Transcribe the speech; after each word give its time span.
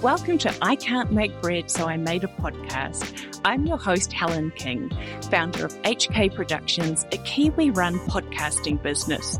Welcome 0.00 0.38
to 0.38 0.54
I 0.62 0.76
Can't 0.76 1.12
Make 1.12 1.38
Bread, 1.42 1.70
so 1.70 1.86
I 1.86 1.98
made 1.98 2.24
a 2.24 2.28
podcast. 2.28 3.40
I'm 3.44 3.66
your 3.66 3.76
host, 3.76 4.12
Helen 4.12 4.50
King, 4.56 4.90
founder 5.30 5.66
of 5.66 5.82
HK 5.82 6.34
Productions, 6.34 7.04
a 7.12 7.18
Kiwi 7.18 7.70
run 7.70 7.98
podcasting 8.08 8.82
business. 8.82 9.38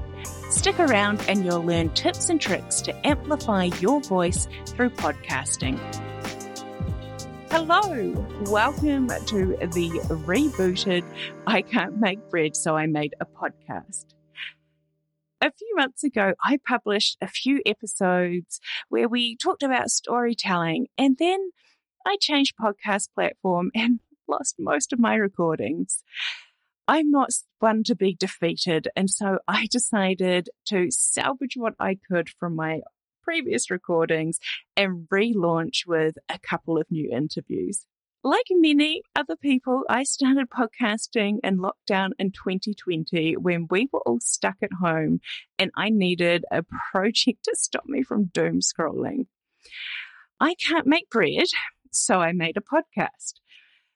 Stick 0.50 0.78
around 0.78 1.24
and 1.28 1.44
you'll 1.44 1.64
learn 1.64 1.88
tips 1.90 2.28
and 2.28 2.40
tricks 2.40 2.82
to 2.82 3.06
amplify 3.06 3.64
your 3.80 4.02
voice 4.02 4.46
through 4.66 4.90
podcasting. 4.90 5.78
Hello, 7.50 8.12
welcome 8.50 9.08
to 9.08 9.56
the 9.56 9.88
rebooted 10.26 11.04
I 11.46 11.62
Can't 11.62 11.98
Make 11.98 12.28
Bread, 12.28 12.56
so 12.56 12.76
I 12.76 12.86
made 12.86 13.14
a 13.20 13.24
podcast 13.24 14.04
a 15.40 15.50
few 15.50 15.74
months 15.76 16.04
ago, 16.04 16.34
I 16.44 16.58
published 16.66 17.16
a 17.20 17.28
few 17.28 17.60
episodes 17.64 18.60
where 18.88 19.08
we 19.08 19.36
talked 19.36 19.62
about 19.62 19.90
storytelling, 19.90 20.88
and 20.98 21.16
then 21.18 21.50
I 22.06 22.16
changed 22.20 22.54
podcast 22.60 23.08
platform 23.14 23.70
and 23.74 24.00
lost 24.28 24.56
most 24.58 24.92
of 24.92 24.98
my 24.98 25.14
recordings. 25.14 26.02
I'm 26.86 27.10
not 27.10 27.30
one 27.60 27.84
to 27.84 27.94
be 27.94 28.14
defeated, 28.14 28.88
and 28.96 29.08
so 29.08 29.38
I 29.46 29.66
decided 29.70 30.48
to 30.66 30.90
salvage 30.90 31.54
what 31.56 31.74
I 31.78 31.98
could 32.10 32.28
from 32.28 32.56
my 32.56 32.80
previous 33.22 33.70
recordings 33.70 34.38
and 34.76 35.06
relaunch 35.12 35.86
with 35.86 36.16
a 36.28 36.38
couple 36.38 36.78
of 36.78 36.90
new 36.90 37.08
interviews. 37.10 37.86
Like 38.22 38.44
many 38.50 39.02
other 39.16 39.34
people, 39.34 39.84
I 39.88 40.02
started 40.02 40.48
podcasting 40.50 41.38
in 41.42 41.56
lockdown 41.56 42.10
in 42.18 42.32
2020 42.32 43.38
when 43.38 43.66
we 43.70 43.88
were 43.90 44.00
all 44.00 44.20
stuck 44.20 44.56
at 44.62 44.74
home 44.78 45.20
and 45.58 45.70
I 45.74 45.88
needed 45.88 46.44
a 46.52 46.62
project 46.92 47.44
to 47.44 47.56
stop 47.56 47.84
me 47.86 48.02
from 48.02 48.26
doom 48.26 48.60
scrolling. 48.60 49.26
I 50.38 50.54
can't 50.54 50.86
make 50.86 51.08
bread, 51.08 51.46
so 51.92 52.20
I 52.20 52.32
made 52.32 52.58
a 52.58 52.60
podcast. 52.60 53.40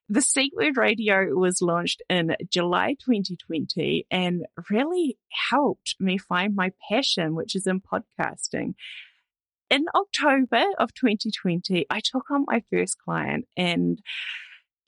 The 0.09 0.23
C 0.23 0.51
Word 0.57 0.79
Radio 0.79 1.35
was 1.35 1.61
launched 1.61 2.01
in 2.09 2.35
July 2.51 2.97
2020 3.05 4.07
and 4.11 4.47
really 4.71 5.19
helped 5.51 5.97
me 6.01 6.17
find 6.17 6.55
my 6.57 6.73
passion, 6.89 7.35
which 7.35 7.55
is 7.55 7.67
in 7.67 7.83
podcasting 7.83 8.73
in 9.71 9.87
October 9.95 10.65
of 10.79 10.95
2020, 10.95 11.87
I 11.91 12.01
took 12.01 12.31
on 12.31 12.45
my 12.47 12.63
first 12.71 12.97
client 12.99 13.47
and 13.57 14.01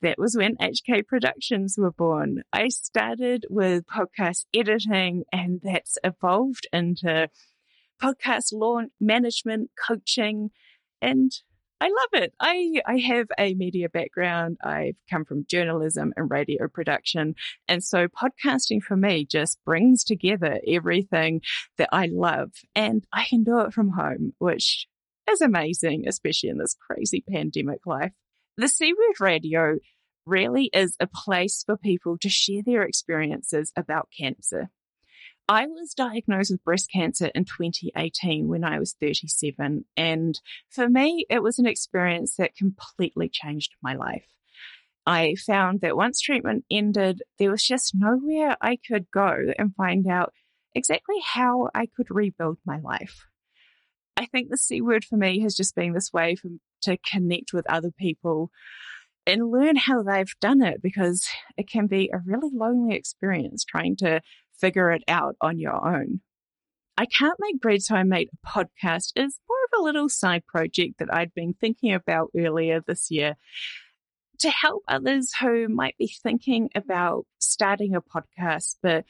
that 0.02 0.18
was 0.18 0.36
when 0.36 0.56
HK 0.56 1.06
Productions 1.06 1.76
were 1.78 1.90
born. 1.90 2.42
I 2.52 2.68
started 2.68 3.46
with 3.48 3.86
podcast 3.86 4.44
editing 4.54 5.24
and 5.32 5.60
that's 5.62 5.98
evolved 6.04 6.66
into 6.72 7.28
podcast 8.02 8.52
launch 8.52 8.92
management, 9.00 9.70
coaching, 9.86 10.50
and 11.00 11.32
I 11.80 11.88
love 11.88 12.22
it. 12.22 12.32
I, 12.40 12.80
I 12.86 12.98
have 12.98 13.26
a 13.38 13.54
media 13.54 13.90
background. 13.90 14.56
I've 14.64 14.96
come 15.10 15.26
from 15.26 15.44
journalism 15.46 16.14
and 16.16 16.30
radio 16.30 16.68
production. 16.68 17.34
And 17.68 17.84
so 17.84 18.08
podcasting 18.08 18.82
for 18.82 18.96
me 18.96 19.26
just 19.26 19.58
brings 19.64 20.02
together 20.02 20.58
everything 20.66 21.42
that 21.76 21.90
I 21.92 22.08
love 22.10 22.52
and 22.74 23.04
I 23.12 23.24
can 23.24 23.44
do 23.44 23.60
it 23.60 23.74
from 23.74 23.90
home, 23.90 24.32
which 24.38 24.86
is 25.30 25.42
amazing, 25.42 26.08
especially 26.08 26.48
in 26.48 26.58
this 26.58 26.76
crazy 26.80 27.22
pandemic 27.28 27.86
life. 27.86 28.12
The 28.56 28.68
C 28.68 28.94
Word 28.94 29.20
Radio 29.20 29.76
really 30.24 30.70
is 30.72 30.96
a 30.98 31.06
place 31.06 31.62
for 31.64 31.76
people 31.76 32.16
to 32.18 32.30
share 32.30 32.62
their 32.64 32.82
experiences 32.84 33.70
about 33.76 34.08
cancer. 34.18 34.70
I 35.48 35.66
was 35.66 35.94
diagnosed 35.94 36.50
with 36.50 36.64
breast 36.64 36.90
cancer 36.92 37.30
in 37.34 37.44
2018 37.44 38.48
when 38.48 38.64
I 38.64 38.80
was 38.80 38.96
37. 39.00 39.84
And 39.96 40.40
for 40.70 40.88
me, 40.88 41.24
it 41.30 41.42
was 41.42 41.58
an 41.58 41.66
experience 41.66 42.34
that 42.36 42.56
completely 42.56 43.28
changed 43.28 43.74
my 43.80 43.94
life. 43.94 44.26
I 45.06 45.36
found 45.36 45.82
that 45.82 45.96
once 45.96 46.20
treatment 46.20 46.64
ended, 46.68 47.22
there 47.38 47.52
was 47.52 47.62
just 47.62 47.94
nowhere 47.94 48.56
I 48.60 48.76
could 48.88 49.06
go 49.12 49.52
and 49.56 49.74
find 49.76 50.08
out 50.08 50.32
exactly 50.74 51.16
how 51.24 51.68
I 51.72 51.86
could 51.86 52.08
rebuild 52.10 52.58
my 52.66 52.80
life. 52.80 53.26
I 54.16 54.26
think 54.26 54.50
the 54.50 54.56
C 54.56 54.80
word 54.80 55.04
for 55.04 55.16
me 55.16 55.40
has 55.40 55.54
just 55.54 55.76
been 55.76 55.92
this 55.92 56.12
way 56.12 56.34
for, 56.34 56.48
to 56.82 56.98
connect 57.08 57.52
with 57.52 57.70
other 57.70 57.92
people 57.92 58.50
and 59.26 59.50
learn 59.50 59.76
how 59.76 60.02
they've 60.02 60.34
done 60.40 60.62
it 60.62 60.82
because 60.82 61.28
it 61.56 61.68
can 61.68 61.86
be 61.86 62.10
a 62.12 62.18
really 62.18 62.50
lonely 62.52 62.96
experience 62.96 63.64
trying 63.64 63.96
to 63.96 64.20
figure 64.60 64.90
it 64.92 65.02
out 65.08 65.36
on 65.40 65.58
your 65.58 65.74
own. 65.86 66.20
I 66.98 67.06
Can't 67.06 67.38
Make 67.38 67.60
Bread, 67.60 67.82
so 67.82 67.94
I 67.94 68.04
made 68.04 68.30
a 68.32 68.48
podcast 68.48 69.12
is 69.16 69.38
more 69.48 69.58
of 69.64 69.80
a 69.80 69.84
little 69.84 70.08
side 70.08 70.46
project 70.46 70.98
that 70.98 71.12
I'd 71.12 71.34
been 71.34 71.54
thinking 71.54 71.92
about 71.92 72.30
earlier 72.36 72.80
this 72.80 73.10
year 73.10 73.36
to 74.38 74.50
help 74.50 74.82
others 74.88 75.32
who 75.40 75.68
might 75.68 75.96
be 75.98 76.08
thinking 76.22 76.70
about 76.74 77.26
starting 77.38 77.94
a 77.94 78.00
podcast 78.00 78.76
but 78.82 79.04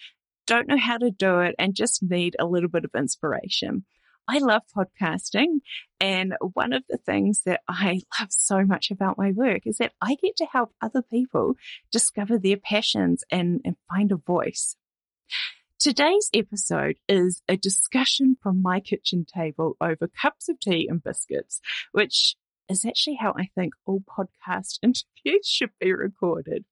don't 0.46 0.68
know 0.68 0.78
how 0.78 0.98
to 0.98 1.10
do 1.10 1.40
it 1.40 1.54
and 1.58 1.74
just 1.74 2.02
need 2.02 2.36
a 2.38 2.46
little 2.46 2.68
bit 2.68 2.84
of 2.84 2.90
inspiration. 2.96 3.84
I 4.28 4.38
love 4.38 4.62
podcasting. 4.76 5.60
And 6.00 6.34
one 6.40 6.72
of 6.72 6.82
the 6.88 6.98
things 6.98 7.42
that 7.46 7.60
I 7.68 8.00
love 8.20 8.30
so 8.30 8.64
much 8.64 8.90
about 8.90 9.18
my 9.18 9.32
work 9.32 9.62
is 9.66 9.78
that 9.78 9.92
I 10.00 10.16
get 10.16 10.36
to 10.36 10.46
help 10.46 10.72
other 10.80 11.02
people 11.02 11.54
discover 11.90 12.38
their 12.38 12.56
passions 12.56 13.22
and, 13.30 13.60
and 13.64 13.76
find 13.88 14.12
a 14.12 14.16
voice. 14.16 14.76
Today's 15.78 16.30
episode 16.34 16.96
is 17.08 17.42
a 17.48 17.56
discussion 17.56 18.36
from 18.42 18.62
my 18.62 18.80
kitchen 18.80 19.24
table 19.24 19.76
over 19.80 20.08
cups 20.08 20.48
of 20.48 20.58
tea 20.58 20.88
and 20.88 21.02
biscuits, 21.02 21.60
which 21.92 22.34
is 22.68 22.84
actually 22.84 23.18
how 23.20 23.34
I 23.38 23.50
think 23.54 23.74
all 23.84 24.00
podcast 24.00 24.78
interviews 24.82 25.46
should 25.46 25.70
be 25.78 25.92
recorded. 25.92 26.64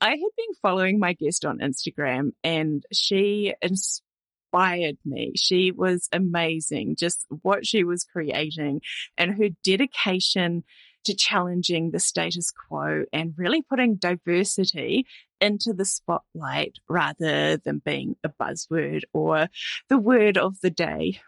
I 0.00 0.10
had 0.10 0.18
been 0.36 0.54
following 0.60 0.98
my 0.98 1.12
guest 1.12 1.44
on 1.44 1.58
Instagram 1.58 2.32
and 2.42 2.84
she 2.92 3.54
inspired 3.62 4.98
me. 5.04 5.32
She 5.36 5.70
was 5.70 6.08
amazing, 6.12 6.96
just 6.98 7.26
what 7.42 7.66
she 7.66 7.84
was 7.84 8.04
creating 8.04 8.80
and 9.16 9.38
her 9.38 9.48
dedication 9.62 10.64
to 11.04 11.14
challenging 11.14 11.92
the 11.92 12.00
status 12.00 12.50
quo 12.50 13.04
and 13.12 13.34
really 13.36 13.62
putting 13.62 13.94
diversity 13.96 15.06
into 15.40 15.72
the 15.72 15.84
spotlight 15.84 16.78
rather 16.88 17.56
than 17.56 17.82
being 17.84 18.16
a 18.24 18.28
buzzword 18.28 19.02
or 19.12 19.48
the 19.88 19.98
word 19.98 20.38
of 20.38 20.60
the 20.60 20.70
day. 20.70 21.20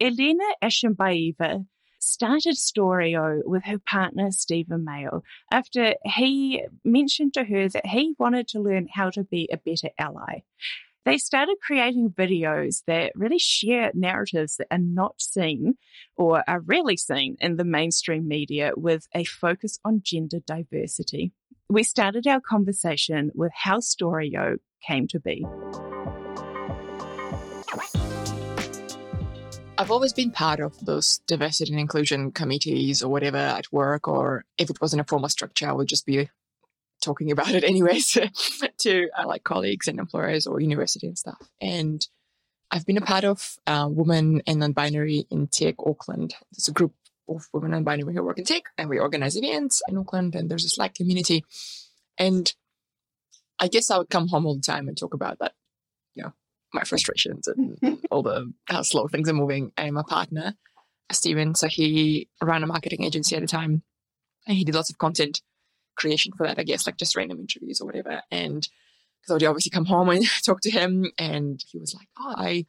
Elena 0.00 0.44
Ashimbaeva 0.62 1.66
started 1.98 2.56
Storyo 2.56 3.40
with 3.44 3.64
her 3.64 3.78
partner 3.78 4.30
Stephen 4.30 4.84
Mayo 4.84 5.22
after 5.50 5.94
he 6.04 6.64
mentioned 6.84 7.34
to 7.34 7.44
her 7.44 7.68
that 7.68 7.86
he 7.86 8.14
wanted 8.18 8.48
to 8.48 8.60
learn 8.60 8.88
how 8.92 9.10
to 9.10 9.24
be 9.24 9.48
a 9.50 9.56
better 9.56 9.88
ally. 9.98 10.40
They 11.04 11.18
started 11.18 11.56
creating 11.62 12.14
videos 12.16 12.82
that 12.86 13.12
really 13.14 13.38
share 13.38 13.90
narratives 13.94 14.56
that 14.56 14.68
are 14.70 14.78
not 14.78 15.20
seen 15.20 15.74
or 16.16 16.42
are 16.48 16.60
rarely 16.60 16.96
seen 16.96 17.36
in 17.40 17.56
the 17.56 17.64
mainstream 17.64 18.26
media 18.26 18.72
with 18.74 19.06
a 19.14 19.24
focus 19.24 19.78
on 19.84 20.00
gender 20.02 20.40
diversity. 20.46 21.32
We 21.70 21.82
started 21.82 22.26
our 22.26 22.42
conversation 22.42 23.30
with 23.34 23.50
how 23.54 23.78
Storyo 23.78 24.58
came 24.86 25.08
to 25.08 25.18
be. 25.18 25.46
I've 29.78 29.90
always 29.90 30.12
been 30.12 30.30
part 30.30 30.60
of 30.60 30.78
those 30.84 31.18
diversity 31.26 31.72
and 31.72 31.80
inclusion 31.80 32.32
committees 32.32 33.02
or 33.02 33.10
whatever 33.10 33.38
at 33.38 33.72
work, 33.72 34.06
or 34.06 34.44
if 34.58 34.68
it 34.68 34.80
wasn't 34.80 35.00
a 35.00 35.04
formal 35.04 35.30
structure, 35.30 35.66
I 35.66 35.72
would 35.72 35.88
just 35.88 36.04
be 36.04 36.28
talking 37.02 37.32
about 37.32 37.50
it 37.50 37.64
anyways 37.68 38.18
to 38.78 39.08
uh, 39.18 39.26
like 39.26 39.44
colleagues 39.44 39.88
and 39.88 39.98
employers 39.98 40.46
or 40.46 40.60
university 40.60 41.06
and 41.06 41.16
stuff. 41.16 41.48
And 41.62 42.06
I've 42.70 42.84
been 42.84 42.98
a 42.98 43.02
part 43.02 43.24
of 43.24 43.56
uh, 43.66 43.88
Women 43.90 44.42
and 44.46 44.60
Non-Binary 44.60 45.26
in 45.30 45.46
Tech 45.46 45.76
Auckland. 45.78 46.34
It's 46.52 46.68
a 46.68 46.72
group 46.72 46.92
of 47.28 47.48
women 47.52 47.74
and 47.74 47.84
binary 47.84 48.14
who 48.14 48.22
work 48.22 48.38
in 48.38 48.44
tech 48.44 48.64
and 48.76 48.88
we 48.88 48.98
organize 48.98 49.36
events 49.36 49.82
in 49.88 49.96
Auckland 49.96 50.34
and 50.34 50.50
there's 50.50 50.64
a 50.64 50.68
Slack 50.68 50.94
community. 50.94 51.44
And 52.18 52.52
I 53.58 53.68
guess 53.68 53.90
I 53.90 53.98
would 53.98 54.10
come 54.10 54.28
home 54.28 54.46
all 54.46 54.56
the 54.56 54.60
time 54.60 54.88
and 54.88 54.96
talk 54.96 55.14
about 55.14 55.38
that, 55.38 55.52
you 56.14 56.22
know, 56.22 56.32
my 56.72 56.82
frustrations 56.84 57.48
and 57.48 57.98
all 58.10 58.22
the 58.22 58.52
how 58.66 58.82
slow 58.82 59.08
things 59.08 59.28
are 59.28 59.34
moving. 59.34 59.72
And 59.76 59.94
my 59.94 60.02
partner, 60.06 60.54
Steven, 61.12 61.54
so 61.54 61.68
he 61.68 62.28
ran 62.42 62.62
a 62.62 62.66
marketing 62.66 63.04
agency 63.04 63.36
at 63.36 63.42
the 63.42 63.48
time 63.48 63.82
and 64.46 64.56
he 64.56 64.64
did 64.64 64.74
lots 64.74 64.90
of 64.90 64.98
content 64.98 65.40
creation 65.96 66.32
for 66.36 66.46
that, 66.46 66.58
I 66.58 66.64
guess, 66.64 66.86
like 66.86 66.96
just 66.96 67.16
random 67.16 67.40
interviews 67.40 67.80
or 67.80 67.86
whatever. 67.86 68.22
And 68.30 68.66
because 69.22 69.42
I'd 69.42 69.46
obviously 69.46 69.70
come 69.70 69.86
home 69.86 70.10
and 70.10 70.24
talk 70.44 70.60
to 70.62 70.70
him 70.70 71.10
and 71.18 71.62
he 71.66 71.78
was 71.78 71.94
like, 71.94 72.08
Oh, 72.18 72.34
I 72.36 72.66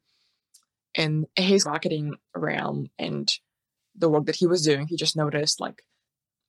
in 0.96 1.28
his 1.36 1.66
marketing 1.66 2.16
realm 2.34 2.90
and 2.98 3.30
the 3.98 4.10
work 4.10 4.26
that 4.26 4.38
he 4.38 4.48
was 4.48 4.64
doing, 4.64 4.88
he 4.88 4.96
just 4.96 5.16
noticed 5.16 5.60
like 5.60 5.84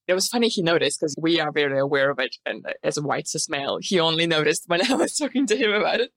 it 0.07 0.15
was 0.15 0.29
funny 0.29 0.49
he 0.49 0.63
noticed 0.63 1.01
because 1.01 1.17
we 1.19 1.41
are 1.41 1.51
very 1.51 1.79
aware 1.79 2.11
of 2.11 2.19
it. 2.19 2.37
And 2.45 2.65
uh, 2.65 2.71
as 2.83 2.97
a 2.97 3.03
white 3.03 3.27
cis 3.27 3.49
male, 3.49 3.79
he 3.81 3.99
only 3.99 4.27
noticed 4.27 4.65
when 4.67 4.89
I 4.91 4.95
was 4.95 5.17
talking 5.19 5.47
to 5.47 5.57
him 5.57 5.73
about 5.73 6.01
it 6.01 6.11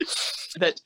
that 0.60 0.81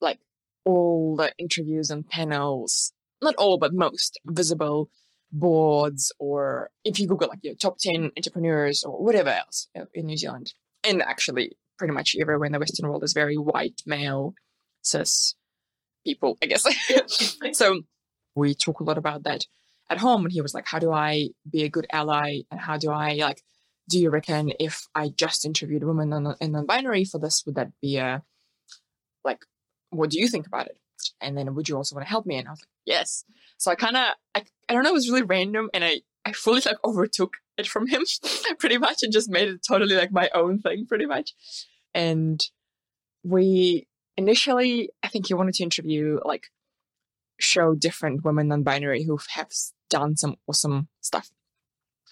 like 0.00 0.20
all 0.64 1.16
the 1.16 1.32
interviews 1.38 1.90
and 1.90 2.08
panels, 2.08 2.92
not 3.22 3.34
all, 3.36 3.58
but 3.58 3.74
most 3.74 4.20
visible 4.24 4.88
boards 5.32 6.12
or 6.20 6.70
if 6.84 7.00
you 7.00 7.08
Google 7.08 7.28
like 7.28 7.40
your 7.42 7.56
top 7.56 7.78
10 7.78 8.12
entrepreneurs 8.16 8.84
or 8.84 9.02
whatever 9.02 9.30
else 9.30 9.68
uh, 9.76 9.84
in 9.92 10.06
New 10.06 10.16
Zealand. 10.16 10.52
And 10.84 11.02
actually, 11.02 11.56
pretty 11.78 11.92
much 11.92 12.14
everywhere 12.20 12.46
in 12.46 12.52
the 12.52 12.58
Western 12.58 12.88
world 12.88 13.02
is 13.02 13.14
very 13.14 13.36
white, 13.36 13.82
male, 13.84 14.34
cis 14.82 15.34
people, 16.06 16.38
I 16.40 16.46
guess. 16.46 16.64
so 17.52 17.80
we 18.36 18.54
talk 18.54 18.80
a 18.80 18.84
lot 18.84 18.98
about 18.98 19.24
that 19.24 19.44
at 19.90 19.98
home. 19.98 20.24
And 20.24 20.32
he 20.32 20.40
was 20.40 20.54
like, 20.54 20.66
How 20.66 20.78
do 20.78 20.92
I 20.92 21.30
be 21.50 21.62
a 21.64 21.68
good 21.68 21.86
ally? 21.92 22.40
And 22.50 22.60
how 22.60 22.76
do 22.76 22.90
I, 22.90 23.14
like, 23.14 23.42
do 23.88 23.98
you 23.98 24.10
reckon 24.10 24.52
if 24.58 24.86
I 24.94 25.10
just 25.10 25.44
interviewed 25.44 25.82
a 25.82 25.86
women 25.86 26.34
and 26.40 26.52
non 26.52 26.66
binary 26.66 27.04
for 27.04 27.18
this, 27.18 27.44
would 27.46 27.54
that 27.56 27.70
be 27.80 27.96
a, 27.96 28.22
like, 29.24 29.40
what 29.90 30.10
do 30.10 30.18
you 30.18 30.28
think 30.28 30.46
about 30.46 30.66
it? 30.66 30.78
And 31.20 31.36
then 31.36 31.54
would 31.54 31.68
you 31.68 31.76
also 31.76 31.94
want 31.94 32.06
to 32.06 32.10
help 32.10 32.26
me? 32.26 32.36
And 32.36 32.48
I 32.48 32.52
was 32.52 32.60
like, 32.60 32.68
Yes. 32.86 33.24
So 33.58 33.70
I 33.70 33.74
kind 33.74 33.96
of, 33.96 34.14
I, 34.34 34.44
I 34.68 34.74
don't 34.74 34.82
know, 34.82 34.90
it 34.90 34.94
was 34.94 35.08
really 35.08 35.22
random. 35.22 35.70
And 35.72 35.84
I, 35.84 36.00
I 36.24 36.32
fully 36.32 36.62
like 36.64 36.76
overtook 36.84 37.36
it 37.56 37.66
from 37.66 37.86
him 37.86 38.02
pretty 38.58 38.78
much 38.78 39.02
and 39.02 39.12
just 39.12 39.30
made 39.30 39.48
it 39.48 39.60
totally 39.66 39.94
like 39.94 40.12
my 40.12 40.30
own 40.34 40.58
thing 40.58 40.86
pretty 40.86 41.06
much. 41.06 41.32
And 41.94 42.44
we 43.22 43.86
initially, 44.16 44.90
I 45.02 45.08
think 45.08 45.26
he 45.26 45.34
wanted 45.34 45.54
to 45.54 45.62
interview 45.62 46.20
like 46.24 46.48
show 47.38 47.74
different 47.74 48.24
women 48.24 48.48
non-binary 48.48 49.04
who 49.04 49.18
have 49.34 49.48
done 49.94 50.16
some 50.16 50.34
awesome 50.48 50.88
stuff. 51.00 51.30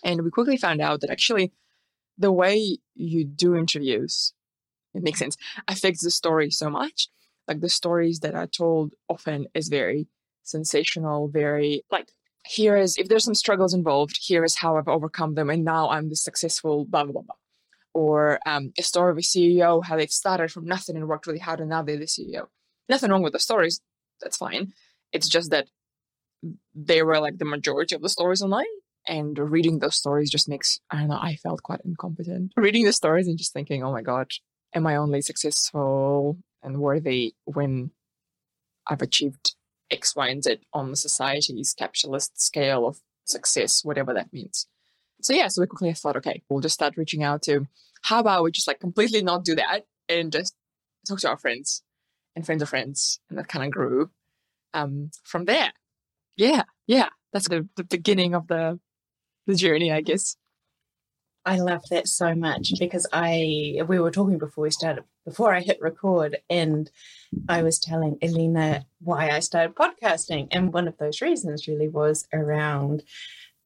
And 0.04 0.22
we 0.22 0.30
quickly 0.30 0.56
found 0.56 0.80
out 0.80 1.00
that 1.00 1.10
actually 1.10 1.52
the 2.16 2.30
way 2.30 2.78
you 2.94 3.24
do 3.24 3.56
interviews, 3.56 4.34
it 4.94 5.02
makes 5.02 5.18
sense, 5.18 5.36
affects 5.66 6.02
the 6.02 6.10
story 6.10 6.50
so 6.50 6.70
much. 6.70 7.08
Like 7.48 7.60
the 7.60 7.68
stories 7.68 8.20
that 8.20 8.36
are 8.36 8.46
told 8.46 8.92
often 9.08 9.46
is 9.52 9.66
very 9.68 10.06
sensational, 10.44 11.26
very 11.26 11.82
like 11.90 12.08
here 12.44 12.76
is 12.76 12.96
if 12.98 13.08
there's 13.08 13.24
some 13.24 13.34
struggles 13.34 13.74
involved, 13.74 14.16
here 14.20 14.44
is 14.44 14.56
how 14.56 14.76
I've 14.76 14.94
overcome 14.96 15.34
them, 15.34 15.50
and 15.50 15.64
now 15.64 15.90
I'm 15.90 16.08
the 16.08 16.16
successful 16.16 16.84
blah 16.84 17.04
blah 17.04 17.22
blah. 17.22 17.34
Or 17.94 18.38
um, 18.46 18.72
a 18.78 18.82
story 18.82 19.10
of 19.10 19.18
a 19.18 19.28
CEO, 19.32 19.84
how 19.84 19.96
they've 19.96 20.20
started 20.22 20.52
from 20.52 20.66
nothing 20.66 20.96
and 20.96 21.08
worked 21.08 21.26
really 21.26 21.40
hard, 21.40 21.60
and 21.60 21.70
now 21.70 21.82
they're 21.82 21.98
the 21.98 22.06
CEO. 22.06 22.46
Nothing 22.88 23.10
wrong 23.10 23.22
with 23.22 23.32
the 23.32 23.40
stories, 23.40 23.80
that's 24.20 24.36
fine. 24.36 24.72
It's 25.12 25.28
just 25.28 25.50
that 25.50 25.66
they 26.74 27.02
were 27.02 27.20
like 27.20 27.38
the 27.38 27.44
majority 27.44 27.94
of 27.94 28.02
the 28.02 28.08
stories 28.08 28.42
online, 28.42 28.64
and 29.06 29.38
reading 29.38 29.78
those 29.78 29.96
stories 29.96 30.30
just 30.30 30.48
makes 30.48 30.80
I 30.90 31.00
don't 31.00 31.08
know. 31.08 31.18
I 31.20 31.36
felt 31.36 31.62
quite 31.62 31.80
incompetent 31.84 32.52
reading 32.56 32.84
the 32.84 32.92
stories 32.92 33.26
and 33.26 33.38
just 33.38 33.52
thinking, 33.52 33.82
oh 33.82 33.92
my 33.92 34.02
god, 34.02 34.30
am 34.74 34.86
I 34.86 34.96
only 34.96 35.22
successful 35.22 36.38
and 36.62 36.80
worthy 36.80 37.34
when 37.44 37.90
I've 38.86 39.02
achieved 39.02 39.54
X, 39.90 40.16
Y, 40.16 40.28
and 40.28 40.42
Z 40.42 40.58
on 40.72 40.96
society's 40.96 41.74
capitalist 41.74 42.40
scale 42.40 42.86
of 42.86 43.00
success, 43.24 43.84
whatever 43.84 44.14
that 44.14 44.32
means. 44.32 44.66
So 45.20 45.32
yeah, 45.32 45.48
so 45.48 45.60
we 45.60 45.66
quickly 45.66 45.92
thought, 45.92 46.16
okay, 46.16 46.42
we'll 46.48 46.60
just 46.60 46.74
start 46.74 46.96
reaching 46.96 47.22
out 47.22 47.42
to 47.42 47.66
how 48.02 48.18
about 48.18 48.42
we 48.42 48.50
just 48.50 48.66
like 48.66 48.80
completely 48.80 49.22
not 49.22 49.44
do 49.44 49.54
that 49.54 49.86
and 50.08 50.32
just 50.32 50.54
talk 51.06 51.20
to 51.20 51.28
our 51.28 51.36
friends 51.36 51.82
and 52.34 52.44
friends 52.44 52.62
of 52.62 52.68
friends. 52.68 53.20
And 53.30 53.38
that 53.38 53.48
kind 53.48 53.64
of 53.64 53.70
grew 53.70 54.10
um, 54.74 55.10
from 55.22 55.44
there. 55.44 55.72
Yeah, 56.36 56.62
yeah. 56.86 57.08
That's 57.32 57.48
the, 57.48 57.68
the 57.76 57.84
beginning 57.84 58.34
of 58.34 58.46
the 58.48 58.78
the 59.46 59.54
journey, 59.54 59.90
I 59.90 60.00
guess. 60.02 60.36
I 61.44 61.58
love 61.58 61.82
that 61.90 62.06
so 62.06 62.34
much 62.34 62.72
because 62.78 63.06
I 63.12 63.80
we 63.88 63.98
were 63.98 64.12
talking 64.12 64.38
before 64.38 64.62
we 64.62 64.70
started 64.70 65.04
before 65.24 65.54
I 65.54 65.60
hit 65.60 65.80
record 65.80 66.38
and 66.48 66.90
I 67.48 67.62
was 67.62 67.80
telling 67.80 68.18
Elena 68.22 68.86
why 69.00 69.30
I 69.30 69.40
started 69.40 69.74
podcasting 69.74 70.48
and 70.52 70.72
one 70.72 70.86
of 70.86 70.98
those 70.98 71.20
reasons 71.20 71.66
really 71.66 71.88
was 71.88 72.28
around 72.32 73.02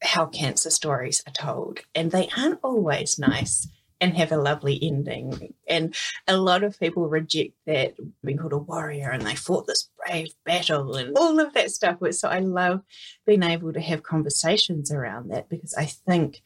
how 0.02 0.26
cancer 0.26 0.70
stories 0.70 1.22
are 1.26 1.32
told 1.32 1.80
and 1.94 2.10
they 2.10 2.28
aren't 2.36 2.60
always 2.62 3.18
nice 3.18 3.68
and 4.00 4.16
have 4.16 4.32
a 4.32 4.36
lovely 4.36 4.78
ending. 4.82 5.54
And 5.66 5.94
a 6.26 6.36
lot 6.36 6.62
of 6.62 6.78
people 6.78 7.08
reject 7.08 7.54
that 7.66 7.94
being 8.24 8.38
called 8.38 8.52
a 8.52 8.58
warrior 8.58 9.10
and 9.10 9.26
they 9.26 9.34
fought 9.34 9.66
this 9.66 9.88
brave 10.04 10.32
battle 10.44 10.96
and 10.96 11.16
all 11.16 11.40
of 11.40 11.54
that 11.54 11.70
stuff 11.70 11.98
so 12.10 12.28
I 12.28 12.40
love 12.40 12.82
being 13.26 13.42
able 13.42 13.72
to 13.72 13.80
have 13.80 14.02
conversations 14.02 14.92
around 14.92 15.30
that 15.30 15.48
because 15.48 15.74
I 15.74 15.86
think 15.86 16.42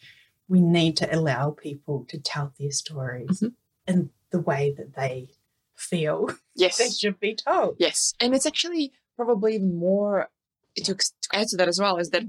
we 0.49 0.61
need 0.61 0.97
to 0.99 1.15
allow 1.15 1.51
people 1.51 2.07
to 2.09 2.19
tell 2.19 2.53
their 2.59 2.73
stories 2.73 3.41
mm-hmm. 3.41 3.49
in 3.87 4.11
the 4.31 4.41
way 4.41 4.75
that 4.77 4.95
they 4.95 5.29
feel 5.77 6.29
yes. 6.55 6.79
they 6.79 6.91
should 6.91 7.19
be 7.21 7.35
told. 7.35 7.77
Yes. 7.79 8.15
And 8.21 8.35
it's 8.35 8.47
actually 8.47 8.93
probably 9.17 9.57
even 9.57 9.79
more 9.79 10.29
to, 10.77 10.95
to 10.95 11.29
add 11.33 11.49
to 11.49 11.57
that 11.57 11.69
as 11.69 11.81
well 11.81 11.97
is 11.97 12.11
that 12.11 12.25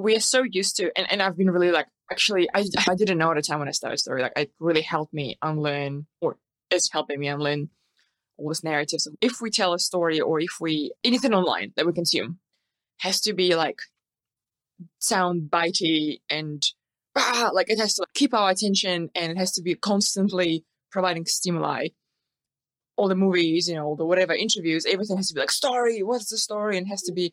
we 0.00 0.16
are 0.16 0.20
so 0.20 0.42
used 0.42 0.76
to 0.76 0.90
and, 0.96 1.10
and 1.10 1.22
i've 1.22 1.36
been 1.36 1.50
really 1.50 1.70
like 1.70 1.86
actually 2.10 2.48
I, 2.54 2.64
I 2.88 2.94
didn't 2.94 3.18
know 3.18 3.30
at 3.30 3.36
the 3.36 3.42
time 3.42 3.58
when 3.58 3.68
i 3.68 3.72
started 3.72 3.98
story 3.98 4.22
like 4.22 4.32
it 4.36 4.52
really 4.58 4.82
helped 4.82 5.14
me 5.14 5.36
unlearn 5.42 6.06
or 6.20 6.36
is 6.70 6.90
helping 6.92 7.20
me 7.20 7.28
unlearn 7.28 7.70
all 8.36 8.48
these 8.48 8.64
narratives 8.64 9.08
if 9.20 9.40
we 9.40 9.50
tell 9.50 9.74
a 9.74 9.78
story 9.78 10.20
or 10.20 10.40
if 10.40 10.56
we 10.60 10.92
anything 11.04 11.34
online 11.34 11.72
that 11.76 11.86
we 11.86 11.92
consume 11.92 12.38
has 12.98 13.20
to 13.20 13.32
be 13.32 13.54
like 13.54 13.78
sound 14.98 15.50
bitey 15.50 16.20
and 16.28 16.62
ah, 17.16 17.50
like 17.52 17.70
it 17.70 17.78
has 17.78 17.94
to 17.94 18.06
keep 18.14 18.34
our 18.34 18.50
attention 18.50 19.10
and 19.14 19.32
it 19.32 19.38
has 19.38 19.52
to 19.52 19.62
be 19.62 19.74
constantly 19.74 20.64
providing 20.90 21.26
stimuli. 21.26 21.88
All 22.96 23.08
the 23.08 23.14
movies, 23.14 23.68
you 23.68 23.74
know, 23.74 23.86
all 23.86 23.96
the 23.96 24.04
whatever 24.04 24.34
interviews, 24.34 24.84
everything 24.84 25.16
has 25.16 25.28
to 25.28 25.34
be 25.34 25.40
like 25.40 25.50
story. 25.50 26.02
What's 26.02 26.28
the 26.28 26.36
story? 26.36 26.76
And 26.76 26.86
has 26.88 27.02
to 27.02 27.12
be, 27.12 27.32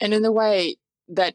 and 0.00 0.14
in 0.14 0.24
a 0.24 0.30
way 0.30 0.76
that 1.08 1.34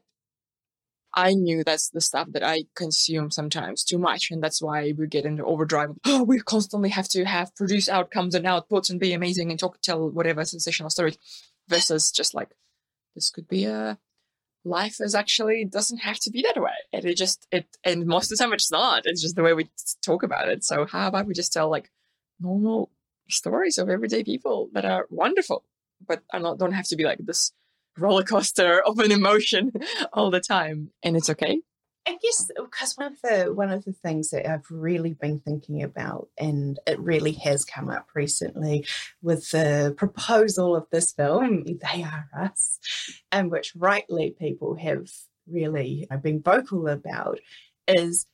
I 1.15 1.33
knew 1.33 1.63
that's 1.63 1.89
the 1.89 2.01
stuff 2.01 2.27
that 2.33 2.44
I 2.44 2.65
consume 2.75 3.31
sometimes 3.31 3.83
too 3.83 3.97
much, 3.97 4.31
and 4.31 4.44
that's 4.44 4.62
why 4.62 4.94
we 4.97 5.07
get 5.07 5.25
into 5.25 5.45
overdrive. 5.45 5.91
Oh, 6.06 6.23
we 6.23 6.39
constantly 6.39 6.89
have 6.89 7.07
to 7.09 7.23
have 7.25 7.56
produce 7.56 7.88
outcomes 7.88 8.35
and 8.35 8.45
outputs 8.45 8.89
and 8.89 9.00
be 9.00 9.13
amazing 9.13 9.50
and 9.50 9.59
talk, 9.59 9.79
tell 9.81 10.09
whatever 10.09 10.44
sensational 10.44 10.89
stories, 10.89 11.17
versus 11.69 12.12
just 12.12 12.33
like 12.33 12.50
this 13.15 13.29
could 13.29 13.47
be 13.47 13.65
a 13.65 13.97
life 14.65 15.00
is 15.00 15.15
actually 15.15 15.63
doesn't 15.63 16.00
have 16.00 16.19
to 16.19 16.31
be 16.31 16.41
that 16.41 16.62
way. 16.62 16.73
And 16.91 17.06
it 17.06 17.15
just 17.15 17.47
it 17.51 17.68
and 17.83 18.06
most 18.06 18.31
of 18.31 18.38
the 18.38 18.44
time 18.44 18.53
it's 18.53 18.71
not. 18.71 19.03
It's 19.06 19.21
just 19.21 19.35
the 19.35 19.44
way 19.44 19.53
we 19.53 19.69
talk 20.03 20.23
about 20.23 20.50
it. 20.50 20.63
So 20.63 20.85
how 20.85 21.07
about 21.07 21.27
we 21.27 21.33
just 21.33 21.53
tell 21.53 21.69
like 21.69 21.91
normal 22.39 22.91
stories 23.29 23.77
of 23.77 23.89
everyday 23.89 24.23
people 24.23 24.69
that 24.73 24.85
are 24.85 25.07
wonderful, 25.09 25.63
but 26.06 26.23
are 26.33 26.39
not 26.39 26.57
don't 26.57 26.73
have 26.73 26.88
to 26.88 26.95
be 26.95 27.06
like 27.06 27.19
this 27.19 27.53
roller 27.97 28.24
coaster 28.24 28.81
of 28.81 29.00
an 29.00 29.12
emotion 29.12 29.71
all 30.13 30.31
the 30.31 30.39
time. 30.39 30.92
And 31.04 31.16
it's 31.16 31.30
okay. 31.30 31.61
I 32.07 32.18
guess 32.21 32.52
because 32.56 32.94
one 32.94 33.14
of 33.14 33.21
the 33.21 33.54
one 33.54 33.71
of 33.71 33.83
the 33.83 33.94
things 33.94 34.30
that 34.30 34.47
I've 34.47 34.69
really 34.69 35.14
been 35.14 35.40
thinking 35.40 35.81
about, 35.81 36.30
and 36.37 36.80
it 36.85 36.99
really 36.99 37.31
has 37.44 37.66
come 37.66 37.90
up 37.90 38.09
recently 38.14 38.85
with 39.23 39.49
the 39.49 39.95
proposal 39.97 40.75
of 40.75 40.85
this 40.92 41.11
film, 41.11 41.64
"They 41.64 42.04
Are 42.04 42.30
Us," 42.37 42.80
and 43.31 43.49
which 43.49 43.73
rightly 43.75 44.35
people 44.37 44.75
have 44.75 45.09
really 45.47 46.07
been 46.21 46.44
vocal 46.44 46.87
about, 46.87 47.40
is 47.87 48.28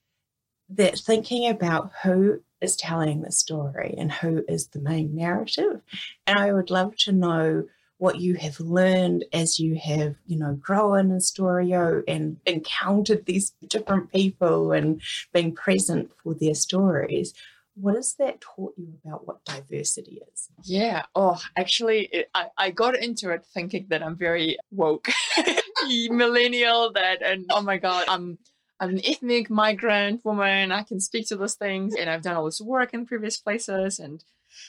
that 0.68 1.00
thinking 1.00 1.48
about 1.48 1.92
who 2.04 2.42
is 2.60 2.76
telling 2.76 3.22
the 3.22 3.32
story 3.32 3.96
and 3.98 4.12
who 4.12 4.44
is 4.50 4.68
the 4.68 4.82
main 4.82 5.16
narrative, 5.16 5.82
and 6.28 6.38
I 6.38 6.52
would 6.52 6.72
love 6.72 6.98
to 6.98 7.14
know 7.14 7.68
what 8.02 8.20
you 8.20 8.34
have 8.34 8.60
learned 8.60 9.24
as 9.32 9.60
you 9.60 9.76
have, 9.76 10.16
you 10.26 10.36
know, 10.36 10.56
grown 10.56 11.12
in 11.12 11.18
Storio 11.20 12.04
and 12.08 12.38
encountered 12.48 13.28
these 13.28 13.52
different 13.68 14.12
people 14.12 14.72
and 14.72 15.00
been 15.34 15.52
present 15.52 16.10
for 16.24 16.34
their 16.34 16.56
stories. 16.56 17.36
What 17.76 17.94
has 17.94 18.16
that 18.16 18.42
taught 18.42 18.74
you 18.76 18.96
about 19.06 19.28
what 19.28 19.46
diversity 19.46 20.20
is? 20.34 20.50
Yeah. 20.64 21.04
Oh, 21.14 21.40
actually, 21.56 22.10
it, 22.12 22.32
I, 22.34 22.48
I 22.58 22.72
got 22.72 22.96
into 22.96 23.30
it 23.30 23.46
thinking 23.54 23.86
that 23.90 24.02
I'm 24.02 24.16
very 24.16 24.58
woke, 24.72 25.08
millennial, 26.10 26.92
that, 26.94 27.22
and 27.22 27.46
oh 27.52 27.62
my 27.62 27.78
God, 27.78 28.06
I'm. 28.08 28.40
I'm 28.80 28.90
an 28.90 29.02
ethnic 29.06 29.52
migrant 29.52 30.26
woman. 30.26 30.72
I 30.72 30.82
can 30.82 31.00
speak 31.00 31.28
to 31.28 31.36
those 31.36 31.54
things, 31.54 31.94
and 31.94 32.10
I've 32.10 32.24
done 32.24 32.36
all 32.36 32.46
this 32.46 32.60
work 32.60 32.96
in 32.96 33.06
previous 33.06 33.38
places, 33.38 34.00
and 34.00 34.24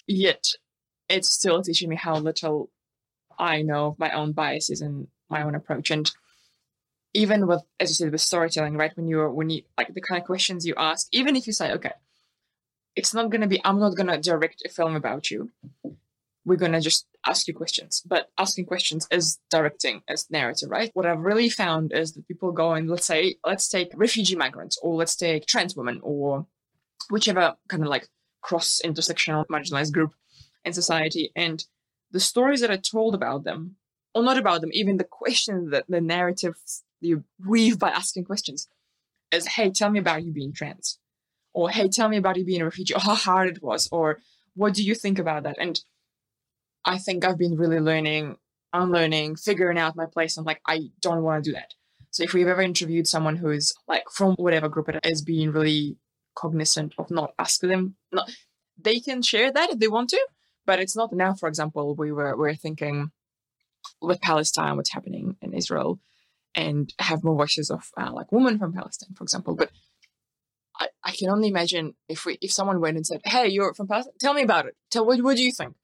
yet 0.06 0.48
it's 1.08 1.32
still 1.32 1.62
teaching 1.62 1.88
me 1.88 1.96
how 1.96 2.16
little 2.16 2.68
I 3.42 3.62
know 3.62 3.88
of 3.88 3.98
my 3.98 4.12
own 4.12 4.32
biases 4.32 4.80
and 4.80 5.08
my 5.28 5.42
own 5.42 5.56
approach. 5.56 5.90
And 5.90 6.10
even 7.12 7.46
with, 7.48 7.62
as 7.80 7.90
you 7.90 7.94
said, 7.94 8.12
with 8.12 8.20
storytelling, 8.20 8.76
right? 8.76 8.96
When 8.96 9.08
you're, 9.08 9.30
when 9.30 9.50
you, 9.50 9.62
like 9.76 9.92
the 9.92 10.00
kind 10.00 10.20
of 10.20 10.26
questions 10.26 10.64
you 10.64 10.74
ask, 10.76 11.08
even 11.12 11.34
if 11.34 11.46
you 11.48 11.52
say, 11.52 11.72
okay, 11.72 11.92
it's 12.94 13.12
not 13.12 13.30
going 13.30 13.40
to 13.40 13.48
be, 13.48 13.60
I'm 13.64 13.80
not 13.80 13.96
going 13.96 14.06
to 14.06 14.18
direct 14.18 14.62
a 14.64 14.68
film 14.68 14.94
about 14.94 15.30
you. 15.30 15.50
We're 16.44 16.56
going 16.56 16.72
to 16.72 16.80
just 16.80 17.06
ask 17.26 17.48
you 17.48 17.54
questions. 17.54 18.02
But 18.06 18.30
asking 18.38 18.66
questions 18.66 19.08
is 19.10 19.40
directing 19.50 20.02
as 20.08 20.30
narrative, 20.30 20.70
right? 20.70 20.90
What 20.94 21.06
I've 21.06 21.18
really 21.18 21.48
found 21.48 21.92
is 21.92 22.12
that 22.12 22.28
people 22.28 22.52
go 22.52 22.74
and 22.74 22.88
let's 22.88 23.06
say, 23.06 23.36
let's 23.44 23.68
take 23.68 23.90
refugee 23.94 24.36
migrants 24.36 24.78
or 24.82 24.94
let's 24.94 25.16
take 25.16 25.46
trans 25.46 25.76
women 25.76 26.00
or 26.02 26.46
whichever 27.10 27.56
kind 27.68 27.82
of 27.82 27.88
like 27.88 28.08
cross 28.40 28.80
intersectional 28.84 29.46
marginalized 29.46 29.92
group 29.92 30.14
in 30.64 30.72
society. 30.72 31.32
And 31.34 31.64
the 32.12 32.20
stories 32.20 32.60
that 32.60 32.70
are 32.70 32.76
told 32.76 33.14
about 33.14 33.44
them, 33.44 33.76
or 34.14 34.22
not 34.22 34.38
about 34.38 34.60
them, 34.60 34.70
even 34.72 34.98
the 34.98 35.04
questions 35.04 35.70
that 35.70 35.84
the 35.88 36.00
narratives 36.00 36.84
you 37.00 37.24
weave 37.44 37.78
by 37.78 37.90
asking 37.90 38.24
questions 38.24 38.68
is, 39.32 39.46
hey, 39.46 39.70
tell 39.70 39.90
me 39.90 39.98
about 39.98 40.22
you 40.24 40.32
being 40.32 40.52
trans. 40.52 40.98
Or 41.54 41.70
hey, 41.70 41.88
tell 41.88 42.08
me 42.08 42.16
about 42.16 42.36
you 42.36 42.44
being 42.44 42.62
a 42.62 42.64
refugee, 42.64 42.94
or 42.94 43.00
how 43.00 43.14
hard 43.14 43.48
it 43.48 43.62
was, 43.62 43.88
or 43.90 44.20
what 44.54 44.74
do 44.74 44.82
you 44.82 44.94
think 44.94 45.18
about 45.18 45.42
that? 45.42 45.56
And 45.58 45.80
I 46.84 46.98
think 46.98 47.24
I've 47.24 47.38
been 47.38 47.56
really 47.56 47.80
learning, 47.80 48.36
unlearning, 48.72 49.36
figuring 49.36 49.78
out 49.78 49.96
my 49.96 50.06
place. 50.06 50.36
I'm 50.36 50.44
like, 50.44 50.60
I 50.66 50.90
don't 51.00 51.22
want 51.22 51.44
to 51.44 51.50
do 51.50 51.54
that. 51.54 51.74
So 52.10 52.22
if 52.22 52.34
we've 52.34 52.48
ever 52.48 52.60
interviewed 52.60 53.06
someone 53.06 53.36
who 53.36 53.50
is 53.50 53.74
like 53.88 54.04
from 54.10 54.34
whatever 54.34 54.68
group 54.68 54.88
it 54.88 55.00
is, 55.04 55.22
being 55.22 55.52
really 55.52 55.96
cognizant 56.34 56.94
of 56.98 57.10
not 57.10 57.32
asking 57.38 57.70
them, 57.70 57.96
not 58.10 58.30
they 58.78 59.00
can 59.00 59.22
share 59.22 59.52
that 59.52 59.70
if 59.70 59.78
they 59.78 59.88
want 59.88 60.10
to, 60.10 60.26
but 60.66 60.78
it's 60.78 60.96
not 60.96 61.12
now. 61.12 61.34
For 61.34 61.48
example, 61.48 61.94
we 61.94 62.12
were 62.12 62.36
we 62.36 62.50
are 62.50 62.54
thinking 62.54 63.10
with 64.00 64.20
Palestine, 64.20 64.76
what's 64.76 64.92
happening 64.92 65.36
in 65.42 65.54
Israel, 65.54 65.98
and 66.54 66.92
have 66.98 67.24
more 67.24 67.36
voices 67.36 67.70
of 67.70 67.90
uh, 67.96 68.12
like 68.12 68.30
women 68.32 68.58
from 68.58 68.72
Palestine, 68.72 69.14
for 69.14 69.24
example. 69.24 69.54
But 69.54 69.70
I, 70.78 70.88
I 71.04 71.12
can 71.12 71.30
only 71.30 71.48
imagine 71.48 71.94
if 72.08 72.24
we 72.24 72.38
if 72.40 72.52
someone 72.52 72.80
went 72.80 72.96
and 72.96 73.06
said, 73.06 73.20
"Hey, 73.24 73.48
you're 73.48 73.74
from 73.74 73.88
Palestine. 73.88 74.14
Tell 74.20 74.34
me 74.34 74.42
about 74.42 74.66
it. 74.66 74.76
Tell 74.90 75.06
what 75.06 75.20
what 75.22 75.36
do 75.36 75.42
you 75.42 75.52
think?" 75.52 75.74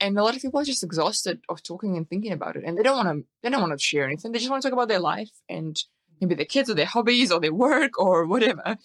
And 0.00 0.18
a 0.18 0.22
lot 0.22 0.34
of 0.34 0.42
people 0.42 0.58
are 0.60 0.64
just 0.64 0.82
exhausted 0.82 1.40
of 1.48 1.62
talking 1.62 1.96
and 1.96 2.08
thinking 2.08 2.32
about 2.32 2.56
it, 2.56 2.64
and 2.66 2.76
they 2.76 2.82
don't 2.82 3.04
want 3.04 3.18
to 3.18 3.26
they 3.42 3.50
don't 3.50 3.60
want 3.60 3.78
to 3.78 3.82
share 3.82 4.04
anything. 4.04 4.32
They 4.32 4.38
just 4.38 4.50
want 4.50 4.62
to 4.62 4.68
talk 4.68 4.74
about 4.74 4.88
their 4.88 5.00
life 5.00 5.30
and 5.48 5.76
maybe 6.20 6.34
their 6.34 6.46
kids 6.46 6.70
or 6.70 6.74
their 6.74 6.86
hobbies 6.86 7.32
or 7.32 7.40
their 7.40 7.54
work 7.54 7.98
or 7.98 8.26
whatever. 8.26 8.76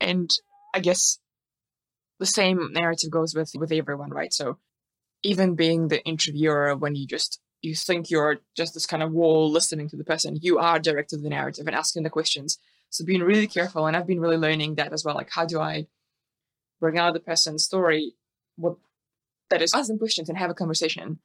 And 0.00 0.30
I 0.74 0.80
guess 0.80 1.18
the 2.22 2.26
same 2.26 2.72
narrative 2.72 3.10
goes 3.10 3.34
with 3.34 3.50
with 3.56 3.72
everyone, 3.72 4.10
right? 4.10 4.32
So 4.32 4.58
even 5.24 5.56
being 5.56 5.88
the 5.88 6.00
interviewer 6.04 6.76
when 6.76 6.94
you 6.94 7.04
just 7.04 7.40
you 7.62 7.74
think 7.74 8.10
you're 8.10 8.38
just 8.56 8.74
this 8.74 8.86
kind 8.86 9.02
of 9.02 9.10
wall 9.10 9.50
listening 9.50 9.88
to 9.88 9.96
the 9.96 10.04
person, 10.04 10.38
you 10.40 10.58
are 10.58 10.78
directing 10.78 11.22
the 11.22 11.28
narrative 11.28 11.66
and 11.66 11.74
asking 11.74 12.04
the 12.04 12.10
questions. 12.18 12.58
So 12.90 13.04
being 13.04 13.22
really 13.22 13.48
careful, 13.48 13.86
and 13.86 13.96
I've 13.96 14.06
been 14.06 14.20
really 14.20 14.36
learning 14.36 14.76
that 14.76 14.92
as 14.92 15.04
well. 15.04 15.16
Like, 15.16 15.30
how 15.32 15.44
do 15.44 15.58
I 15.58 15.88
bring 16.80 16.96
out 16.96 17.12
the 17.14 17.20
person's 17.20 17.64
story? 17.64 18.14
What 18.54 18.76
that 19.50 19.60
is, 19.60 19.74
ask 19.74 19.88
them 19.88 19.98
questions 19.98 20.28
and 20.28 20.38
have 20.38 20.50
a 20.50 20.60
conversation, 20.62 21.18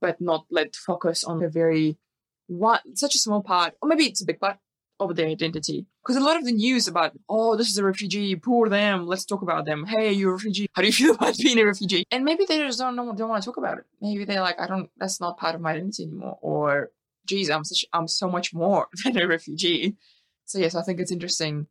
but 0.00 0.18
not 0.18 0.46
let 0.50 0.76
focus 0.76 1.24
on 1.24 1.42
a 1.44 1.50
very 1.50 1.98
one 2.46 2.96
such 2.96 3.14
a 3.14 3.18
small 3.18 3.42
part, 3.42 3.74
or 3.82 3.88
maybe 3.90 4.06
it's 4.06 4.22
a 4.22 4.26
big 4.26 4.40
part 4.40 4.56
of 4.98 5.14
their 5.14 5.28
identity. 5.28 5.84
Because 6.06 6.22
a 6.22 6.24
lot 6.24 6.36
of 6.36 6.44
the 6.44 6.52
news 6.52 6.86
about, 6.86 7.18
oh, 7.28 7.56
this 7.56 7.68
is 7.68 7.78
a 7.78 7.84
refugee, 7.84 8.36
poor 8.36 8.68
them, 8.68 9.06
let's 9.06 9.24
talk 9.24 9.42
about 9.42 9.64
them. 9.64 9.84
Hey, 9.84 10.12
you're 10.12 10.30
a 10.30 10.34
refugee. 10.34 10.68
How 10.72 10.82
do 10.82 10.86
you 10.86 10.92
feel 11.00 11.14
about 11.14 11.36
being 11.36 11.58
a 11.58 11.64
refugee? 11.64 12.04
And 12.12 12.24
maybe 12.24 12.44
they 12.44 12.58
just 12.58 12.78
don't 12.78 12.94
know, 12.94 13.12
don't 13.12 13.28
want 13.28 13.42
to 13.42 13.46
talk 13.46 13.56
about 13.56 13.78
it. 13.78 13.84
Maybe 14.00 14.24
they're 14.24 14.40
like, 14.40 14.60
I 14.60 14.68
don't, 14.68 14.88
that's 14.98 15.20
not 15.20 15.36
part 15.36 15.56
of 15.56 15.60
my 15.60 15.72
identity 15.72 16.04
anymore. 16.04 16.38
Or, 16.42 16.90
geez, 17.26 17.50
I'm 17.50 17.64
such, 17.64 17.84
I'm 17.92 18.06
so 18.06 18.28
much 18.28 18.54
more 18.54 18.86
than 19.04 19.18
a 19.18 19.26
refugee. 19.26 19.96
So 20.44 20.60
yes, 20.60 20.76
I 20.76 20.82
think 20.82 21.00
it's 21.00 21.10
interesting. 21.10 21.66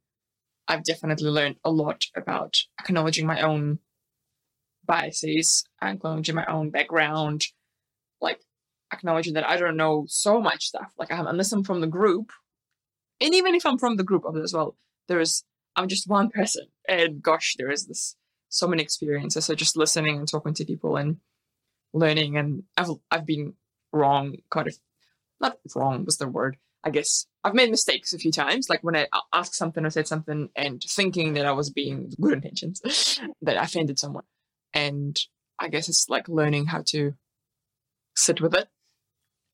I've 0.67 0.83
definitely 0.83 1.29
learned 1.29 1.55
a 1.63 1.71
lot 1.71 2.03
about 2.17 2.57
acknowledging 2.77 3.25
my 3.25 3.39
own 3.39 3.79
biases, 4.85 5.63
acknowledging 5.81 6.35
my 6.35 6.45
own 6.47 6.71
background, 6.71 7.45
like 8.19 8.41
acknowledging 8.91 9.35
that 9.35 9.47
I 9.47 9.55
don't 9.55 9.77
know 9.77 10.05
so 10.09 10.41
much 10.41 10.65
stuff. 10.65 10.91
Like 10.97 11.13
I'm, 11.13 11.25
unless 11.25 11.53
I'm 11.53 11.63
from 11.63 11.79
the 11.79 11.87
group, 11.87 12.33
and 13.21 13.33
even 13.33 13.55
if 13.55 13.65
I'm 13.65 13.77
from 13.77 13.97
the 13.97 14.03
group 14.03 14.25
of 14.25 14.35
as 14.37 14.53
well, 14.53 14.75
there's 15.07 15.43
I'm 15.75 15.87
just 15.87 16.07
one 16.07 16.29
person, 16.29 16.67
and 16.87 17.21
gosh, 17.21 17.55
there 17.57 17.71
is 17.71 17.87
this 17.87 18.15
so 18.49 18.67
many 18.67 18.81
experiences. 18.83 19.45
So 19.45 19.55
just 19.55 19.75
listening 19.75 20.17
and 20.17 20.27
talking 20.27 20.53
to 20.55 20.65
people 20.65 20.95
and 20.97 21.17
learning, 21.93 22.37
and 22.37 22.63
I've 22.77 22.89
I've 23.11 23.25
been 23.25 23.53
wrong, 23.91 24.37
kind 24.49 24.67
of 24.67 24.77
not 25.39 25.57
wrong 25.75 26.05
was 26.05 26.17
the 26.17 26.27
word. 26.27 26.57
I 26.83 26.91
guess 26.91 27.25
I've 27.43 27.55
made 27.55 27.71
mistakes 27.71 28.13
a 28.13 28.19
few 28.19 28.31
times, 28.31 28.69
like 28.69 28.83
when 28.83 28.95
I 28.95 29.07
asked 29.33 29.55
something 29.55 29.83
or 29.83 29.89
said 29.89 30.07
something 30.07 30.49
and 30.55 30.83
thinking 30.83 31.33
that 31.33 31.45
I 31.45 31.51
was 31.51 31.71
being 31.71 32.11
good 32.21 32.33
intentions, 32.33 33.19
that 33.41 33.57
I 33.57 33.63
offended 33.63 33.97
someone. 33.97 34.25
And 34.73 35.19
I 35.59 35.69
guess 35.69 35.89
it's 35.89 36.09
like 36.09 36.29
learning 36.29 36.67
how 36.67 36.83
to 36.87 37.15
sit 38.15 38.39
with 38.39 38.53
it 38.53 38.67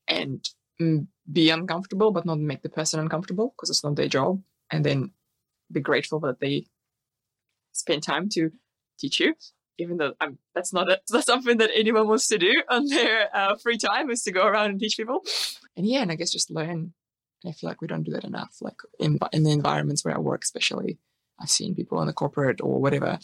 and 0.08 0.46
be 0.78 1.50
uncomfortable, 1.50 2.10
but 2.10 2.26
not 2.26 2.38
make 2.38 2.62
the 2.62 2.68
person 2.68 3.00
uncomfortable 3.00 3.54
because 3.56 3.70
it's 3.70 3.84
not 3.84 3.96
their 3.96 4.08
job. 4.08 4.42
And 4.70 4.84
then 4.84 5.12
be 5.70 5.80
grateful 5.80 6.20
that 6.20 6.40
they 6.40 6.66
spend 7.72 8.02
time 8.02 8.28
to 8.30 8.50
teach 8.98 9.20
you, 9.20 9.34
even 9.78 9.96
though 9.96 10.14
I'm, 10.20 10.38
that's 10.54 10.72
not 10.72 10.90
a, 10.90 11.00
that's 11.08 11.26
something 11.26 11.58
that 11.58 11.70
anyone 11.74 12.08
wants 12.08 12.28
to 12.28 12.38
do 12.38 12.62
on 12.68 12.86
their 12.86 13.34
uh, 13.34 13.56
free 13.56 13.78
time 13.78 14.10
is 14.10 14.22
to 14.24 14.32
go 14.32 14.46
around 14.46 14.70
and 14.70 14.80
teach 14.80 14.96
people. 14.96 15.22
And 15.76 15.86
yeah, 15.86 16.02
and 16.02 16.12
I 16.12 16.16
guess 16.16 16.32
just 16.32 16.50
learn. 16.50 16.92
And 17.44 17.50
I 17.50 17.52
feel 17.52 17.68
like 17.68 17.80
we 17.80 17.88
don't 17.88 18.04
do 18.04 18.12
that 18.12 18.24
enough. 18.24 18.56
Like 18.60 18.76
in 19.00 19.18
in 19.32 19.42
the 19.42 19.50
environments 19.50 20.04
where 20.04 20.14
I 20.14 20.20
work, 20.20 20.44
especially, 20.44 20.98
I've 21.40 21.50
seen 21.50 21.74
people 21.74 22.00
in 22.00 22.06
the 22.06 22.12
corporate 22.12 22.60
or 22.60 22.80
whatever 22.80 23.18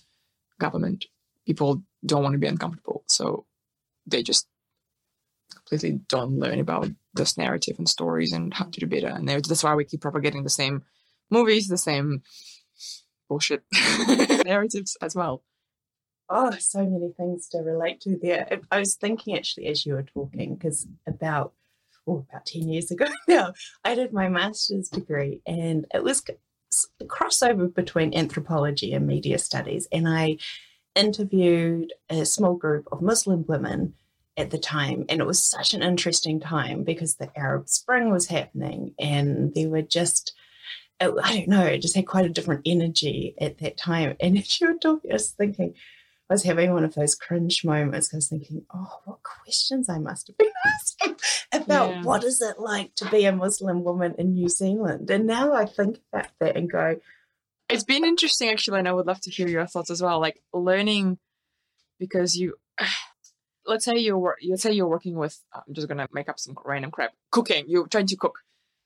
government. 0.59 1.07
People 1.47 1.83
don't 2.05 2.23
want 2.23 2.35
to 2.35 2.39
be 2.39 2.47
uncomfortable, 2.47 3.05
so 3.07 3.47
they 4.07 4.23
just 4.23 4.49
completely 5.55 6.01
don't 6.09 6.39
learn 6.39 6.59
about 6.59 6.89
this 7.15 7.37
narrative 7.37 7.77
and 7.79 7.89
stories 7.89 8.33
and 8.33 8.55
how 8.55 8.67
to 8.67 8.81
do 8.81 8.87
better. 8.87 9.09
And 9.09 9.29
that's 9.29 9.65
why 9.65 9.75
we 9.75 9.85
keep 9.85 10.01
propagating 10.01 10.45
the 10.45 10.51
same 10.51 10.83
movies, 11.31 11.69
the 11.69 11.79
same 11.79 12.23
bullshit 13.29 13.63
narratives 14.45 14.97
as 15.03 15.15
well. 15.15 15.43
Oh, 16.31 16.51
so 16.59 16.85
many 16.85 17.13
things 17.17 17.49
to 17.49 17.59
relate 17.59 18.01
to 18.03 18.19
there. 18.21 18.61
I 18.71 18.79
was 18.79 18.97
thinking 18.97 19.37
actually 19.37 19.67
as 19.67 19.87
you 19.87 19.95
were 19.95 20.03
talking, 20.03 20.55
because 20.55 20.87
about 21.07 21.55
oh, 22.07 22.27
about 22.31 22.47
10 22.47 22.69
years 22.69 22.91
ago 22.91 23.07
now, 23.29 23.53
I 23.85 23.95
did 23.95 24.13
my 24.13 24.29
master's 24.29 24.89
degree 24.89 25.41
and 25.47 25.87
it 25.95 26.03
was 26.03 26.23
a 27.01 27.05
crossover 27.05 27.75
between 27.75 28.15
anthropology 28.15 28.93
and 28.93 29.07
media 29.07 29.39
studies. 29.39 29.89
And 29.91 30.07
I 30.07 30.37
interviewed 30.95 31.93
a 32.11 32.25
small 32.25 32.55
group 32.55 32.89
of 32.93 33.01
Muslim 33.01 33.45
women 33.47 33.95
at 34.39 34.51
the 34.51 34.59
time. 34.59 35.05
And 35.09 35.21
it 35.21 35.27
was 35.27 35.43
such 35.43 35.75
an 35.75 35.83
interesting 35.83 36.41
time 36.41 36.85
because 36.85 37.17
the 37.17 37.31
Arab 37.37 37.69
Spring 37.69 38.11
was 38.11 38.29
happening 38.29 38.95
and 38.99 39.53
they 39.55 39.67
were 39.67 39.83
just, 39.83 40.33
I 41.01 41.07
don't 41.07 41.49
know, 41.49 41.65
it 41.65 41.83
just 41.83 41.97
had 41.97 42.07
quite 42.07 42.25
a 42.25 42.31
different 42.31 42.63
energy 42.65 43.35
at 43.41 43.59
that 43.59 43.77
time. 43.77 44.17
And 44.21 44.39
as 44.39 44.61
you 44.61 44.69
were 44.69 44.79
talking, 44.79 45.11
I 45.11 45.15
was 45.15 45.31
thinking, 45.31 45.75
I 46.31 46.35
was 46.35 46.45
having 46.45 46.73
one 46.73 46.85
of 46.85 46.95
those 46.95 47.15
cringe 47.15 47.65
moments. 47.65 48.13
I 48.13 48.19
was 48.19 48.29
thinking, 48.29 48.65
oh, 48.73 49.01
what 49.05 49.23
questions 49.23 49.89
I 49.89 49.99
must 49.99 50.29
have 50.29 50.39
been 50.39 50.53
asking 50.67 51.17
about 51.53 51.91
yeah. 51.91 52.03
what 52.03 52.23
is 52.23 52.41
it 52.41 52.61
like 52.61 52.95
to 52.97 53.11
be 53.11 53.25
a 53.25 53.33
Muslim 53.33 53.83
woman 53.83 54.15
in 54.19 54.35
New 54.35 54.49
Zealand? 54.49 55.11
And 55.11 55.27
now 55.27 55.53
I 55.53 55.65
think 55.67 55.99
about 56.13 56.29
that 56.41 56.57
and 56.57 56.71
go, 56.71 57.01
it's 57.69 57.85
been 57.85 58.05
interesting 58.05 58.51
actually, 58.51 58.79
and 58.79 58.89
I 58.89 58.93
would 58.93 59.07
love 59.07 59.21
to 59.23 59.31
hear 59.31 59.49
your 59.49 59.67
thoughts 59.67 59.91
as 59.91 60.01
well. 60.01 60.21
Like 60.21 60.41
learning 60.53 61.19
because 61.99 62.37
you 62.37 62.55
let's 63.69 63.85
say 63.85 63.97
you're 63.97 64.37
let's 64.49 64.63
say 64.63 64.73
you're 64.73 64.89
working 64.89 65.17
with 65.17 65.41
uh, 65.55 65.61
I'm 65.67 65.75
just 65.75 65.89
gonna 65.89 66.09
make 66.13 66.29
up 66.29 66.41
some 66.41 66.57
random 66.65 66.91
crap 66.91 67.13
cooking. 67.31 67.65
You're 67.69 67.87
trying 67.87 68.07
to 68.07 68.17
cook, 68.17 68.39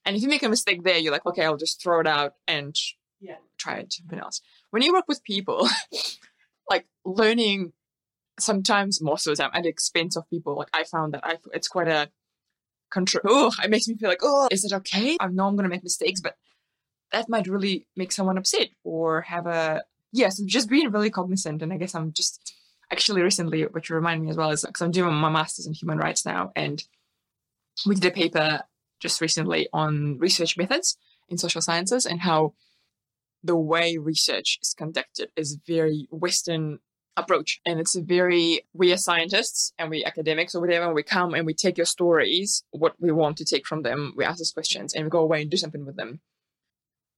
and 0.04 0.16
if 0.16 0.22
you 0.22 0.28
make 0.28 0.42
a 0.42 0.48
mistake 0.48 0.82
there, 0.82 0.98
you're 0.98 1.12
like, 1.12 1.24
okay, 1.24 1.44
I'll 1.44 1.56
just 1.56 1.82
throw 1.82 2.00
it 2.00 2.06
out 2.06 2.34
and 2.46 2.76
yeah. 3.20 3.36
try 3.56 3.76
it 3.76 3.92
something 3.92 4.18
else. 4.18 4.40
When 4.70 4.82
you 4.82 4.92
work 4.92 5.06
with 5.08 5.22
people, 5.24 5.68
like 6.70 6.86
learning 7.04 7.72
sometimes 8.38 9.00
most 9.00 9.26
of 9.26 9.36
the 9.36 9.42
time 9.42 9.52
at 9.54 9.62
the 9.62 9.68
expense 9.68 10.16
of 10.16 10.28
people, 10.28 10.56
like 10.56 10.70
I 10.74 10.84
found 10.84 11.14
that 11.14 11.24
I 11.24 11.38
it's 11.52 11.68
quite 11.68 11.88
a 11.88 12.10
control. 12.90 13.22
Oh, 13.24 13.52
it 13.62 13.70
makes 13.70 13.88
me 13.88 13.96
feel 13.96 14.08
like, 14.08 14.22
oh, 14.22 14.48
is 14.50 14.64
it 14.64 14.72
okay? 14.72 15.16
I 15.20 15.28
know 15.28 15.46
I'm 15.46 15.56
gonna 15.56 15.68
make 15.68 15.84
mistakes, 15.84 16.20
but 16.20 16.36
that 17.12 17.28
might 17.28 17.46
really 17.46 17.86
make 17.96 18.10
someone 18.10 18.38
upset 18.38 18.68
or 18.84 19.22
have 19.22 19.46
a 19.46 19.82
yes, 20.12 20.40
just 20.40 20.68
being 20.68 20.90
really 20.90 21.10
cognizant. 21.10 21.62
And 21.62 21.72
I 21.72 21.76
guess 21.76 21.94
I'm 21.94 22.12
just 22.12 22.54
actually 22.92 23.22
recently, 23.22 23.62
which 23.62 23.90
reminded 23.90 24.25
me 24.25 24.30
as 24.30 24.37
well, 24.37 24.50
is 24.50 24.62
because 24.64 24.82
I'm 24.82 24.90
doing 24.90 25.14
my 25.14 25.30
master's 25.30 25.66
in 25.66 25.72
human 25.72 25.99
rights 25.99 26.25
now, 26.26 26.52
and 26.54 26.84
we 27.87 27.94
did 27.94 28.04
a 28.04 28.14
paper 28.14 28.62
just 29.00 29.20
recently 29.20 29.66
on 29.72 30.18
research 30.18 30.56
methods 30.56 30.96
in 31.28 31.38
social 31.38 31.62
sciences 31.62 32.06
and 32.06 32.20
how 32.20 32.52
the 33.42 33.56
way 33.56 33.96
research 33.96 34.58
is 34.62 34.75
conducted 34.75 35.30
is 35.34 35.58
very 35.66 36.06
Western 36.11 36.78
approach. 37.16 37.61
And 37.66 37.80
it's 37.80 37.96
a 37.96 38.02
very, 38.02 38.61
we 38.72 38.92
are 38.92 38.96
scientists 38.96 39.72
and 39.78 39.90
we 39.90 40.04
academics 40.04 40.54
or 40.54 40.61
whatever, 40.61 40.94
we 40.94 41.02
come 41.02 41.34
and 41.34 41.44
we 41.44 41.54
take 41.54 41.76
your 41.76 41.87
stories, 41.87 42.62
what 42.70 42.94
we 43.00 43.11
want 43.11 43.37
to 43.38 43.44
take 43.44 43.66
from 43.66 43.82
them, 43.82 44.14
we 44.16 44.25
ask 44.25 44.38
those 44.38 44.52
questions 44.52 44.94
and 44.94 45.04
we 45.04 45.11
go 45.11 45.18
away 45.18 45.42
and 45.42 45.50
do 45.50 45.56
something 45.56 45.84
with 45.84 45.96
them 45.96 46.20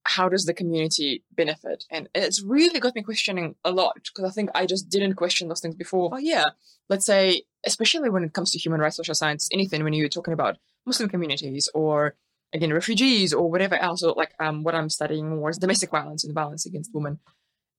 how 0.05 0.29
does 0.29 0.45
the 0.45 0.53
community 0.53 1.23
benefit? 1.35 1.85
And 1.89 2.07
it's 2.13 2.41
really 2.43 2.79
got 2.79 2.95
me 2.95 3.01
questioning 3.01 3.55
a 3.65 3.71
lot 3.71 3.95
because 3.95 4.29
I 4.29 4.33
think 4.33 4.51
I 4.53 4.65
just 4.65 4.89
didn't 4.89 5.15
question 5.15 5.47
those 5.47 5.61
things 5.61 5.75
before. 5.75 6.11
Oh, 6.13 6.17
yeah, 6.17 6.45
let's 6.89 7.05
say, 7.05 7.43
especially 7.65 8.09
when 8.09 8.23
it 8.23 8.33
comes 8.33 8.51
to 8.51 8.59
human 8.59 8.79
rights, 8.79 8.97
social 8.97 9.15
science, 9.15 9.49
anything, 9.51 9.83
when 9.83 9.93
you're 9.93 10.07
talking 10.07 10.33
about 10.33 10.57
Muslim 10.85 11.09
communities 11.09 11.69
or 11.73 12.15
again 12.53 12.71
refugees 12.71 13.33
or 13.33 13.49
whatever 13.49 13.75
else, 13.75 14.03
or 14.03 14.13
like 14.15 14.33
um, 14.39 14.63
what 14.63 14.75
I'm 14.75 14.89
studying 14.89 15.41
was 15.41 15.57
domestic 15.57 15.89
violence 15.89 16.23
and 16.23 16.33
violence 16.33 16.65
against 16.65 16.93
women. 16.93 17.19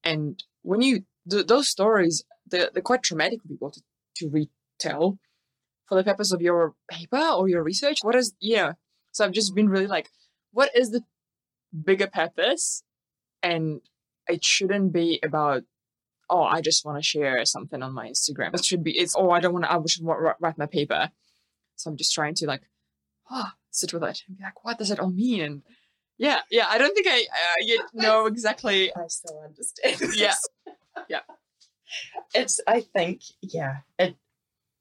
And 0.03 0.43
when 0.63 0.81
you 0.81 1.03
th- 1.29 1.47
those 1.47 1.69
stories, 1.69 2.23
they're, 2.45 2.69
they're 2.73 2.83
quite 2.83 3.03
traumatic 3.03 3.41
for 3.41 3.47
people 3.47 3.71
to, 3.71 3.81
to 4.17 4.29
retell 4.29 5.17
for 5.85 5.95
the 5.95 6.03
purpose 6.03 6.33
of 6.33 6.41
your 6.41 6.75
paper 6.89 7.17
or 7.17 7.47
your 7.47 7.63
research. 7.63 7.99
What 8.01 8.15
is 8.15 8.33
yeah? 8.41 8.73
So 9.13 9.23
I've 9.23 9.31
just 9.31 9.55
been 9.55 9.69
really 9.69 9.87
like 9.87 10.09
what 10.51 10.69
is 10.75 10.91
the 10.91 11.03
bigger 11.83 12.07
purpose? 12.07 12.83
And 13.43 13.81
it 14.27 14.43
shouldn't 14.43 14.93
be 14.93 15.19
about 15.23 15.63
oh, 16.29 16.43
I 16.43 16.61
just 16.61 16.85
want 16.85 16.97
to 16.97 17.03
share 17.03 17.43
something 17.45 17.81
on 17.81 17.93
my 17.93 18.09
Instagram. 18.09 18.53
It 18.53 18.65
should 18.65 18.83
be, 18.83 18.97
it's, 18.97 19.15
oh, 19.17 19.31
I 19.31 19.39
don't 19.39 19.53
want 19.53 19.65
to, 19.65 19.71
I 19.71 19.79
should 19.87 20.05
write 20.05 20.57
my 20.57 20.65
paper. 20.65 21.09
So 21.75 21.89
I'm 21.89 21.97
just 21.97 22.13
trying 22.13 22.35
to 22.35 22.47
like, 22.47 22.63
oh, 23.31 23.49
sit 23.71 23.93
with 23.93 24.03
it 24.03 24.23
and 24.27 24.37
be 24.37 24.43
like, 24.43 24.63
what 24.63 24.77
does 24.77 24.91
it 24.91 24.99
all 24.99 25.11
mean? 25.11 25.41
And 25.41 25.61
yeah, 26.17 26.39
yeah, 26.49 26.65
I 26.67 26.77
don't 26.77 26.93
think 26.93 27.07
I 27.07 27.19
uh, 27.19 27.53
yet 27.61 27.81
know 27.93 28.25
exactly. 28.25 28.91
I 28.95 29.07
still 29.07 29.41
understand. 29.43 30.15
Yeah. 30.15 30.33
yeah. 31.09 31.21
It's, 32.35 32.59
I 32.67 32.81
think, 32.81 33.21
yeah, 33.41 33.77
it, 33.97 34.17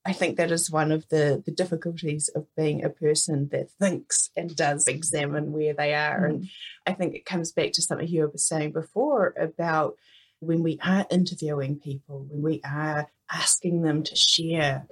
I 0.06 0.12
think 0.12 0.36
that 0.36 0.52
is 0.52 0.70
one 0.70 0.92
of 0.92 1.08
the, 1.08 1.42
the 1.44 1.50
difficulties 1.50 2.28
of 2.28 2.46
being 2.56 2.84
a 2.84 2.90
person 2.90 3.48
that 3.50 3.72
thinks 3.72 4.30
and 4.36 4.54
does 4.54 4.86
examine 4.86 5.52
where 5.52 5.74
they 5.74 5.94
are. 5.94 6.20
Mm. 6.20 6.28
And 6.28 6.48
I 6.86 6.92
think 6.92 7.14
it 7.14 7.26
comes 7.26 7.50
back 7.50 7.72
to 7.72 7.82
something 7.82 8.06
you 8.06 8.28
were 8.28 8.38
saying 8.38 8.70
before 8.70 9.34
about 9.36 9.96
when 10.38 10.62
we 10.62 10.78
are 10.84 11.06
interviewing 11.10 11.80
people, 11.80 12.24
when 12.30 12.40
we 12.40 12.60
are 12.64 13.08
asking 13.32 13.82
them 13.82 14.04
to 14.04 14.14
share 14.14 14.86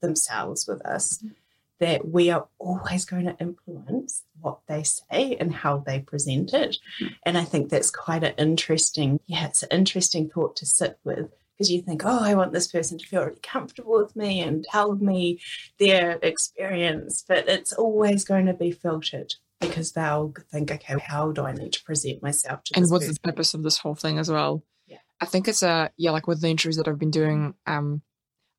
themselves 0.00 0.68
with 0.68 0.80
us, 0.86 1.18
mm. 1.18 1.32
that 1.80 2.06
we 2.08 2.30
are 2.30 2.46
always 2.60 3.04
going 3.04 3.24
to 3.24 3.36
influence 3.40 4.22
what 4.40 4.60
they 4.68 4.84
say 4.84 5.36
and 5.40 5.52
how 5.52 5.78
they 5.78 5.98
present 5.98 6.54
it. 6.54 6.78
Mm. 7.00 7.14
And 7.26 7.36
I 7.36 7.42
think 7.42 7.68
that's 7.68 7.90
quite 7.90 8.22
an 8.22 8.34
interesting, 8.38 9.18
yeah, 9.26 9.46
it's 9.46 9.64
an 9.64 9.70
interesting 9.72 10.28
thought 10.28 10.54
to 10.56 10.66
sit 10.66 11.00
with 11.02 11.30
because 11.62 11.70
you 11.70 11.82
think, 11.82 12.02
oh, 12.04 12.18
I 12.20 12.34
want 12.34 12.52
this 12.52 12.66
person 12.66 12.98
to 12.98 13.06
feel 13.06 13.22
really 13.22 13.38
comfortable 13.40 13.96
with 13.96 14.16
me 14.16 14.40
and 14.40 14.64
tell 14.64 14.96
me 14.96 15.40
their 15.78 16.18
experience, 16.20 17.24
but 17.26 17.48
it's 17.48 17.72
always 17.72 18.24
going 18.24 18.46
to 18.46 18.52
be 18.52 18.72
filtered 18.72 19.32
because 19.60 19.92
they'll 19.92 20.34
think, 20.50 20.72
okay, 20.72 20.98
how 20.98 21.30
do 21.30 21.44
I 21.44 21.52
need 21.52 21.72
to 21.74 21.84
present 21.84 22.20
myself 22.20 22.64
to 22.64 22.76
And 22.76 22.90
what's 22.90 23.04
person? 23.04 23.18
the 23.22 23.28
purpose 23.30 23.54
of 23.54 23.62
this 23.62 23.78
whole 23.78 23.94
thing 23.94 24.18
as 24.18 24.28
well? 24.28 24.64
Yeah. 24.88 24.98
I 25.20 25.26
think 25.26 25.46
it's 25.46 25.62
a 25.62 25.92
yeah, 25.96 26.10
like 26.10 26.26
with 26.26 26.40
the 26.40 26.48
interviews 26.48 26.78
that 26.78 26.88
I've 26.88 26.98
been 26.98 27.12
doing, 27.12 27.54
um, 27.68 28.02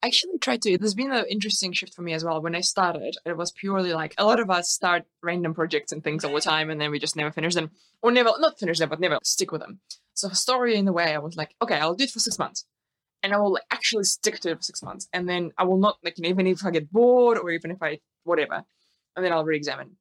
I 0.02 0.08
actually 0.08 0.38
tried 0.40 0.62
to 0.62 0.78
there's 0.78 0.94
been 0.94 1.12
an 1.12 1.26
interesting 1.30 1.74
shift 1.74 1.94
for 1.94 2.04
me 2.04 2.14
as 2.14 2.24
well. 2.24 2.42
When 2.42 2.56
I 2.56 2.62
started, 2.62 3.18
it 3.26 3.36
was 3.36 3.52
purely 3.52 3.94
like 3.94 4.14
a 4.18 4.24
lot 4.24 4.40
of 4.40 4.50
us 4.50 4.70
start 4.70 5.04
random 5.22 5.54
projects 5.54 5.92
and 5.92 6.02
things 6.02 6.24
all 6.24 6.34
the 6.34 6.40
time 6.40 6.70
and 6.70 6.80
then 6.80 6.90
we 6.90 7.00
just 7.00 7.18
never 7.18 7.32
finish 7.32 7.54
them. 7.54 7.72
Or 8.02 8.12
never 8.14 8.32
not 8.40 8.58
finish 8.58 8.80
them, 8.80 8.88
but 8.88 9.02
never 9.02 9.20
stick 9.24 9.52
with 9.52 9.60
them. 9.60 9.82
So 10.14 10.30
story 10.30 10.76
in 10.78 10.86
the 10.86 10.94
way 10.94 11.14
I 11.14 11.18
was 11.18 11.36
like, 11.36 11.54
okay, 11.62 11.76
I'll 11.76 11.96
do 11.96 12.06
it 12.06 12.12
for 12.12 12.20
six 12.20 12.40
months 12.40 12.66
and 13.24 13.34
I 13.34 13.38
will 13.38 13.54
like, 13.54 13.64
actually 13.72 14.04
stick 14.04 14.40
to 14.42 14.52
it 14.52 14.58
for 14.58 14.62
six 14.62 14.84
months. 14.84 15.08
And 15.14 15.28
then 15.28 15.52
I 15.58 15.64
will 15.64 15.78
not 15.78 15.98
like 16.04 16.18
you 16.18 16.24
know, 16.24 16.30
even 16.30 16.46
if 16.46 16.66
I 16.66 16.72
get 16.72 16.92
bored 16.92 17.38
or 17.38 17.50
even 17.50 17.72
if 17.72 17.82
I 17.82 18.00
whatever, 18.24 18.64
and 19.16 19.26
then 19.26 19.32
I'll 19.32 19.46
re-examine. 19.46 19.98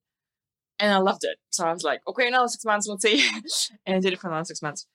And 0.79 0.93
I 0.93 0.99
loved 0.99 1.23
it. 1.23 1.37
So 1.51 1.65
I 1.65 1.73
was 1.73 1.85
like, 1.85 2.01
okay, 2.09 2.27
another 2.27 2.49
six 2.49 2.65
months, 2.65 2.89
let's 2.89 3.03
see. 3.03 3.25
and 3.87 3.97
I 3.97 4.01
did 4.01 4.13
it 4.13 4.19
for 4.19 4.29
another 4.29 4.45
six 4.45 4.61
months. 4.61 4.87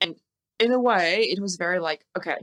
And 0.00 0.16
in 0.58 0.72
a 0.72 0.80
way, 0.80 1.20
it 1.22 1.40
was 1.40 1.56
very 1.56 1.78
like, 1.78 2.04
okay, 2.16 2.36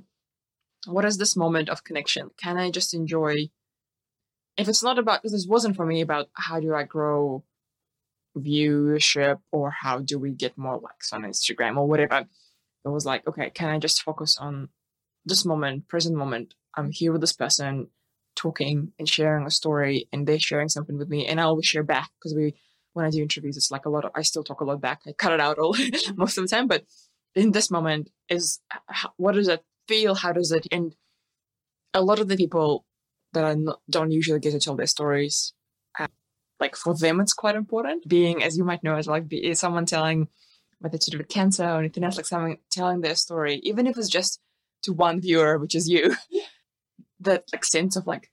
what 0.86 1.06
is 1.06 1.18
this 1.18 1.36
moment 1.36 1.70
of 1.70 1.84
connection? 1.84 2.30
Can 2.38 2.58
I 2.58 2.72
just 2.72 2.94
enjoy? 2.94 3.50
If 4.56 4.70
it's 4.70 4.84
not 4.84 5.00
about, 5.00 5.22
because 5.22 5.34
this 5.34 5.48
wasn't 5.48 5.76
for 5.76 5.86
me 5.86 6.02
about 6.02 6.30
how 6.34 6.60
do 6.60 6.74
I 6.74 6.84
grow 6.84 7.44
viewership 8.38 9.40
or 9.52 9.72
how 9.72 10.00
do 10.00 10.18
we 10.18 10.32
get 10.32 10.58
more 10.58 10.78
likes 10.78 11.14
on 11.14 11.24
Instagram 11.24 11.78
or 11.78 11.88
whatever. 11.88 12.26
It 12.86 12.90
was 12.90 13.06
like, 13.06 13.28
okay, 13.28 13.50
can 13.50 13.70
I 13.70 13.80
just 13.80 14.02
focus 14.02 14.38
on 14.38 14.70
this 15.26 15.46
moment, 15.46 15.88
present 15.88 16.16
moment, 16.16 16.54
I'm 16.76 16.92
here 16.92 17.12
with 17.12 17.22
this 17.22 17.34
person 17.34 17.88
talking 18.36 18.92
and 18.98 19.08
sharing 19.08 19.46
a 19.46 19.52
story 19.52 20.08
and 20.12 20.26
they're 20.26 20.40
sharing 20.40 20.70
something 20.70 20.98
with 20.98 21.10
me 21.10 21.28
and 21.28 21.40
I 21.40 21.44
always 21.44 21.66
share 21.66 21.84
back 21.84 22.10
because 22.18 22.36
we 22.36 22.56
when 22.94 23.06
I 23.06 23.10
do 23.10 23.22
interviews 23.22 23.58
it's 23.58 23.72
like 23.72 23.86
a 23.86 23.90
lot 23.90 24.06
of 24.06 24.12
I 24.16 24.22
still 24.22 24.44
talk 24.44 24.62
a 24.62 24.66
lot 24.66 24.82
back. 24.82 25.02
I 25.08 25.14
cut 25.14 25.34
it 25.34 25.40
out 25.40 25.60
all 25.60 25.76
most 26.16 26.38
of 26.38 26.44
the 26.44 26.48
time, 26.48 26.68
but 26.68 26.84
in 27.36 27.52
this 27.52 27.72
moment 27.72 28.10
is 28.30 28.60
what 29.18 29.34
does 29.34 29.48
it 29.48 29.64
feel? 29.88 30.16
How 30.16 30.32
does 30.32 30.52
it 30.52 30.68
and 30.72 30.96
a 31.94 32.02
lot 32.02 32.20
of 32.20 32.28
the 32.28 32.38
people 32.38 32.86
that 33.34 33.46
I 33.46 33.56
don't 33.90 34.12
usually 34.12 34.40
get 34.40 34.52
to 34.52 34.60
tell 34.60 34.76
their 34.76 34.88
stories, 34.88 35.54
uh, 36.00 36.08
like 36.60 36.76
for 36.76 36.96
them 36.96 37.20
it's 37.20 37.34
quite 37.34 37.56
important. 37.56 38.08
Being 38.08 38.44
as 38.44 38.58
you 38.58 38.64
might 38.64 38.84
know 38.84 38.96
as 38.96 39.08
like 39.08 39.28
be, 39.28 39.54
someone 39.54 39.86
telling 39.86 40.28
whether 40.80 40.98
to 40.98 41.12
do 41.12 41.18
with 41.18 41.30
cancer 41.30 41.64
or 41.64 41.80
anything 41.80 42.04
else, 42.04 42.18
like 42.18 42.26
someone 42.26 42.58
telling 42.72 43.02
their 43.02 43.16
story, 43.16 43.60
even 43.64 43.88
if 43.88 43.98
it's 43.98 44.10
just 44.10 44.40
to 44.84 44.94
one 44.94 45.22
viewer, 45.22 45.58
which 45.58 45.76
is 45.76 45.90
you, 45.90 46.16
that 47.20 47.46
like 47.52 47.66
sense 47.66 47.96
of 47.96 48.08
like 48.08 48.30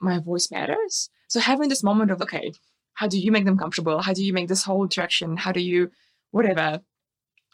my 0.00 0.18
voice 0.18 0.50
matters. 0.50 1.10
So 1.28 1.40
having 1.40 1.68
this 1.68 1.82
moment 1.82 2.10
of 2.10 2.22
okay, 2.22 2.52
how 2.94 3.08
do 3.08 3.18
you 3.18 3.32
make 3.32 3.44
them 3.44 3.58
comfortable? 3.58 4.02
How 4.02 4.12
do 4.12 4.24
you 4.24 4.32
make 4.32 4.48
this 4.48 4.64
whole 4.64 4.82
interaction? 4.82 5.36
How 5.36 5.52
do 5.52 5.60
you 5.60 5.90
whatever? 6.30 6.80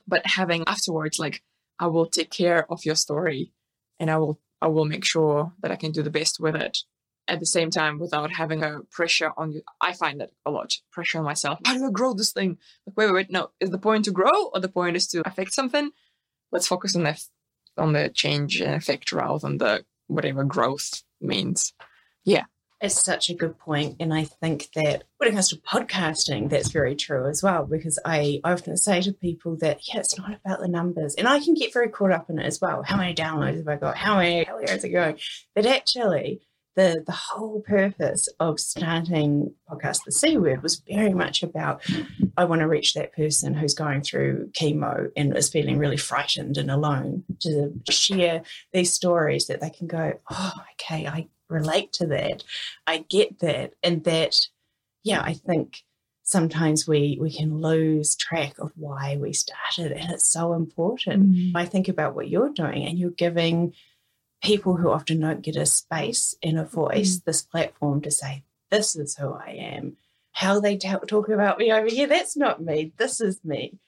But 0.07 0.27
having 0.27 0.65
afterwards 0.67 1.19
like 1.19 1.43
I 1.79 1.87
will 1.87 2.07
take 2.07 2.31
care 2.31 2.71
of 2.71 2.85
your 2.85 2.95
story 2.95 3.53
and 3.99 4.11
I 4.11 4.19
will 4.19 4.41
I 4.61 4.69
will 4.69 4.85
make 4.85 5.05
sure 5.05 5.53
that 5.61 5.73
I 5.73 5.77
can 5.77 5.91
do 5.91 6.03
the 6.03 6.11
best 6.11 6.39
with 6.39 6.55
it 6.55 6.79
at 7.29 7.41
the 7.41 7.47
same 7.47 7.71
time 7.71 7.99
without 7.99 8.33
having 8.33 8.63
a 8.63 8.81
pressure 8.91 9.33
on 9.37 9.53
you. 9.53 9.63
I 9.81 9.93
find 9.93 10.21
that 10.21 10.31
a 10.45 10.51
lot 10.51 10.75
pressure 10.91 11.19
on 11.19 11.25
myself. 11.25 11.59
How 11.65 11.75
do 11.75 11.87
I 11.87 11.91
grow 11.91 12.15
this 12.15 12.33
thing? 12.33 12.59
Like, 12.87 12.97
wait, 12.97 13.07
wait, 13.07 13.15
wait. 13.15 13.31
No, 13.31 13.51
is 13.61 13.71
the 13.71 13.79
point 13.79 14.05
to 14.05 14.11
grow 14.11 14.51
or 14.53 14.61
the 14.61 14.69
point 14.69 14.97
is 14.97 15.07
to 15.09 15.27
affect 15.27 15.53
something? 15.53 15.91
Let's 16.51 16.67
focus 16.67 16.95
on 16.95 17.05
that 17.05 17.23
on 17.77 17.93
the 17.93 18.09
change 18.09 18.61
and 18.61 18.75
effect 18.75 19.13
rather 19.13 19.39
than 19.39 19.59
the 19.59 19.85
whatever 20.07 20.45
growth 20.45 21.03
means. 21.21 21.73
Yeah. 22.25 22.45
It's 22.81 23.01
such 23.01 23.31
a 23.31 23.35
good 23.35 23.57
point. 23.61 23.97
And 24.01 24.13
I 24.13 24.25
think 24.25 24.67
that 24.75 25.05
when 25.19 25.29
it 25.29 25.33
comes 25.33 25.51
to 25.51 25.57
podcasting, 25.57 26.51
that's 26.51 26.71
very 26.71 26.97
true 26.97 27.29
as 27.29 27.41
well, 27.41 27.65
because 27.65 27.97
I 28.05 28.41
often 28.43 28.77
say 28.77 29.01
to 29.03 29.13
people 29.13 29.57
that, 29.61 29.87
yeah, 29.87 30.01
it's 30.01 30.19
not 30.19 30.35
about 30.45 30.59
the 30.59 30.67
numbers. 30.67 31.15
And 31.15 31.29
I 31.29 31.39
can 31.39 31.55
get 31.55 31.73
very 31.73 31.89
caught 31.89 32.11
up 32.11 32.29
in 32.29 32.41
it 32.41 32.45
as 32.45 32.61
well. 32.61 32.83
How 32.83 32.97
many 32.97 33.15
downloads 33.15 33.59
have 33.59 33.69
I 33.69 33.77
got? 33.77 33.97
How 33.97 34.17
many, 34.17 34.43
how 34.43 34.59
is 34.59 34.83
it 34.83 34.89
going? 34.89 35.17
But 35.55 35.67
actually, 35.67 36.41
the 36.75 37.03
the 37.07 37.13
whole 37.13 37.61
purpose 37.61 38.29
of 38.41 38.59
starting 38.59 39.53
podcast 39.71 40.05
the 40.05 40.13
c 40.13 40.37
word 40.37 40.63
was 40.63 40.83
very 40.89 41.13
much 41.13 41.43
about 41.43 41.83
i 42.37 42.45
want 42.45 42.61
to 42.61 42.69
reach 42.69 42.95
that 42.95 43.13
person 43.15 43.55
who's 43.55 43.75
going 43.75 44.01
through 44.01 44.51
chemo 44.59 45.11
and 45.17 45.37
is 45.37 45.51
feeling 45.51 45.79
really 45.79 45.97
frightened 45.97 46.57
and 46.57 46.71
alone 46.71 47.25
to 47.41 47.73
share 47.91 48.43
these 48.73 48.93
stories 48.93 49.47
that 49.47 49.61
they 49.61 49.71
can 49.71 49.87
go 49.87 50.13
oh 50.31 50.53
okay 50.73 51.07
i 51.07 51.27
relate 51.53 51.93
to 51.93 52.07
that. 52.07 52.43
I 52.87 53.05
get 53.09 53.39
that. 53.41 53.75
And 53.83 54.03
that 54.05 54.41
yeah 55.05 55.21
i 55.21 55.35
think 55.35 55.83
sometimes 56.23 56.87
we 56.87 57.19
we 57.21 57.31
can 57.33 57.61
lose 57.61 58.15
track 58.15 58.57
of 58.61 58.71
why 58.77 59.17
we 59.21 59.33
started 59.33 59.91
and 59.91 60.13
it's 60.13 60.31
so 60.33 60.53
important. 60.53 61.31
Mm-hmm. 61.31 61.57
i 61.57 61.65
think 61.65 61.89
about 61.89 62.15
what 62.15 62.29
you're 62.29 62.53
doing 62.53 62.85
and 62.85 62.99
you're 62.99 63.11
giving 63.11 63.75
people 64.43 64.77
who 64.77 64.91
often 64.91 65.21
don't 65.21 65.43
get 65.43 65.57
a 65.57 65.65
space 65.65 66.35
and 66.43 66.59
a 66.59 66.65
voice, 66.65 67.17
mm. 67.17 67.25
this 67.25 67.43
platform 67.43 68.01
to 68.03 68.11
say, 68.11 68.43
this 68.71 68.97
is 68.97 69.17
who 69.17 69.33
I 69.33 69.51
am. 69.51 69.97
How 70.33 70.61
they 70.61 70.77
t- 70.77 70.93
talk 71.07 71.29
about 71.29 71.59
me 71.59 71.71
over 71.71 71.89
here, 71.89 72.07
that's 72.07 72.37
not 72.37 72.63
me. 72.63 72.93
This 72.97 73.21
is 73.21 73.45
me. 73.45 73.79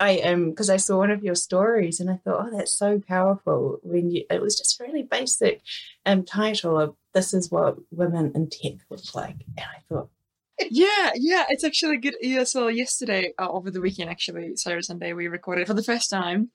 I 0.00 0.12
am 0.12 0.48
because 0.50 0.70
I 0.70 0.78
saw 0.78 0.98
one 0.98 1.10
of 1.10 1.22
your 1.22 1.34
stories 1.34 2.00
and 2.00 2.10
I 2.10 2.16
thought, 2.16 2.46
oh, 2.46 2.56
that's 2.56 2.72
so 2.72 3.00
powerful. 3.06 3.78
When 3.82 4.10
you, 4.10 4.24
it 4.30 4.40
was 4.40 4.56
just 4.56 4.80
really 4.80 5.02
basic 5.02 5.60
um, 6.06 6.24
title 6.24 6.80
of 6.80 6.96
"This 7.12 7.34
is 7.34 7.50
what 7.50 7.76
women 7.90 8.32
in 8.34 8.48
tech 8.48 8.78
look 8.88 9.14
like," 9.14 9.44
and 9.58 9.66
I 9.66 9.80
thought, 9.90 10.08
yeah, 10.70 11.10
yeah, 11.16 11.44
it's 11.50 11.64
actually 11.64 11.98
good. 11.98 12.14
Yeah, 12.22 12.44
so 12.44 12.68
yesterday 12.68 13.34
uh, 13.38 13.50
over 13.50 13.70
the 13.70 13.82
weekend, 13.82 14.08
actually 14.08 14.56
Saturday 14.56 14.80
Sunday, 14.80 15.12
we 15.12 15.28
recorded 15.28 15.66
for 15.66 15.74
the 15.74 15.82
first 15.82 16.08
time. 16.08 16.50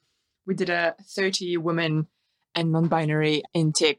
We 0.48 0.56
did 0.56 0.72
a 0.72 0.96
thirty 1.16 1.56
women 1.58 2.08
and 2.56 2.72
non-binary 2.72 3.44
in 3.54 3.74
tech 3.74 3.98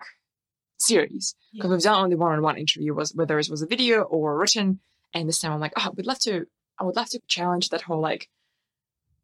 series. 0.79 1.35
Because 1.53 1.69
yeah. 1.69 1.75
we've 1.75 1.83
done 1.83 2.03
only 2.05 2.17
one-on-one 2.17 2.57
interview 2.57 2.95
was 2.95 3.15
whether 3.15 3.39
it 3.39 3.49
was 3.49 3.63
a 3.63 3.67
video 3.67 4.03
or 4.03 4.39
written. 4.39 4.81
And 5.15 5.29
this 5.29 5.39
time 5.39 5.53
i'm 5.53 5.61
like 5.61 5.73
oh 5.77 5.93
we'd 5.97 6.07
love 6.07 6.19
to 6.21 6.47
i 6.79 6.85
would 6.85 6.97
love 6.97 7.09
to 7.11 7.21
challenge 7.27 7.71
that 7.71 7.83
whole 7.83 8.01
like 8.01 8.29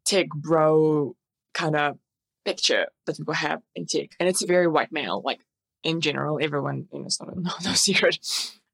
tech 0.05 0.27
bro 0.29 1.15
kind 1.53 1.75
of 1.75 1.97
picture 2.45 2.87
that 3.05 3.17
people 3.17 3.33
have 3.33 3.61
in 3.75 3.85
tech. 3.85 4.09
And 4.19 4.27
it's 4.27 4.43
a 4.43 4.47
very 4.47 4.67
white 4.67 4.91
male 4.91 5.21
like 5.23 5.41
in 5.83 6.01
general 6.01 6.39
everyone 6.41 6.87
you 6.91 6.99
know 6.99 7.05
it's 7.05 7.19
not 7.19 7.35
a, 7.35 7.39
no, 7.39 7.51
no 7.63 7.73
secret. 7.73 8.19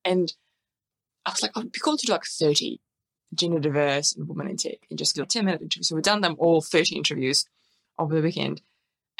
And 0.06 0.32
i 1.26 1.32
was 1.32 1.42
like 1.42 1.52
oh 1.56 1.62
it'd 1.62 1.72
be 1.72 1.80
cool 1.80 1.98
to 1.98 2.06
do 2.06 2.14
like 2.14 2.26
30 2.26 2.80
gender 3.34 3.60
diverse 3.60 4.16
and 4.16 4.28
women 4.28 4.50
in 4.50 4.58
tech 4.58 4.88
and 4.90 4.98
just 4.98 5.16
do 5.16 5.24
a 5.24 5.26
10 5.26 5.46
minute 5.46 5.62
interview. 5.62 5.84
So 5.84 5.96
we've 5.96 6.04
done 6.04 6.22
them 6.22 6.36
all 6.40 6.62
30 6.62 6.96
interviews 6.96 7.46
over 7.98 8.16
the 8.16 8.22
weekend 8.22 8.62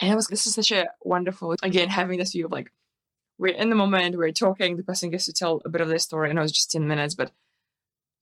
and 0.02 0.12
I 0.12 0.16
was, 0.16 0.28
this 0.28 0.48
is 0.48 0.56
such 0.56 0.72
a 0.72 0.88
wonderful, 1.02 1.56
again, 1.62 1.90
having 1.90 2.20
this 2.20 2.32
view 2.32 2.46
of 2.46 2.52
like, 2.52 2.72
we're 3.38 3.56
in 3.56 3.70
the 3.70 3.76
moment, 3.76 4.18
we're 4.18 4.32
talking, 4.32 4.76
the 4.76 4.84
person 4.84 5.10
gets 5.10 5.26
to 5.26 5.34
tell 5.34 5.62
a 5.66 5.70
bit 5.70 5.82
of 5.82 5.88
their 5.88 6.00
story. 6.00 6.30
And 6.30 6.38
I 6.38 6.42
was 6.42 6.52
just 6.52 6.72
10 6.72 6.88
minutes, 6.88 7.16
but 7.16 7.32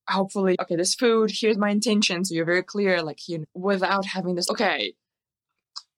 hopefully, 0.07 0.55
okay, 0.61 0.75
this 0.75 0.95
food, 0.95 1.31
here's 1.33 1.57
my 1.57 1.69
intention. 1.69 2.23
So 2.23 2.35
you're 2.35 2.45
very 2.45 2.63
clear, 2.63 3.01
like, 3.01 3.27
you 3.27 3.39
know, 3.39 3.45
without 3.53 4.05
having 4.05 4.35
this, 4.35 4.49
okay, 4.49 4.93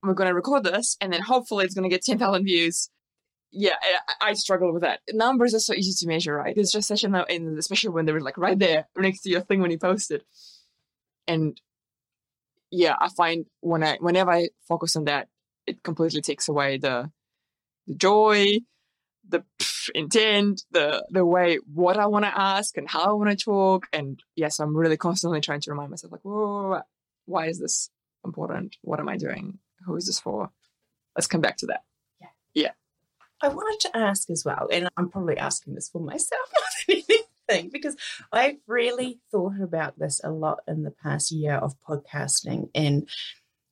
we're 0.02 0.14
going 0.14 0.28
to 0.28 0.34
record 0.34 0.64
this, 0.64 0.96
and 1.00 1.12
then 1.12 1.20
hopefully 1.20 1.64
it's 1.64 1.74
going 1.74 1.88
to 1.88 1.94
get 1.94 2.02
10,000 2.02 2.44
views. 2.44 2.88
Yeah, 3.52 3.74
I, 4.20 4.30
I, 4.30 4.32
struggle 4.34 4.72
with 4.72 4.82
that. 4.82 5.00
Numbers 5.12 5.54
are 5.54 5.60
so 5.60 5.74
easy 5.74 5.92
to 5.98 6.08
measure, 6.08 6.36
right? 6.36 6.56
It's 6.56 6.72
just 6.72 6.86
such 6.86 7.02
a, 7.02 7.26
and 7.28 7.58
especially 7.58 7.90
when 7.90 8.06
they 8.06 8.12
were 8.12 8.20
like 8.20 8.38
right 8.38 8.58
there 8.58 8.86
next 8.96 9.22
to 9.22 9.28
your 9.28 9.40
thing 9.40 9.60
when 9.60 9.72
you 9.72 9.78
posted. 9.78 10.22
And 11.26 11.60
yeah, 12.70 12.94
I 12.98 13.08
find 13.08 13.46
when 13.60 13.82
I 13.82 13.96
whenever 14.00 14.30
I 14.30 14.50
focus 14.68 14.94
on 14.94 15.04
that, 15.06 15.28
it 15.66 15.82
completely 15.82 16.20
takes 16.20 16.48
away 16.48 16.78
the 16.78 17.10
the 17.86 17.94
joy, 17.94 18.58
the 19.28 19.44
intent, 19.94 20.62
the 20.70 21.04
the 21.10 21.24
way 21.24 21.58
what 21.72 21.96
I 21.96 22.06
want 22.06 22.24
to 22.24 22.40
ask 22.40 22.76
and 22.76 22.88
how 22.88 23.04
I 23.04 23.12
want 23.12 23.30
to 23.30 23.44
talk. 23.44 23.86
And 23.92 24.20
yes, 24.36 24.60
I'm 24.60 24.76
really 24.76 24.96
constantly 24.96 25.40
trying 25.40 25.60
to 25.62 25.70
remind 25.70 25.90
myself 25.90 26.12
like, 26.12 26.24
whoa, 26.24 26.80
why 27.26 27.46
is 27.46 27.58
this 27.58 27.90
important? 28.24 28.76
What 28.82 29.00
am 29.00 29.08
I 29.08 29.16
doing? 29.16 29.58
Who 29.86 29.96
is 29.96 30.06
this 30.06 30.20
for? 30.20 30.50
Let's 31.16 31.26
come 31.26 31.40
back 31.40 31.56
to 31.58 31.66
that. 31.66 31.82
Yeah. 32.20 32.28
Yeah. 32.54 32.70
I 33.42 33.48
wanted 33.48 33.80
to 33.88 33.96
ask 33.96 34.28
as 34.30 34.44
well, 34.44 34.68
and 34.70 34.88
I'm 34.96 35.08
probably 35.08 35.38
asking 35.38 35.74
this 35.74 35.88
for 35.88 36.00
myself 36.00 36.48
more 36.88 36.96
than 36.96 37.04
anything, 37.48 37.70
because 37.72 37.96
I've 38.30 38.58
really 38.66 39.20
thought 39.30 39.60
about 39.62 39.98
this 39.98 40.20
a 40.22 40.30
lot 40.30 40.60
in 40.68 40.82
the 40.82 40.90
past 40.90 41.32
year 41.32 41.54
of 41.54 41.74
podcasting. 41.80 42.68
And 42.74 43.08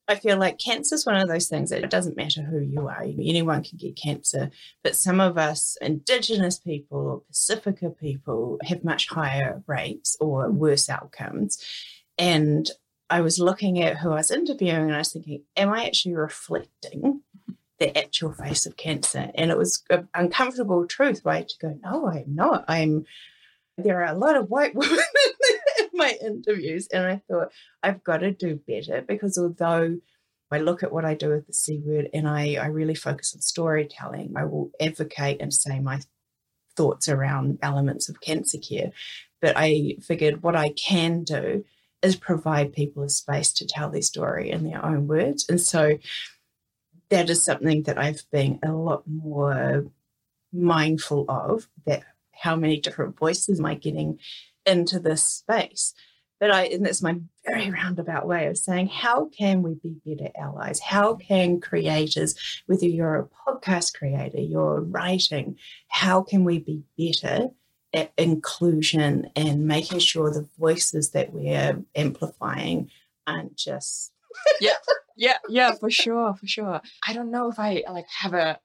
I 0.08 0.14
feel 0.14 0.38
like 0.38 0.58
cancer 0.58 0.94
is 0.94 1.04
one 1.04 1.16
of 1.16 1.28
those 1.28 1.48
things 1.48 1.68
that 1.68 1.84
it 1.84 1.90
doesn't 1.90 2.16
matter 2.16 2.42
who 2.42 2.60
you 2.60 2.88
are, 2.88 3.02
anyone 3.02 3.62
can 3.62 3.76
get 3.76 3.96
cancer. 3.96 4.50
But 4.82 4.96
some 4.96 5.20
of 5.20 5.36
us, 5.36 5.76
Indigenous 5.82 6.58
people 6.58 6.98
or 6.98 7.22
Pasifika 7.30 7.96
people, 7.96 8.58
have 8.64 8.82
much 8.82 9.08
higher 9.08 9.62
rates 9.66 10.16
or 10.18 10.50
worse 10.50 10.88
outcomes. 10.88 11.62
And 12.16 12.70
I 13.10 13.20
was 13.20 13.38
looking 13.38 13.82
at 13.82 13.98
who 13.98 14.10
I 14.10 14.16
was 14.16 14.30
interviewing 14.30 14.84
and 14.84 14.94
I 14.94 14.98
was 14.98 15.12
thinking, 15.12 15.42
am 15.56 15.72
I 15.72 15.84
actually 15.84 16.14
reflecting 16.14 17.20
the 17.78 17.96
actual 17.96 18.32
face 18.32 18.64
of 18.64 18.76
cancer? 18.76 19.30
And 19.34 19.50
it 19.50 19.58
was 19.58 19.82
an 19.90 20.08
uncomfortable 20.14 20.86
truth, 20.86 21.22
right? 21.24 21.48
To 21.48 21.58
go, 21.60 21.78
no, 21.82 22.08
I'm 22.08 22.34
not. 22.34 22.64
I'm, 22.66 23.04
there 23.78 24.02
are 24.02 24.12
a 24.12 24.18
lot 24.18 24.36
of 24.36 24.50
white 24.50 24.74
women 24.74 24.98
in 25.78 25.88
my 25.94 26.16
interviews. 26.20 26.88
And 26.92 27.06
I 27.06 27.22
thought, 27.30 27.52
I've 27.82 28.04
got 28.04 28.18
to 28.18 28.32
do 28.32 28.60
better 28.66 29.02
because 29.02 29.38
although 29.38 29.98
I 30.50 30.58
look 30.58 30.82
at 30.82 30.92
what 30.92 31.04
I 31.04 31.14
do 31.14 31.30
with 31.30 31.46
the 31.46 31.52
C 31.52 31.80
word 31.84 32.08
and 32.12 32.28
I, 32.28 32.54
I 32.54 32.66
really 32.66 32.94
focus 32.94 33.34
on 33.34 33.40
storytelling, 33.40 34.34
I 34.36 34.44
will 34.44 34.70
advocate 34.80 35.40
and 35.40 35.52
say 35.52 35.78
my 35.78 36.00
thoughts 36.76 37.08
around 37.08 37.58
elements 37.62 38.08
of 38.08 38.20
cancer 38.20 38.58
care. 38.58 38.92
But 39.40 39.54
I 39.56 39.96
figured 40.02 40.42
what 40.42 40.56
I 40.56 40.70
can 40.70 41.22
do 41.22 41.64
is 42.02 42.16
provide 42.16 42.72
people 42.72 43.02
a 43.02 43.08
space 43.08 43.52
to 43.52 43.66
tell 43.66 43.90
their 43.90 44.02
story 44.02 44.50
in 44.50 44.64
their 44.64 44.84
own 44.84 45.06
words. 45.06 45.46
And 45.48 45.60
so 45.60 45.98
that 47.10 47.30
is 47.30 47.44
something 47.44 47.82
that 47.84 47.98
I've 47.98 48.22
been 48.30 48.58
a 48.62 48.72
lot 48.72 49.02
more 49.06 49.86
mindful 50.52 51.24
of 51.28 51.68
that 51.86 52.04
how 52.40 52.57
many 52.57 52.81
different 52.81 53.18
voices 53.18 53.59
am 53.59 53.66
I 53.66 53.74
getting 53.74 54.18
into 54.66 54.98
this 54.98 55.24
space? 55.24 55.94
But 56.40 56.53
I, 56.53 56.64
and 56.66 56.87
that's 56.87 57.03
my 57.03 57.16
very 57.46 57.70
roundabout 57.83 58.27
way 58.27 58.46
of 58.46 58.59
saying, 58.59 58.88
how 58.88 59.27
can 59.27 59.62
we 59.62 59.74
be 59.74 59.96
better 60.05 60.31
allies? 60.38 60.81
How 60.81 61.14
can 61.14 61.61
creators, 61.61 62.35
whether 62.66 62.87
you're 62.87 63.16
a 63.16 63.51
podcast 63.51 63.94
creator, 63.98 64.40
you're 64.40 64.81
writing, 64.81 65.57
how 65.88 66.22
can 66.22 66.44
we 66.44 66.59
be 66.59 66.83
better 66.96 67.51
at 67.92 68.12
inclusion 68.18 69.31
and 69.35 69.66
making 69.66 69.98
sure 69.98 70.31
the 70.31 70.48
voices 70.59 71.11
that 71.11 71.33
we're 71.33 71.83
amplifying 71.94 72.90
aren't 73.27 73.57
just 73.57 74.12
yeah 74.61 74.72
yeah 75.16 75.38
yeah 75.48 75.72
for 75.72 75.90
sure 75.90 76.35
for 76.35 76.46
sure 76.46 76.81
i 77.07 77.12
don't 77.12 77.31
know 77.31 77.51
if 77.51 77.59
i 77.59 77.83
like 77.90 78.07
have 78.09 78.35
a 78.35 78.59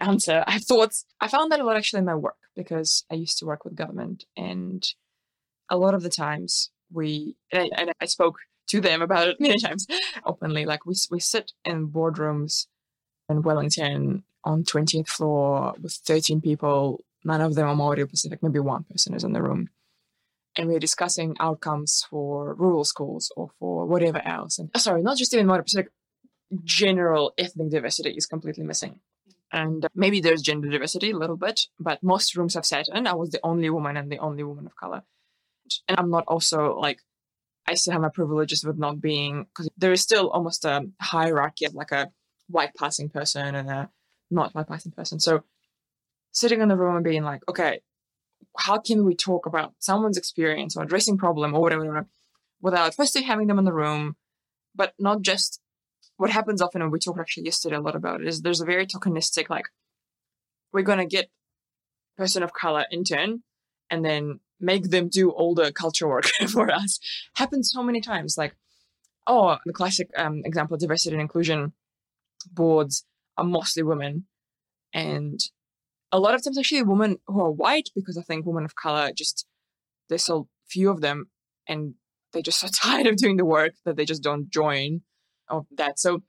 answer 0.00 0.38
uh, 0.38 0.44
i 0.46 0.52
have 0.52 0.64
thoughts 0.64 1.04
i 1.20 1.28
found 1.28 1.50
that 1.50 1.60
a 1.60 1.64
lot 1.64 1.76
actually 1.76 1.98
in 1.98 2.04
my 2.04 2.14
work 2.14 2.36
because 2.54 3.04
i 3.10 3.14
used 3.14 3.38
to 3.38 3.46
work 3.46 3.64
with 3.64 3.74
government 3.74 4.24
and 4.36 4.94
a 5.68 5.76
lot 5.76 5.94
of 5.94 6.02
the 6.02 6.10
times 6.10 6.70
we 6.92 7.36
and 7.52 7.62
I, 7.62 7.80
and 7.80 7.92
I 8.00 8.06
spoke 8.06 8.38
to 8.68 8.80
them 8.80 9.02
about 9.02 9.28
it 9.28 9.36
many 9.40 9.58
times 9.58 9.86
openly 10.24 10.64
like 10.64 10.86
we, 10.86 10.94
we 11.10 11.20
sit 11.20 11.52
in 11.64 11.88
boardrooms 11.88 12.66
in 13.28 13.42
wellington 13.42 14.24
on 14.44 14.62
20th 14.62 15.08
floor 15.08 15.74
with 15.80 15.92
13 15.92 16.40
people 16.40 17.04
None 17.26 17.40
of 17.40 17.56
them 17.56 17.66
are 17.66 17.74
Maori 17.74 18.06
Pacific. 18.06 18.40
Maybe 18.40 18.60
one 18.60 18.84
person 18.84 19.12
is 19.12 19.24
in 19.24 19.32
the 19.32 19.42
room. 19.42 19.68
And 20.56 20.68
we're 20.68 20.78
discussing 20.78 21.34
outcomes 21.40 22.06
for 22.08 22.54
rural 22.54 22.84
schools 22.84 23.32
or 23.36 23.50
for 23.58 23.84
whatever 23.84 24.24
else. 24.24 24.60
And 24.60 24.70
sorry, 24.76 25.02
not 25.02 25.18
just 25.18 25.34
even 25.34 25.46
Maori 25.46 25.64
Pacific, 25.64 25.90
general 26.62 27.34
ethnic 27.36 27.70
diversity 27.70 28.10
is 28.10 28.26
completely 28.26 28.64
missing. 28.64 29.00
And 29.52 29.86
maybe 29.94 30.20
there's 30.20 30.42
gender 30.42 30.68
diversity 30.68 31.10
a 31.12 31.16
little 31.16 31.36
bit, 31.36 31.62
but 31.78 32.02
most 32.02 32.36
rooms 32.36 32.56
i've 32.56 32.66
sat 32.66 32.88
in. 32.92 33.06
I 33.06 33.14
was 33.14 33.30
the 33.30 33.40
only 33.44 33.70
woman 33.70 33.96
and 33.96 34.10
the 34.10 34.18
only 34.18 34.42
woman 34.42 34.66
of 34.66 34.76
color. 34.76 35.02
And 35.88 35.98
I'm 35.98 36.10
not 36.10 36.24
also 36.26 36.76
like, 36.78 37.00
I 37.66 37.74
still 37.74 37.92
have 37.92 38.02
my 38.02 38.08
privileges 38.08 38.64
with 38.64 38.78
not 38.78 39.00
being, 39.00 39.44
because 39.44 39.68
there 39.76 39.92
is 39.92 40.00
still 40.00 40.30
almost 40.30 40.64
a 40.64 40.88
hierarchy 41.00 41.64
of 41.64 41.74
like 41.74 41.92
a 41.92 42.10
white 42.48 42.74
passing 42.74 43.08
person 43.08 43.54
and 43.54 43.70
a 43.70 43.90
not 44.30 44.54
white 44.54 44.68
passing 44.68 44.92
person. 44.92 45.20
So 45.20 45.42
sitting 46.32 46.60
in 46.60 46.68
the 46.68 46.76
room 46.76 46.96
and 46.96 47.04
being 47.04 47.24
like, 47.24 47.42
okay, 47.48 47.80
how 48.58 48.78
can 48.78 49.04
we 49.04 49.14
talk 49.14 49.46
about 49.46 49.74
someone's 49.78 50.16
experience 50.18 50.76
or 50.76 50.82
addressing 50.82 51.18
problem 51.18 51.54
or 51.54 51.60
whatever, 51.60 52.06
without 52.60 52.94
firstly 52.94 53.22
having 53.22 53.46
them 53.46 53.58
in 53.58 53.64
the 53.64 53.72
room, 53.72 54.16
but 54.74 54.92
not 54.98 55.22
just 55.22 55.60
what 56.16 56.30
happens 56.30 56.62
often, 56.62 56.82
and 56.82 56.92
we 56.92 56.98
talked 56.98 57.20
actually 57.20 57.44
yesterday 57.44 57.76
a 57.76 57.80
lot 57.80 57.96
about 57.96 58.20
it, 58.20 58.26
is 58.26 58.42
there's 58.42 58.60
a 58.60 58.66
very 58.66 58.86
tokenistic, 58.86 59.50
like, 59.50 59.66
we're 60.72 60.82
going 60.82 60.98
to 60.98 61.06
get 61.06 61.30
person 62.16 62.42
of 62.42 62.52
color 62.52 62.86
intern 62.90 63.42
and 63.90 64.04
then 64.04 64.40
make 64.58 64.90
them 64.90 65.08
do 65.08 65.30
all 65.30 65.54
the 65.54 65.72
culture 65.72 66.08
work 66.08 66.26
for 66.52 66.70
us. 66.70 66.98
Happens 67.34 67.70
so 67.72 67.82
many 67.82 68.00
times. 68.00 68.36
Like, 68.38 68.56
oh, 69.26 69.58
the 69.66 69.72
classic 69.72 70.08
um, 70.16 70.42
example, 70.44 70.76
diversity 70.76 71.14
and 71.14 71.20
inclusion 71.20 71.72
boards 72.50 73.04
are 73.36 73.44
mostly 73.44 73.82
women. 73.82 74.26
And 74.92 75.40
a 76.12 76.18
lot 76.18 76.34
of 76.34 76.42
times 76.42 76.58
actually 76.58 76.82
women 76.82 77.18
who 77.26 77.40
are 77.40 77.50
white 77.50 77.90
because 77.94 78.16
I 78.16 78.22
think 78.22 78.46
women 78.46 78.64
of 78.64 78.74
color 78.74 79.10
just 79.14 79.46
there's 80.08 80.24
so 80.24 80.48
few 80.68 80.90
of 80.90 81.00
them 81.00 81.28
and 81.68 81.94
they're 82.32 82.42
just 82.42 82.60
so 82.60 82.68
tired 82.72 83.06
of 83.06 83.16
doing 83.16 83.36
the 83.36 83.44
work 83.44 83.74
that 83.84 83.96
they 83.96 84.04
just 84.04 84.22
don't 84.22 84.50
join 84.50 85.02
of 85.48 85.66
that. 85.76 85.98
So 85.98 86.22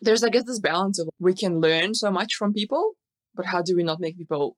there's 0.00 0.24
I 0.24 0.28
guess 0.28 0.44
this 0.44 0.60
balance 0.60 0.98
of 0.98 1.08
we 1.18 1.34
can 1.34 1.60
learn 1.60 1.94
so 1.94 2.10
much 2.10 2.34
from 2.34 2.52
people, 2.52 2.92
but 3.34 3.46
how 3.46 3.62
do 3.62 3.76
we 3.76 3.82
not 3.82 4.00
make 4.00 4.16
people 4.16 4.56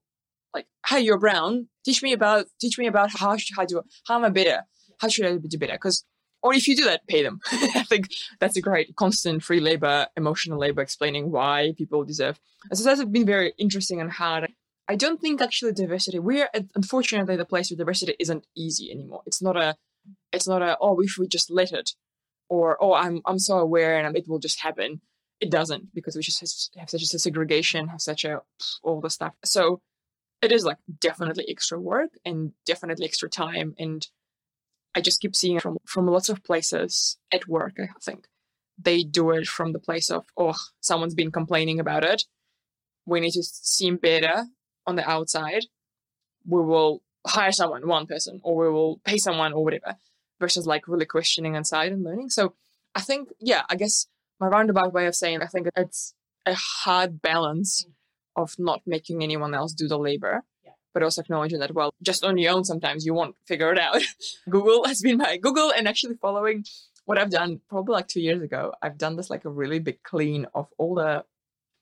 like, 0.53 0.67
hey, 0.87 1.01
you're 1.01 1.19
brown. 1.19 1.67
Teach 1.83 2.01
me 2.01 2.13
about 2.13 2.45
teach 2.59 2.77
me 2.79 2.87
about 2.87 3.11
how 3.11 3.37
how 3.55 3.65
do 3.65 3.81
how 4.07 4.15
am 4.15 4.25
I 4.25 4.29
better? 4.29 4.63
How 4.99 5.09
should 5.09 5.25
I 5.25 5.35
do 5.37 5.57
better? 5.57 5.73
Because 5.73 6.05
or 6.41 6.53
if 6.53 6.67
you 6.67 6.75
do 6.75 6.85
that, 6.85 7.07
pay 7.07 7.23
them. 7.23 7.39
I 7.51 7.83
think 7.83 8.09
that's 8.39 8.55
a 8.55 8.61
great 8.61 8.95
constant 8.95 9.43
free 9.43 9.59
labor, 9.59 10.07
emotional 10.15 10.59
labor, 10.59 10.81
explaining 10.81 11.31
why 11.31 11.73
people 11.75 12.03
deserve. 12.03 12.39
And 12.69 12.77
So 12.77 12.83
that's 12.83 13.03
been 13.03 13.25
very 13.25 13.53
interesting 13.57 13.99
and 13.99 14.11
hard. 14.11 14.51
I 14.87 14.95
don't 14.95 15.19
think 15.19 15.41
actually 15.41 15.73
diversity. 15.73 16.19
We're 16.19 16.49
unfortunately 16.75 17.35
the 17.35 17.45
place 17.45 17.71
where 17.71 17.77
diversity 17.77 18.15
isn't 18.19 18.45
easy 18.55 18.91
anymore. 18.91 19.23
It's 19.25 19.41
not 19.41 19.57
a, 19.57 19.75
it's 20.31 20.47
not 20.47 20.61
a. 20.61 20.77
Oh, 20.79 20.99
if 21.01 21.17
we 21.17 21.27
just 21.27 21.49
let 21.49 21.71
it, 21.71 21.91
or 22.49 22.77
oh, 22.81 22.93
I'm 22.93 23.21
I'm 23.25 23.39
so 23.39 23.57
aware 23.57 23.97
and 23.97 24.07
um, 24.07 24.15
it 24.15 24.27
will 24.27 24.39
just 24.39 24.61
happen. 24.61 25.01
It 25.39 25.51
doesn't 25.51 25.93
because 25.93 26.15
we 26.15 26.21
just 26.21 26.71
have 26.77 26.89
such 26.89 27.01
a 27.01 27.19
segregation, 27.19 27.87
have 27.89 28.01
such 28.01 28.25
a 28.25 28.41
all 28.83 29.01
the 29.01 29.09
stuff. 29.09 29.33
So 29.43 29.81
it 30.41 30.51
is 30.51 30.65
like 30.65 30.77
definitely 30.99 31.45
extra 31.49 31.79
work 31.79 32.11
and 32.23 32.51
definitely 32.65 33.05
extra 33.05 33.29
time 33.29 33.73
and 33.79 34.07
I 34.95 35.01
just 35.01 35.19
keep 35.19 35.35
seeing 35.35 35.59
from 35.59 35.77
from 35.85 36.07
lots 36.07 36.29
of 36.29 36.43
places 36.43 37.17
at 37.31 37.47
work. 37.47 37.73
I 37.79 37.87
think 38.01 38.27
they 38.77 39.03
do 39.03 39.31
it 39.31 39.47
from 39.47 39.73
the 39.73 39.79
place 39.79 40.09
of 40.09 40.25
oh, 40.37 40.55
someone's 40.79 41.15
been 41.15 41.31
complaining 41.31 41.79
about 41.79 42.03
it. 42.03 42.23
We 43.05 43.19
need 43.19 43.31
to 43.31 43.43
seem 43.43 43.97
better 43.97 44.45
on 44.87 44.95
the 44.95 45.07
outside. 45.07 45.65
We 46.47 46.61
will 46.61 47.01
hire 47.27 47.51
someone, 47.51 47.87
one 47.87 48.07
person, 48.07 48.39
or 48.43 48.55
we 48.55 48.69
will 48.69 48.99
pay 49.03 49.17
someone 49.17 49.53
or 49.53 49.63
whatever, 49.63 49.97
versus 50.39 50.65
like 50.65 50.87
really 50.87 51.05
questioning 51.05 51.55
inside 51.55 51.91
and 51.91 52.03
learning. 52.03 52.29
So 52.29 52.53
I 52.93 53.01
think, 53.01 53.29
yeah, 53.39 53.63
I 53.69 53.75
guess 53.75 54.07
my 54.39 54.47
roundabout 54.47 54.93
way 54.93 55.07
of 55.07 55.15
saying 55.15 55.41
I 55.41 55.47
think 55.47 55.67
it's 55.75 56.13
a 56.45 56.53
hard 56.53 57.21
balance 57.21 57.85
mm. 57.85 58.41
of 58.41 58.55
not 58.57 58.81
making 58.85 59.23
anyone 59.23 59.53
else 59.53 59.73
do 59.73 59.87
the 59.87 59.97
labor 59.97 60.43
but 60.95 61.03
also 61.03 61.21
acknowledging 61.21 61.59
that, 61.59 61.75
well, 61.75 61.93
just 62.01 62.23
on 62.23 62.37
your 62.37 62.53
own, 62.53 62.63
sometimes 62.63 63.05
you 63.05 63.13
won't 63.13 63.35
figure 63.45 63.71
it 63.71 63.77
out. 63.77 64.01
Google 64.49 64.85
has 64.87 65.01
been 65.01 65.17
my 65.17 65.35
Google 65.35 65.71
and 65.71 65.89
actually 65.89 66.15
following 66.15 66.63
what 67.03 67.19
I've 67.19 67.29
done 67.29 67.59
probably 67.69 67.91
like 67.93 68.07
two 68.07 68.21
years 68.21 68.41
ago. 68.41 68.73
I've 68.81 68.97
done 68.97 69.17
this 69.17 69.29
like 69.29 69.43
a 69.43 69.49
really 69.49 69.79
big 69.79 70.01
clean 70.03 70.47
of 70.55 70.69
all 70.77 70.95
the 70.95 71.25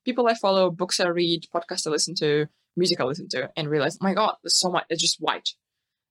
people 0.03 0.27
I 0.27 0.33
follow, 0.33 0.71
books 0.71 0.99
I 0.99 1.09
read, 1.09 1.45
podcasts 1.53 1.85
I 1.85 1.91
listen 1.91 2.15
to, 2.15 2.47
music 2.75 2.99
I 2.99 3.03
listen 3.03 3.29
to, 3.29 3.51
and 3.55 3.69
realized, 3.69 3.99
oh 4.01 4.05
my 4.05 4.15
God, 4.15 4.35
there's 4.43 4.59
so 4.59 4.71
much, 4.71 4.85
it's 4.89 5.01
just 5.01 5.21
white. 5.21 5.49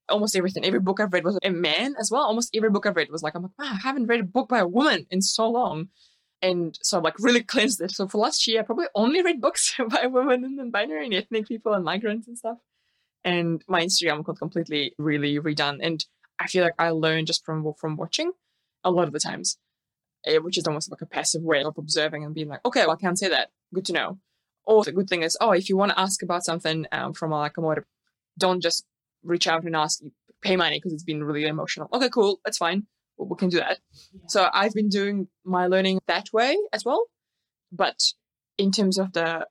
Almost 0.08 0.36
everything. 0.36 0.64
Every 0.64 0.80
book 0.80 1.00
I've 1.00 1.12
read 1.12 1.24
was 1.24 1.38
a 1.42 1.50
man 1.50 1.94
as 1.98 2.10
well. 2.10 2.22
Almost 2.22 2.54
every 2.54 2.70
book 2.70 2.86
I've 2.86 2.96
read 2.96 3.10
was 3.10 3.22
like, 3.22 3.34
I'm 3.34 3.42
like, 3.42 3.52
wow, 3.58 3.72
I 3.72 3.78
haven't 3.82 4.06
read 4.06 4.20
a 4.20 4.24
book 4.24 4.48
by 4.48 4.58
a 4.58 4.66
woman 4.66 5.06
in 5.10 5.22
so 5.22 5.48
long. 5.48 5.88
And 6.42 6.76
so 6.82 6.98
I'm 6.98 7.04
like 7.04 7.18
really 7.20 7.42
cleansed 7.42 7.80
it. 7.80 7.92
So 7.92 8.08
for 8.08 8.18
last 8.18 8.46
year, 8.48 8.60
I 8.60 8.64
probably 8.64 8.86
only 8.94 9.22
read 9.22 9.40
books 9.40 9.74
by 9.88 10.06
women 10.06 10.58
and 10.58 10.72
binary 10.72 11.06
and 11.06 11.14
ethnic 11.14 11.46
people 11.46 11.72
and 11.72 11.84
migrants 11.84 12.26
and 12.26 12.36
stuff 12.36 12.58
and 13.24 13.62
my 13.68 13.82
Instagram 13.82 14.24
got 14.24 14.38
completely 14.38 14.94
really 14.98 15.38
redone. 15.38 15.78
And 15.82 16.04
I 16.38 16.46
feel 16.46 16.64
like 16.64 16.74
I 16.78 16.90
learned 16.90 17.26
just 17.28 17.44
from 17.44 17.72
from 17.74 17.96
watching. 17.96 18.32
a 18.84 18.90
lot 18.90 19.06
of 19.06 19.12
the 19.12 19.20
times, 19.20 19.58
eh, 20.26 20.38
which 20.38 20.58
is 20.58 20.66
almost 20.66 20.90
like 20.90 21.02
a 21.02 21.06
passive 21.06 21.42
way 21.42 21.62
of 21.62 21.78
observing 21.78 22.24
and 22.24 22.34
being 22.34 22.48
like, 22.48 22.64
okay, 22.66 22.80
well, 22.80 22.96
I 22.96 23.00
can't 23.00 23.18
say 23.18 23.28
that. 23.28 23.50
Good 23.72 23.84
to 23.86 23.92
know. 23.92 24.18
Or 24.64 24.82
the 24.82 24.92
good 24.92 25.08
thing 25.08 25.22
is, 25.22 25.36
oh, 25.40 25.52
if 25.52 25.68
you 25.68 25.76
want 25.76 25.92
to 25.92 26.00
ask 26.00 26.22
about 26.22 26.44
something 26.44 26.86
um, 26.90 27.12
from 27.12 27.32
a, 27.32 27.38
like 27.38 27.56
a 27.58 27.60
more, 27.60 27.86
don't 28.38 28.60
just 28.60 28.84
reach 29.22 29.46
out 29.46 29.64
and 29.64 29.76
ask, 29.76 30.00
pay 30.40 30.56
money 30.56 30.78
because 30.78 30.92
it's 30.92 31.04
been 31.04 31.24
really 31.24 31.46
emotional. 31.46 31.88
Okay, 31.92 32.08
cool, 32.08 32.40
that's 32.44 32.58
fine. 32.58 32.86
We 33.18 33.36
can 33.36 33.50
do 33.50 33.58
that. 33.58 33.78
Yeah. 34.12 34.20
So 34.28 34.48
I've 34.52 34.74
been 34.74 34.88
doing 34.88 35.28
my 35.44 35.66
learning 35.66 36.00
that 36.06 36.32
way 36.32 36.56
as 36.72 36.84
well. 36.84 37.04
But 37.70 38.02
in 38.58 38.72
terms 38.72 38.98
of 38.98 39.12
the 39.12 39.46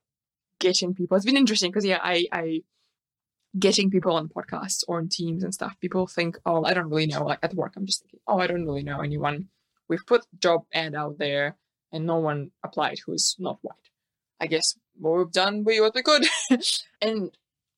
getting 0.59 0.93
people, 0.93 1.15
it's 1.15 1.25
been 1.25 1.37
interesting 1.37 1.71
because 1.71 1.85
yeah, 1.85 1.99
I, 2.01 2.25
I 2.31 2.61
getting 3.57 3.89
people 3.89 4.13
on 4.13 4.29
podcasts 4.29 4.83
or 4.87 4.97
on 4.97 5.09
teams 5.09 5.43
and 5.43 5.53
stuff. 5.53 5.75
People 5.79 6.07
think, 6.07 6.37
oh, 6.45 6.63
I 6.65 6.73
don't 6.73 6.89
really 6.89 7.07
know. 7.07 7.25
Like 7.25 7.39
at 7.43 7.53
work, 7.53 7.73
I'm 7.75 7.85
just 7.85 8.01
thinking, 8.01 8.19
oh, 8.27 8.39
I 8.39 8.47
don't 8.47 8.65
really 8.65 8.83
know 8.83 9.01
anyone. 9.01 9.47
We've 9.87 10.05
put 10.05 10.25
job 10.39 10.63
ad 10.73 10.95
out 10.95 11.17
there 11.17 11.57
and 11.91 12.05
no 12.05 12.17
one 12.17 12.51
applied 12.63 12.99
who's 13.05 13.35
not 13.39 13.59
white. 13.61 13.75
I 14.39 14.47
guess 14.47 14.77
what 14.97 15.17
we've 15.17 15.31
done, 15.31 15.63
we 15.63 15.81
what 15.81 15.95
we 15.95 16.01
could. 16.01 16.25
and 17.01 17.31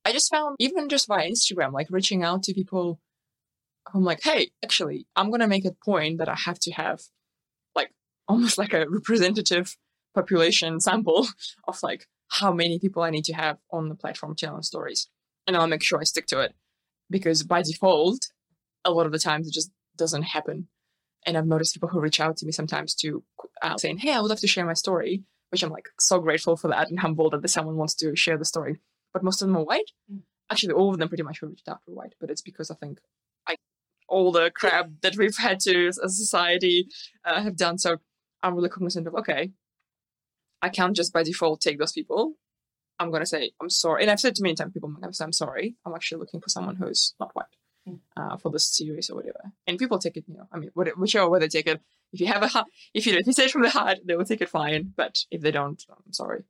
I 0.06 0.12
just 0.12 0.30
found 0.30 0.56
even 0.60 0.90
just 0.90 1.08
via 1.08 1.30
Instagram, 1.30 1.72
like 1.72 1.88
reaching 1.90 2.24
out 2.24 2.44
to 2.44 2.54
people 2.54 3.00
I'm 3.94 4.04
like, 4.04 4.22
hey, 4.24 4.52
actually, 4.64 5.08
I'm 5.16 5.30
gonna 5.32 5.48
make 5.48 5.66
a 5.66 5.72
point 5.72 6.20
that 6.20 6.30
I 6.30 6.36
have 6.36 6.60
to 6.60 6.72
have 6.72 7.02
like 7.76 7.92
almost 8.28 8.58
like 8.58 8.74
a 8.74 8.88
representative 8.90 9.76
population 10.14 10.80
sample 10.80 11.28
of 11.68 11.82
like 11.84 12.08
how 12.30 12.54
many 12.54 12.80
people 12.80 13.04
I 13.04 13.10
need 13.10 13.26
to 13.26 13.34
have 13.34 13.58
on 13.72 13.90
the 13.90 13.96
platform 13.96 14.36
telling 14.36 14.64
stories. 14.64 15.10
And 15.46 15.58
I'll 15.58 15.68
make 15.68 15.84
sure 15.84 16.00
I 16.00 16.04
stick 16.04 16.26
to 16.28 16.40
it. 16.40 16.54
Because 17.10 17.44
by 17.44 17.62
default, 17.62 18.32
a 18.86 18.92
lot 18.92 19.06
of 19.06 19.12
the 19.12 19.20
times 19.20 19.48
it 19.48 19.54
just 19.54 19.72
doesn't 19.98 20.24
happen. 20.24 20.68
And 21.26 21.38
I've 21.38 21.46
noticed 21.46 21.74
people 21.74 21.90
who 21.90 22.00
reach 22.00 22.20
out 22.20 22.38
to 22.38 22.46
me 22.46 22.52
sometimes 22.52 22.96
to 22.96 23.24
uh, 23.62 23.78
saying, 23.78 24.00
hey, 24.00 24.14
I 24.14 24.20
would 24.20 24.30
love 24.30 24.40
to 24.40 24.48
share 24.48 24.66
my 24.66 24.74
story, 24.74 25.24
which 25.50 25.64
I'm 25.64 25.70
like 25.70 25.90
so 26.00 26.20
grateful 26.20 26.56
for 26.56 26.70
that 26.70 26.90
and 26.90 27.00
humbled 27.00 27.36
that 27.40 27.48
someone 27.50 27.76
wants 27.76 27.94
to 27.96 28.16
share 28.16 28.38
the 28.38 28.46
story. 28.46 28.80
But 29.14 29.24
most 29.24 29.42
of 29.42 29.48
them 29.48 29.58
are 29.58 29.64
white. 29.64 29.92
Mm. 30.12 30.22
Actually, 30.50 30.74
all 30.74 30.92
of 30.92 31.00
them 31.00 31.08
pretty 31.08 31.24
much 31.24 31.42
were 31.42 31.50
reached 31.50 31.70
out 31.70 31.80
were 31.88 31.94
white, 31.94 32.16
but 32.20 32.30
it's 32.30 32.42
because 32.42 32.70
I 32.70 32.76
think 32.76 33.00
I 33.48 33.56
all 34.08 34.32
the 34.32 34.52
crap 34.52 34.90
that 35.02 35.16
we've 35.18 35.38
had 35.38 35.60
to 35.62 35.88
as 35.88 35.98
a 35.98 36.10
society 36.10 36.88
uh, 37.26 37.42
have 37.42 37.56
done. 37.56 37.78
So 37.78 37.98
I'm 38.42 38.56
really 38.56 38.70
cognizant 38.70 39.08
of 39.08 39.16
okay, 39.16 39.52
I 40.62 40.70
can't 40.70 40.96
just 40.96 41.14
by 41.14 41.24
default 41.24 41.62
take 41.62 41.80
those 41.80 41.92
people. 41.92 42.34
I'm 43.00 43.12
gonna 43.12 43.26
say 43.26 43.52
I'm 43.62 43.70
sorry, 43.70 44.04
and 44.04 44.12
I've 44.12 44.20
said 44.20 44.36
to 44.36 44.44
many 44.44 44.56
times 44.56 44.74
people, 44.74 44.94
I'm 45.02 45.12
I'm 45.20 45.34
sorry. 45.34 45.76
I'm 45.86 45.96
actually 45.96 46.20
looking 46.20 46.42
for 46.42 46.50
someone 46.50 46.76
who's 46.76 47.16
not 47.20 47.32
white 47.34 47.46
hmm. 47.88 47.96
uh, 48.16 48.38
for 48.38 48.50
this 48.50 48.68
series 48.68 49.10
or 49.10 49.16
whatever. 49.16 49.52
And 49.68 49.78
people 49.78 50.00
take 50.00 50.18
it, 50.18 50.26
you 50.28 50.36
know. 50.36 50.48
I 50.52 50.58
mean, 50.58 50.72
whichever 50.74 51.30
way 51.30 51.40
they 51.40 51.48
take 51.48 51.68
it. 51.68 51.82
If 52.12 52.22
you 52.22 52.28
have 52.28 52.44
a 52.44 52.66
if 52.94 53.08
you 53.08 53.16
if 53.16 53.26
you 53.26 53.34
say 53.34 53.46
it 53.46 53.52
from 53.52 53.64
the 53.64 53.70
heart, 53.70 54.00
they 54.06 54.16
will 54.16 54.26
take 54.26 54.42
it 54.42 54.50
fine. 54.50 54.94
But 54.96 55.18
if 55.32 55.42
they 55.42 55.52
don't, 55.52 55.84
I'm 55.90 56.14
sorry. 56.14 56.44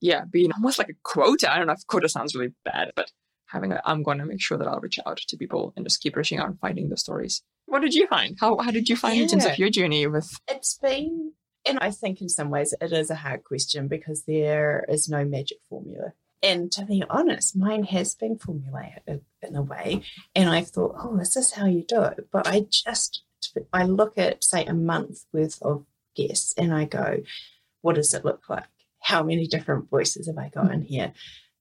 Yeah, 0.00 0.24
being 0.30 0.52
almost 0.52 0.78
like 0.78 0.88
a 0.88 0.94
quota. 1.02 1.52
I 1.52 1.58
don't 1.58 1.66
know 1.66 1.72
if 1.72 1.86
quota 1.86 2.08
sounds 2.08 2.34
really 2.34 2.52
bad, 2.64 2.92
but 2.94 3.10
having 3.46 3.72
a 3.72 3.80
I'm 3.84 4.02
going 4.02 4.18
to 4.18 4.26
make 4.26 4.40
sure 4.40 4.58
that 4.58 4.68
I'll 4.68 4.80
reach 4.80 4.98
out 5.06 5.18
to 5.18 5.36
people 5.36 5.72
and 5.76 5.84
just 5.84 6.02
keep 6.02 6.16
reaching 6.16 6.38
out 6.38 6.48
and 6.48 6.60
finding 6.60 6.88
the 6.88 6.96
stories. 6.96 7.42
What 7.66 7.82
did 7.82 7.94
you 7.94 8.06
find? 8.06 8.36
How 8.40 8.58
how 8.58 8.70
did 8.70 8.88
you 8.88 8.96
find 8.96 9.16
yeah. 9.16 9.22
in 9.22 9.28
terms 9.28 9.44
of 9.44 9.58
your 9.58 9.70
journey 9.70 10.06
with? 10.06 10.30
It's 10.48 10.78
been 10.78 11.32
and 11.66 11.78
I 11.80 11.90
think 11.90 12.20
in 12.20 12.28
some 12.28 12.50
ways 12.50 12.74
it 12.80 12.92
is 12.92 13.10
a 13.10 13.16
hard 13.16 13.44
question 13.44 13.88
because 13.88 14.24
there 14.24 14.84
is 14.88 15.08
no 15.08 15.24
magic 15.24 15.58
formula. 15.68 16.12
And 16.42 16.70
to 16.72 16.84
be 16.84 17.02
honest, 17.10 17.56
mine 17.56 17.84
has 17.84 18.14
been 18.14 18.38
formulated 18.38 19.22
in 19.42 19.56
a 19.56 19.62
way. 19.62 20.02
And 20.34 20.48
I've 20.48 20.68
thought, 20.68 20.94
oh, 20.98 21.18
is 21.18 21.34
this 21.34 21.48
is 21.48 21.52
how 21.52 21.66
you 21.66 21.82
do 21.82 22.02
it. 22.04 22.28
But 22.30 22.46
I 22.46 22.66
just, 22.70 23.22
I 23.72 23.84
look 23.84 24.16
at, 24.16 24.44
say, 24.44 24.64
a 24.64 24.72
month 24.72 25.24
worth 25.32 25.60
of 25.62 25.84
guests 26.14 26.54
and 26.56 26.72
I 26.72 26.84
go, 26.84 27.22
what 27.82 27.96
does 27.96 28.14
it 28.14 28.24
look 28.24 28.48
like? 28.48 28.64
How 29.08 29.22
many 29.22 29.46
different 29.46 29.88
voices 29.88 30.26
have 30.26 30.36
I 30.36 30.50
got 30.50 30.70
in 30.70 30.82
here? 30.82 31.14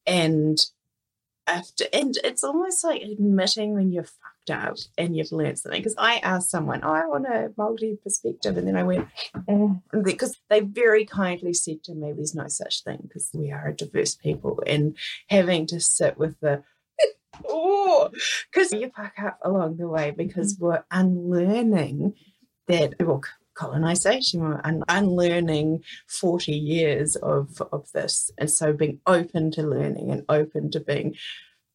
And 0.05 0.57
after, 1.47 1.86
and 1.93 2.13
it's 2.25 2.43
almost 2.43 2.83
like 2.83 3.01
admitting 3.01 3.73
when 3.73 3.89
you're 3.89 4.03
fucked 4.03 4.49
up 4.51 4.75
and 4.97 5.15
you've 5.15 5.31
learned 5.31 5.57
something. 5.57 5.79
Because 5.79 5.95
I 5.97 6.17
asked 6.17 6.51
someone, 6.51 6.81
oh, 6.83 6.91
I 6.91 7.05
want 7.05 7.25
a 7.25 7.53
multi 7.57 7.97
perspective. 8.03 8.57
And 8.57 8.67
then 8.67 8.75
I 8.75 8.83
went, 8.83 9.07
because 10.03 10.36
mm. 10.36 10.39
they 10.49 10.60
very 10.60 11.05
kindly 11.05 11.53
said 11.53 11.83
to 11.86 11.95
me, 11.95 12.12
there's 12.12 12.36
no 12.36 12.49
such 12.49 12.83
thing 12.83 12.99
because 13.03 13.29
we 13.33 13.49
are 13.51 13.69
a 13.69 13.73
diverse 13.73 14.15
people. 14.15 14.62
And 14.67 14.97
having 15.29 15.67
to 15.67 15.79
sit 15.79 16.17
with 16.17 16.38
the, 16.41 16.63
oh, 17.47 18.10
because 18.51 18.73
you 18.73 18.91
fuck 18.93 19.13
up 19.23 19.39
along 19.41 19.77
the 19.77 19.88
way 19.88 20.12
because 20.12 20.55
mm-hmm. 20.55 20.65
we're 20.65 20.83
unlearning 20.91 22.13
that, 22.67 22.95
well, 22.99 23.23
colonization 23.58 24.41
we're 24.41 24.62
unlearning 24.88 25.84
40 26.08 26.52
years 26.54 27.15
of, 27.17 27.62
of 27.72 27.91
this. 27.91 28.32
And 28.38 28.50
so 28.50 28.74
being 28.74 29.00
open 29.08 29.52
to 29.52 29.63
learning 29.63 30.12
and 30.12 30.24
open 30.30 30.72
to 30.72 30.80
being 30.80 31.15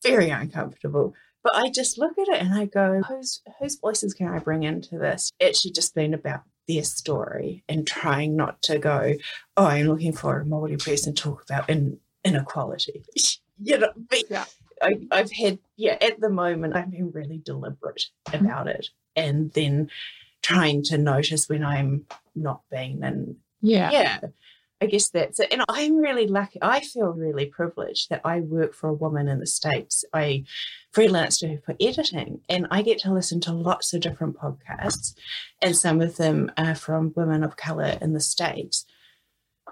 very 0.03 0.31
uncomfortable. 0.31 1.14
But 1.42 1.57
I 1.57 1.71
just 1.71 1.99
look 1.99 2.16
at 2.18 2.29
it 2.29 2.40
and 2.40 2.55
I 2.55 2.66
go, 2.66 3.03
whose 3.03 3.42
whose 3.59 3.77
voices 3.77 4.14
can 4.14 4.29
I 4.29 4.38
bring 4.38 4.62
into 4.62 4.97
this? 4.97 5.33
It 5.40 5.57
should 5.57 5.75
just 5.75 5.95
been 5.95 6.14
about 6.14 6.42
their 6.68 6.85
story 6.85 7.64
and 7.68 7.87
trying 7.87 8.37
not 8.37 8.62
to 8.62 8.79
go, 8.79 9.14
oh, 9.57 9.66
I'm 9.66 9.88
looking 9.88 10.12
for 10.12 10.40
a 10.40 10.45
Māori 10.45 10.83
person 10.83 11.14
to 11.14 11.23
talk 11.23 11.42
about 11.42 11.68
in, 11.68 11.99
inequality. 12.25 13.05
you 13.61 13.79
know, 13.79 13.92
yeah. 14.31 14.45
I, 14.81 14.95
I've 15.11 15.33
had, 15.33 15.59
yeah, 15.77 15.97
at 16.01 16.21
the 16.21 16.31
moment, 16.31 16.77
I've 16.77 16.90
been 16.90 17.11
really 17.12 17.38
deliberate 17.38 18.05
about 18.33 18.68
it. 18.68 18.88
And 19.14 19.53
then 19.53 19.90
trying 20.42 20.83
to 20.85 20.98
notice 20.98 21.48
when 21.48 21.64
I'm 21.64 22.07
not 22.35 22.62
being 22.70 23.02
and 23.02 23.37
yeah. 23.61 23.90
Yeah. 23.90 24.20
I 24.81 24.87
guess 24.87 25.11
that's 25.11 25.38
it. 25.38 25.52
And 25.52 25.62
I'm 25.68 25.96
really 25.98 26.26
lucky. 26.26 26.59
I 26.61 26.81
feel 26.81 27.12
really 27.12 27.46
privileged 27.46 28.11
that 28.11 28.20
I 28.24 28.40
work 28.40 28.74
for 28.74 28.88
a 28.88 28.94
woman 28.94 29.28
in 29.28 29.38
the 29.38 29.46
States. 29.46 30.05
I 30.12 30.42
freelance 30.90 31.38
to 31.38 31.48
her 31.48 31.59
for 31.64 31.76
editing 31.81 32.40
and 32.48 32.66
I 32.72 32.83
get 32.83 32.98
to 33.00 33.12
listen 33.12 33.40
to 33.42 33.52
lots 33.52 33.94
of 33.94 34.00
different 34.00 34.37
podcasts, 34.37 35.14
and 35.62 35.76
some 35.76 36.00
of 36.00 36.16
them 36.16 36.50
are 36.59 36.74
from 36.74 37.12
women 37.14 37.44
of 37.44 37.57
color 37.57 37.96
in 38.00 38.12
the 38.12 38.20
States. 38.20 38.85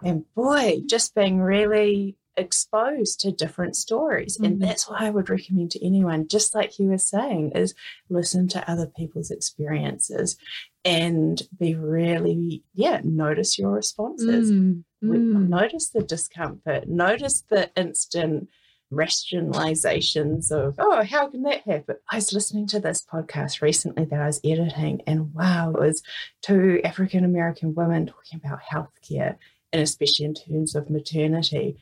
And 0.00 0.33
boy, 0.35 0.83
just 0.87 1.16
being 1.16 1.40
really 1.40 2.16
exposed 2.40 3.20
to 3.20 3.31
different 3.31 3.76
stories. 3.76 4.37
Mm-hmm. 4.37 4.44
And 4.44 4.62
that's 4.62 4.88
what 4.88 5.00
I 5.00 5.11
would 5.11 5.31
recommend 5.31 5.70
to 5.72 5.87
anyone, 5.87 6.26
just 6.26 6.55
like 6.55 6.79
you 6.79 6.88
were 6.88 6.98
saying, 6.98 7.53
is 7.55 7.74
listen 8.09 8.48
to 8.48 8.70
other 8.70 8.87
people's 8.87 9.31
experiences 9.31 10.37
and 10.85 11.42
be 11.59 11.74
really, 11.74 12.64
yeah, 12.74 13.00
notice 13.05 13.59
your 13.59 13.72
responses. 13.72 14.50
Mm-hmm. 14.50 15.48
Notice 15.48 15.90
the 15.90 16.03
discomfort, 16.03 16.88
notice 16.88 17.44
the 17.48 17.70
instant 17.76 18.48
rationalizations 18.92 20.50
of, 20.50 20.74
oh, 20.79 21.05
how 21.05 21.29
can 21.29 21.42
that 21.42 21.62
happen? 21.62 21.96
I 22.11 22.16
was 22.16 22.33
listening 22.33 22.66
to 22.68 22.81
this 22.81 23.07
podcast 23.07 23.62
recently 23.62 24.05
that 24.07 24.20
I 24.20 24.26
was 24.26 24.40
editing, 24.44 25.00
and 25.07 25.33
wow, 25.33 25.70
it 25.70 25.79
was 25.79 26.03
two 26.42 26.81
African 26.83 27.24
American 27.24 27.74
women 27.74 28.07
talking 28.07 28.40
about 28.42 28.61
healthcare, 28.61 29.37
and 29.72 29.81
especially 29.81 30.24
in 30.24 30.35
terms 30.35 30.74
of 30.74 30.90
maternity. 30.90 31.76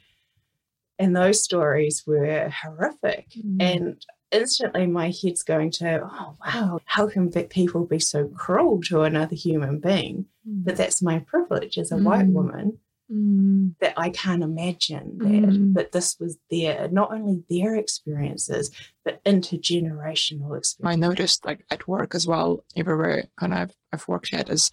And 0.98 1.14
those 1.14 1.42
stories 1.42 2.04
were 2.06 2.48
horrific. 2.50 3.28
Mm. 3.30 3.56
And 3.60 4.06
instantly 4.30 4.86
my 4.86 5.12
head's 5.22 5.42
going 5.42 5.70
to, 5.70 6.00
oh, 6.02 6.36
wow, 6.44 6.80
how 6.84 7.08
can 7.08 7.30
people 7.30 7.84
be 7.84 7.98
so 8.00 8.26
cruel 8.28 8.80
to 8.82 9.02
another 9.02 9.36
human 9.36 9.78
being? 9.78 10.26
Mm. 10.48 10.64
But 10.64 10.76
that's 10.76 11.00
my 11.02 11.20
privilege 11.20 11.78
as 11.78 11.92
a 11.92 11.96
mm. 11.96 12.02
white 12.02 12.26
woman. 12.26 12.78
Mm. 13.10 13.74
That 13.80 13.94
I 13.96 14.10
can't 14.10 14.42
imagine 14.42 15.16
that, 15.18 15.26
mm. 15.26 15.74
that 15.74 15.92
this 15.92 16.16
was 16.20 16.36
their 16.50 16.88
not 16.88 17.10
only 17.10 17.42
their 17.48 17.74
experiences, 17.74 18.70
but 19.02 19.24
intergenerational 19.24 20.58
experiences. 20.58 20.80
I 20.84 20.96
noticed 20.96 21.46
like 21.46 21.64
at 21.70 21.88
work 21.88 22.14
as 22.14 22.26
well, 22.26 22.64
everywhere 22.76 23.24
kind 23.40 23.54
of 23.54 23.70
I've 23.94 24.06
worked 24.08 24.34
at 24.34 24.50
is 24.50 24.70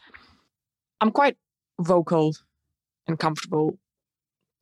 I'm 1.00 1.12
quite 1.12 1.38
vocal 1.80 2.36
and 3.08 3.18
comfortable 3.18 3.78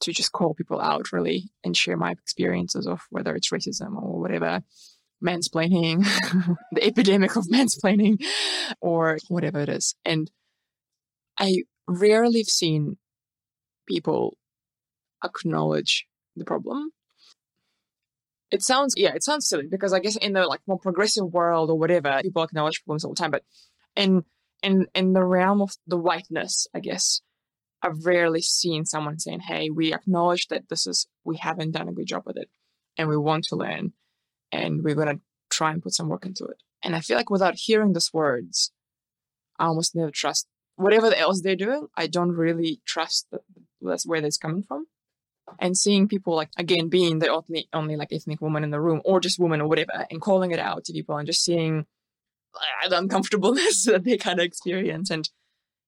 to 0.03 0.13
just 0.13 0.31
call 0.31 0.53
people 0.53 0.79
out 0.79 1.11
really 1.11 1.49
and 1.63 1.75
share 1.75 1.97
my 1.97 2.11
experiences 2.11 2.87
of 2.87 3.01
whether 3.09 3.35
it's 3.35 3.49
racism 3.49 3.95
or 3.95 4.19
whatever 4.19 4.61
mansplaining 5.23 6.03
the 6.73 6.83
epidemic 6.83 7.35
of 7.37 7.45
mansplaining 7.45 8.21
or 8.81 9.17
whatever 9.29 9.59
it 9.59 9.69
is. 9.69 9.95
And 10.05 10.29
i 11.39 11.63
rarely 11.87 12.39
have 12.39 12.47
seen 12.47 12.97
people 13.87 14.37
acknowledge 15.23 16.05
the 16.35 16.45
problem. 16.45 16.91
It 18.51 18.61
sounds 18.61 18.93
yeah 18.97 19.13
it 19.15 19.23
sounds 19.23 19.47
silly 19.47 19.65
because 19.67 19.93
i 19.93 19.99
guess 19.99 20.15
in 20.15 20.33
the 20.33 20.45
like 20.45 20.61
more 20.67 20.77
progressive 20.77 21.25
world 21.25 21.71
or 21.71 21.79
whatever 21.79 22.19
people 22.21 22.43
acknowledge 22.43 22.83
problems 22.83 23.03
all 23.03 23.13
the 23.13 23.19
time 23.19 23.31
but 23.31 23.43
in 23.95 24.23
in 24.61 24.85
in 24.93 25.13
the 25.13 25.23
realm 25.23 25.59
of 25.59 25.71
the 25.87 25.97
whiteness 25.97 26.67
i 26.75 26.79
guess 26.79 27.21
I've 27.83 28.05
rarely 28.05 28.41
seen 28.41 28.85
someone 28.85 29.19
saying, 29.19 29.41
Hey, 29.41 29.69
we 29.69 29.93
acknowledge 29.93 30.47
that 30.47 30.69
this 30.69 30.87
is, 30.87 31.07
we 31.23 31.37
haven't 31.37 31.71
done 31.71 31.89
a 31.89 31.93
good 31.93 32.07
job 32.07 32.23
with 32.25 32.37
it 32.37 32.49
and 32.97 33.09
we 33.09 33.17
want 33.17 33.43
to 33.45 33.55
learn 33.55 33.93
and 34.51 34.83
we're 34.83 34.95
going 34.95 35.15
to 35.15 35.21
try 35.49 35.71
and 35.71 35.83
put 35.83 35.93
some 35.93 36.07
work 36.07 36.25
into 36.25 36.45
it. 36.45 36.57
And 36.81 36.95
I 36.95 37.01
feel 37.01 37.17
like 37.17 37.29
without 37.29 37.55
hearing 37.55 37.93
those 37.93 38.13
words, 38.13 38.71
I 39.59 39.65
almost 39.65 39.95
never 39.95 40.11
trust 40.11 40.47
whatever 40.75 41.13
else 41.13 41.41
they're 41.41 41.55
doing. 41.55 41.87
I 41.95 42.07
don't 42.07 42.31
really 42.31 42.81
trust 42.85 43.27
that 43.31 43.41
that's 43.81 44.05
where 44.05 44.21
that's 44.21 44.37
coming 44.37 44.63
from. 44.63 44.87
And 45.59 45.77
seeing 45.77 46.07
people 46.07 46.35
like 46.35 46.49
again 46.57 46.87
being 46.87 47.19
the 47.19 47.27
only 47.27 47.67
only 47.73 47.95
like 47.95 48.13
ethnic 48.13 48.41
woman 48.41 48.63
in 48.63 48.71
the 48.71 48.79
room 48.79 49.01
or 49.03 49.19
just 49.19 49.39
woman 49.39 49.61
or 49.61 49.67
whatever, 49.67 50.07
and 50.09 50.21
calling 50.21 50.51
it 50.51 50.59
out 50.59 50.85
to 50.85 50.93
people 50.93 51.17
and 51.17 51.27
just 51.27 51.43
seeing 51.43 51.85
the 52.87 52.97
uncomfortableness 52.97 53.85
that 53.85 54.03
they 54.03 54.17
kind 54.17 54.39
of 54.39 54.45
experience 54.45 55.09
and 55.09 55.29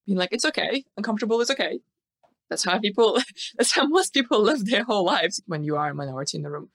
being 0.06 0.18
like, 0.18 0.32
it's 0.32 0.46
okay, 0.46 0.84
uncomfortable 0.98 1.42
is 1.42 1.52
okay. 1.52 1.80
That's 2.50 2.64
how 2.64 2.80
people. 2.80 3.20
That's 3.58 3.72
how 3.72 3.88
most 3.88 4.14
people 4.14 4.42
live 4.42 4.66
their 4.66 4.84
whole 4.84 5.04
lives 5.04 5.42
when 5.48 5.64
you 5.64 5.78
are 5.78 5.90
a 5.90 5.96
minority 5.96 6.38
in 6.38 6.44
the 6.44 6.52
room 6.52 6.70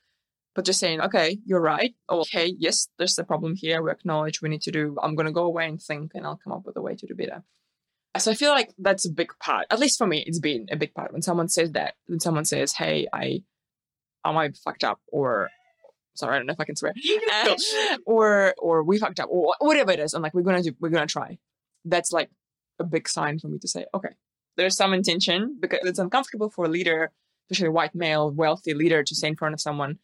but 0.54 0.64
just 0.64 0.80
saying, 0.80 1.00
okay, 1.00 1.38
you're 1.44 1.60
right. 1.60 1.94
Okay, 2.08 2.54
yes, 2.58 2.88
there's 2.98 3.18
a 3.18 3.24
problem 3.24 3.54
here. 3.56 3.82
We 3.82 3.90
acknowledge 3.90 4.42
we 4.42 4.48
need 4.48 4.62
to 4.62 4.72
do, 4.72 4.96
I'm 5.02 5.14
going 5.14 5.26
to 5.26 5.32
go 5.32 5.44
away 5.44 5.66
and 5.68 5.80
think 5.80 6.12
and 6.14 6.26
I'll 6.26 6.40
come 6.42 6.52
up 6.52 6.66
with 6.66 6.76
a 6.76 6.82
way 6.82 6.96
to 6.96 7.06
do 7.06 7.14
better. 7.14 7.42
So 8.18 8.32
I 8.32 8.34
feel 8.34 8.50
like 8.50 8.74
that's 8.76 9.06
a 9.06 9.12
big 9.12 9.30
part, 9.38 9.66
at 9.70 9.78
least 9.78 9.96
for 9.96 10.06
me, 10.06 10.24
it's 10.26 10.40
been 10.40 10.66
a 10.70 10.76
big 10.76 10.94
part. 10.94 11.12
When 11.12 11.22
someone 11.22 11.48
says 11.48 11.72
that, 11.72 11.94
when 12.06 12.18
someone 12.18 12.44
says, 12.44 12.72
hey, 12.72 13.06
I, 13.12 13.24
am 13.24 13.42
I 14.24 14.32
might 14.32 14.52
be 14.52 14.58
fucked 14.64 14.82
up 14.82 15.00
or, 15.06 15.48
sorry, 16.14 16.34
I 16.34 16.38
don't 16.38 16.46
know 16.46 16.52
if 16.52 16.60
I 16.60 16.64
can 16.64 16.74
swear, 16.74 16.92
uh, 17.32 17.56
or, 18.06 18.54
or 18.58 18.82
we 18.82 18.98
fucked 18.98 19.20
up 19.20 19.28
or 19.30 19.54
whatever 19.60 19.92
it 19.92 20.00
is. 20.00 20.14
I'm 20.14 20.22
like, 20.22 20.34
we're 20.34 20.42
going 20.42 20.60
to 20.60 20.70
do, 20.70 20.76
we're 20.80 20.90
going 20.90 21.06
to 21.06 21.12
try. 21.12 21.38
That's 21.84 22.10
like 22.10 22.30
a 22.80 22.84
big 22.84 23.08
sign 23.08 23.38
for 23.38 23.48
me 23.48 23.58
to 23.58 23.68
say, 23.68 23.86
okay, 23.94 24.10
there's 24.56 24.76
some 24.76 24.92
intention 24.92 25.58
because 25.60 25.80
it's 25.84 25.98
uncomfortable 25.98 26.50
for 26.50 26.64
a 26.64 26.68
leader, 26.68 27.12
especially 27.46 27.68
a 27.68 27.72
white 27.72 27.94
male, 27.94 28.30
wealthy 28.30 28.74
leader 28.74 29.02
to 29.04 29.14
say 29.14 29.28
in 29.28 29.36
front 29.36 29.54
of 29.54 29.60
someone, 29.60 29.98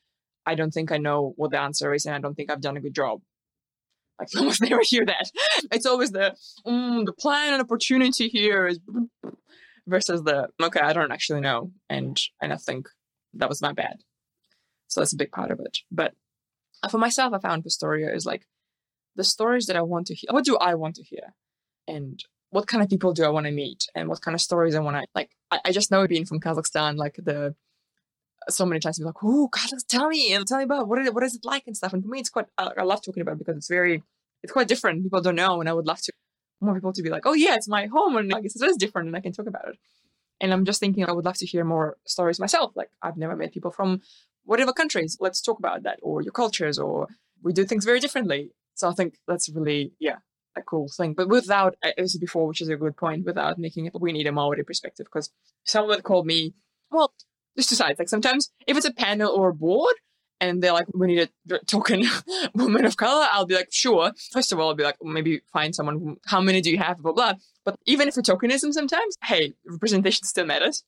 I 0.45 0.55
don't 0.55 0.73
think 0.73 0.93
I 0.93 0.99
know 0.99 1.33
what 1.37 1.51
the 1.51 1.61
answer 1.61 1.93
is 1.93 2.07
and 2.07 2.15
I 2.15 2.21
don't 2.21 2.35
think 2.35 2.51
I've 2.51 2.61
done 2.61 2.77
a 2.77 2.81
good 2.81 2.95
job. 2.95 3.23
Like 4.19 4.29
I 4.37 4.39
almost 4.39 4.63
never 4.63 4.83
hear 4.83 5.05
that. 5.05 5.31
It's 5.73 5.87
always 5.87 6.13
the 6.13 6.37
mm, 6.67 7.05
the 7.05 7.13
plan 7.13 7.55
and 7.55 7.63
opportunity 7.63 8.29
here 8.29 8.67
is 8.67 8.79
versus 9.87 10.23
the 10.23 10.49
okay, 10.63 10.81
I 10.81 10.93
don't 10.93 11.13
actually 11.13 11.41
know. 11.41 11.73
And 11.91 12.21
and 12.41 12.53
I 12.53 12.57
think 12.57 12.89
that 13.35 13.49
was 13.49 13.61
my 13.61 13.73
bad. 13.73 13.99
So 14.89 15.01
that's 15.01 15.13
a 15.13 15.19
big 15.19 15.33
part 15.33 15.51
of 15.51 15.61
it. 15.61 15.79
But 15.91 16.15
for 16.91 16.99
myself, 16.99 17.33
I 17.35 17.39
found 17.39 17.65
Pistoria 17.65 18.15
is 18.15 18.25
like 18.25 18.47
the 19.17 19.25
stories 19.25 19.67
that 19.67 19.77
I 19.77 19.83
want 19.83 20.07
to 20.07 20.15
hear. 20.15 20.29
What 20.31 20.45
do 20.45 20.57
I 20.57 20.75
want 20.75 20.95
to 20.97 21.03
hear? 21.03 21.35
And 21.89 22.23
what 22.51 22.67
kind 22.67 22.83
of 22.83 22.89
people 22.89 23.13
do 23.13 23.25
I 23.25 23.29
want 23.29 23.47
to 23.47 23.53
meet? 23.53 23.87
And 23.95 24.09
what 24.09 24.21
kind 24.21 24.35
of 24.35 24.41
stories 24.41 24.75
I 24.75 24.81
want 24.81 24.97
to 24.97 25.07
like? 25.15 25.31
I, 25.51 25.61
I 25.67 25.73
just 25.73 25.91
know 25.91 26.07
being 26.07 26.27
from 26.27 26.41
Kazakhstan, 26.41 26.97
like 26.97 27.17
the 27.17 27.55
so 28.49 28.65
many 28.65 28.81
times 28.81 28.99
people 28.99 29.09
like, 29.09 29.25
oh 29.25 29.49
God, 29.49 29.71
tell 29.89 30.09
me 30.09 30.33
and 30.33 30.47
tell 30.47 30.59
me 30.59 30.65
about 30.65 30.89
what 30.89 31.01
is, 31.01 31.11
what 31.11 31.25
is 31.25 31.35
it 31.35 31.45
like 31.45 31.65
and 31.67 31.77
stuff. 31.77 31.93
And 31.93 32.03
for 32.03 32.09
me, 32.09 32.21
it's 32.21 32.31
quite 32.31 32.47
I, 32.59 32.71
I 32.79 32.83
love 32.83 33.05
talking 33.05 33.21
about 33.21 33.33
it 33.33 33.39
because 33.39 33.57
it's 33.57 33.69
very 33.69 34.03
it's 34.43 34.53
quite 34.53 34.69
different. 34.69 35.03
People 35.03 35.21
don't 35.21 35.35
know, 35.35 35.61
and 35.61 35.69
I 35.69 35.73
would 35.73 35.87
love 35.87 36.01
to 36.03 36.13
more 36.61 36.75
people 36.75 36.93
to 36.93 37.03
be 37.03 37.11
like, 37.11 37.27
oh 37.27 37.35
yeah, 37.35 37.55
it's 37.55 37.69
my 37.69 37.87
home, 37.87 38.17
and 38.17 38.31
guess 38.31 38.61
it 38.61 38.65
is 38.65 38.77
different, 38.77 39.09
and 39.09 39.17
I 39.17 39.21
can 39.21 39.33
talk 39.33 39.47
about 39.47 39.69
it. 39.69 39.79
And 40.41 40.53
I'm 40.53 40.65
just 40.65 40.81
thinking 40.81 41.05
I 41.05 41.13
would 41.13 41.25
love 41.25 41.39
to 41.39 41.47
hear 41.47 41.65
more 41.65 41.97
stories 42.07 42.39
myself. 42.39 42.73
Like 42.77 42.91
I've 43.03 43.17
never 43.17 43.37
met 43.37 43.53
people 43.53 43.71
from 43.71 44.03
whatever 44.45 44.73
countries. 44.73 45.17
Let's 45.21 45.41
talk 45.41 45.59
about 45.59 45.83
that, 45.83 45.99
or 46.03 46.23
your 46.23 46.33
cultures, 46.33 46.79
or 46.79 47.09
we 47.43 47.53
do 47.53 47.65
things 47.65 47.85
very 47.85 48.01
differently. 48.01 48.53
So 48.75 48.89
I 48.89 48.93
think 48.93 49.19
that's 49.27 49.49
really 49.49 49.93
yeah 49.99 50.17
a 50.57 50.63
cool 50.63 50.89
thing. 50.89 51.15
But 51.15 51.29
without, 51.29 51.77
uh, 51.85 51.91
as 51.99 52.17
I 52.17 52.19
before, 52.21 52.47
which 52.47 52.61
is 52.61 52.69
a 52.69 52.77
good 52.77 52.97
point, 52.97 53.25
without 53.25 53.59
making 53.59 53.87
it, 53.87 53.93
we 54.01 54.13
need 54.13 54.27
a 54.27 54.33
Maori 54.33 54.65
perspective 54.65 55.07
because 55.07 55.31
someone 55.65 56.01
called 56.03 56.27
me, 56.27 56.55
well, 56.91 57.13
just 57.57 57.69
two 57.71 57.75
sides. 57.75 57.99
Like 57.99 58.09
sometimes 58.09 58.51
if 58.67 58.77
it's 58.77 58.87
a 58.87 58.93
panel 58.93 59.33
or 59.33 59.49
a 59.49 59.55
board 59.55 59.95
and 60.41 60.63
they're 60.63 60.73
like, 60.73 60.87
we 60.95 61.07
need 61.07 61.31
a 61.51 61.59
token 61.67 62.05
woman 62.55 62.85
of 62.85 62.97
color, 62.97 63.27
I'll 63.31 63.47
be 63.47 63.55
like, 63.55 63.69
sure. 63.73 64.13
First 64.33 64.53
of 64.53 64.61
all, 64.61 64.69
I'll 64.69 64.75
be 64.75 64.85
like, 64.85 64.97
maybe 65.03 65.41
find 65.53 65.75
someone. 65.75 66.17
How 66.27 66.41
many 66.41 66.61
do 66.61 66.71
you 66.71 66.79
have? 66.79 66.99
Blah 66.99 67.13
blah. 67.13 67.35
But 67.65 67.77
even 67.87 68.09
if 68.09 68.17
it's 68.17 68.29
tokenism, 68.29 68.73
sometimes, 68.73 69.17
hey, 69.25 69.55
representation 69.67 70.25
still 70.25 70.47
matters. 70.47 70.85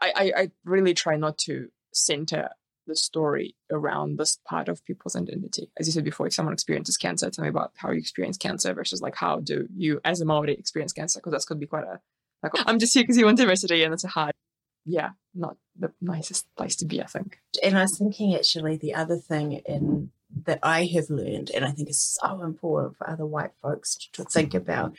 I, 0.00 0.12
I, 0.14 0.32
I 0.42 0.50
really 0.64 0.92
try 0.92 1.16
not 1.16 1.38
to 1.38 1.68
center 1.92 2.50
the 2.90 2.96
story 2.96 3.54
around 3.70 4.18
this 4.18 4.38
part 4.46 4.68
of 4.68 4.84
people's 4.84 5.16
identity. 5.16 5.70
As 5.78 5.86
you 5.86 5.92
said 5.92 6.04
before, 6.04 6.26
if 6.26 6.34
someone 6.34 6.52
experiences 6.52 6.96
cancer, 6.96 7.30
tell 7.30 7.44
me 7.44 7.48
about 7.48 7.72
how 7.76 7.90
you 7.90 7.98
experience 7.98 8.36
cancer 8.36 8.74
versus 8.74 9.00
like 9.00 9.14
how 9.14 9.40
do 9.40 9.66
you 9.74 10.00
as 10.04 10.20
a 10.20 10.26
Maori 10.26 10.52
experience 10.52 10.92
cancer? 10.92 11.20
Because 11.20 11.32
that's 11.32 11.44
could 11.46 11.60
be 11.60 11.66
quite 11.66 11.84
a 11.84 12.00
like 12.42 12.52
I'm 12.66 12.78
just 12.78 12.94
here 12.94 13.02
because 13.02 13.16
you 13.16 13.26
want 13.26 13.38
diversity 13.38 13.82
and 13.82 13.94
it's 13.94 14.04
a 14.04 14.08
hard 14.08 14.32
yeah, 14.84 15.10
not 15.34 15.56
the 15.78 15.92
nicest 16.00 16.46
place 16.56 16.76
to 16.76 16.84
be, 16.84 17.02
I 17.02 17.06
think. 17.06 17.38
And 17.62 17.76
I 17.76 17.82
was 17.82 17.98
thinking 17.98 18.34
actually 18.34 18.76
the 18.76 18.94
other 18.94 19.16
thing 19.16 19.52
in 19.52 20.10
that 20.46 20.60
I 20.62 20.84
have 20.86 21.10
learned, 21.10 21.50
and 21.50 21.64
I 21.64 21.72
think 21.72 21.90
is 21.90 22.18
so 22.20 22.42
important 22.42 22.96
for 22.96 23.10
other 23.10 23.26
white 23.26 23.50
folks 23.60 23.96
to 24.12 24.24
think 24.24 24.54
about, 24.54 24.96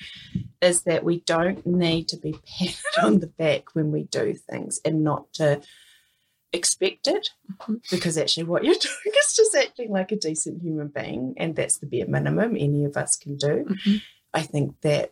is 0.62 0.84
that 0.84 1.04
we 1.04 1.22
don't 1.22 1.66
need 1.66 2.10
to 2.10 2.18
be 2.18 2.36
patted 2.46 2.76
on 3.02 3.20
the 3.20 3.28
back 3.28 3.74
when 3.74 3.92
we 3.92 4.04
do 4.04 4.34
things 4.34 4.80
and 4.84 5.04
not 5.04 5.32
to 5.34 5.62
expect 6.54 7.08
it 7.08 7.30
mm-hmm. 7.52 7.76
because 7.90 8.18
actually 8.18 8.44
what 8.44 8.64
you're 8.64 8.76
doing 8.80 9.16
is 9.18 9.36
just 9.36 9.56
acting 9.56 9.92
like 9.92 10.12
a 10.12 10.18
decent 10.18 10.62
human 10.62 10.88
being 10.88 11.34
and 11.38 11.56
that's 11.56 11.78
the 11.78 11.86
bare 11.86 12.08
minimum 12.08 12.56
any 12.58 12.86
of 12.86 12.98
us 12.98 13.16
can 13.16 13.38
do. 13.38 13.66
Mm-hmm. 13.70 13.96
I 14.34 14.42
think 14.42 14.80
that 14.82 15.12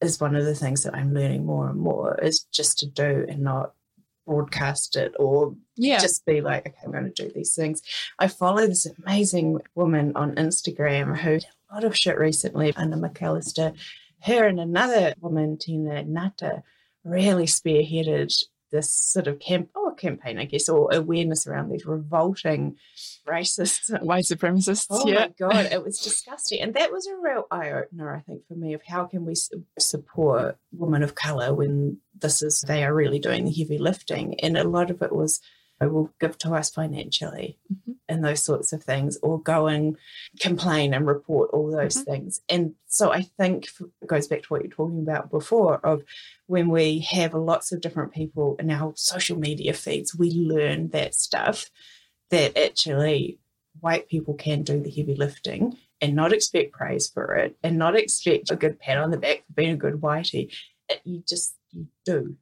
is 0.00 0.20
one 0.20 0.36
of 0.36 0.44
the 0.44 0.54
things 0.54 0.82
that 0.82 0.94
I'm 0.94 1.14
learning 1.14 1.46
more 1.46 1.68
and 1.68 1.78
more 1.78 2.18
is 2.20 2.44
just 2.52 2.78
to 2.80 2.86
do 2.86 3.26
and 3.28 3.40
not 3.40 3.72
broadcast 4.26 4.96
it 4.96 5.14
or 5.18 5.54
yeah. 5.76 5.98
just 5.98 6.24
be 6.24 6.40
like, 6.40 6.66
okay, 6.66 6.76
I'm 6.84 6.92
going 6.92 7.12
to 7.12 7.26
do 7.26 7.32
these 7.34 7.54
things. 7.54 7.82
I 8.18 8.28
follow 8.28 8.66
this 8.66 8.86
amazing 8.86 9.60
woman 9.74 10.12
on 10.14 10.34
Instagram 10.36 11.18
who 11.18 11.40
did 11.40 11.46
a 11.70 11.74
lot 11.74 11.84
of 11.84 11.96
shit 11.96 12.18
recently, 12.18 12.74
Anna 12.76 12.96
McAllister. 12.96 13.74
Her 14.20 14.46
and 14.46 14.60
another 14.60 15.14
woman, 15.20 15.58
Tina 15.58 16.04
Ngata, 16.04 16.62
really 17.04 17.44
spearheaded 17.44 18.44
this 18.70 18.90
sort 18.90 19.26
of 19.26 19.38
camp 19.38 19.70
oh, 19.94 20.00
campaign, 20.00 20.38
I 20.38 20.44
guess, 20.44 20.68
or 20.68 20.92
awareness 20.92 21.46
around 21.46 21.70
these 21.70 21.86
revolting 21.86 22.76
racists, 23.26 24.02
white 24.02 24.24
supremacists. 24.24 24.86
Oh 24.90 25.06
yeah. 25.06 25.26
my 25.26 25.32
god, 25.38 25.72
it 25.72 25.84
was 25.84 25.98
disgusting, 25.98 26.60
and 26.60 26.74
that 26.74 26.92
was 26.92 27.06
a 27.06 27.16
real 27.16 27.44
eye 27.50 27.70
opener, 27.70 28.14
I 28.14 28.20
think, 28.20 28.46
for 28.46 28.54
me 28.54 28.74
of 28.74 28.82
how 28.86 29.04
can 29.04 29.24
we 29.24 29.34
support 29.78 30.56
women 30.72 31.02
of 31.02 31.14
color 31.14 31.54
when 31.54 31.98
this 32.20 32.42
is 32.42 32.62
they 32.66 32.84
are 32.84 32.94
really 32.94 33.18
doing 33.18 33.44
the 33.44 33.52
heavy 33.52 33.78
lifting, 33.78 34.38
and 34.40 34.56
a 34.56 34.64
lot 34.64 34.90
of 34.90 35.02
it 35.02 35.14
was 35.14 35.40
will 35.80 36.10
give 36.20 36.38
to 36.38 36.54
us 36.54 36.70
financially 36.70 37.58
mm-hmm. 37.72 37.92
and 38.08 38.24
those 38.24 38.42
sorts 38.42 38.72
of 38.72 38.82
things, 38.82 39.18
or 39.22 39.40
go 39.40 39.66
and 39.66 39.96
complain 40.40 40.94
and 40.94 41.06
report 41.06 41.50
all 41.52 41.70
those 41.70 41.96
mm-hmm. 41.96 42.10
things. 42.10 42.40
And 42.48 42.74
so 42.86 43.12
I 43.12 43.22
think 43.22 43.68
it 44.02 44.06
goes 44.06 44.28
back 44.28 44.42
to 44.42 44.48
what 44.48 44.62
you're 44.62 44.70
talking 44.70 45.00
about 45.00 45.30
before 45.30 45.78
of 45.84 46.02
when 46.46 46.68
we 46.68 47.00
have 47.10 47.34
lots 47.34 47.72
of 47.72 47.80
different 47.80 48.12
people 48.12 48.56
in 48.58 48.70
our 48.70 48.92
social 48.96 49.38
media 49.38 49.72
feeds, 49.72 50.14
we 50.14 50.30
learn 50.30 50.88
that 50.90 51.14
stuff 51.14 51.70
that 52.30 52.56
actually 52.56 53.38
white 53.80 54.08
people 54.08 54.34
can 54.34 54.62
do 54.62 54.80
the 54.80 54.90
heavy 54.90 55.14
lifting 55.14 55.76
and 56.00 56.14
not 56.14 56.32
expect 56.32 56.72
praise 56.72 57.08
for 57.08 57.34
it 57.34 57.56
and 57.62 57.78
not 57.78 57.96
expect 57.96 58.50
a 58.50 58.56
good 58.56 58.78
pat 58.78 58.98
on 58.98 59.10
the 59.10 59.16
back 59.16 59.38
for 59.46 59.52
being 59.54 59.72
a 59.72 59.76
good 59.76 59.94
whitey. 59.94 60.52
It, 60.88 61.00
you 61.04 61.22
just 61.26 61.56
you 61.72 61.88
do 62.04 62.36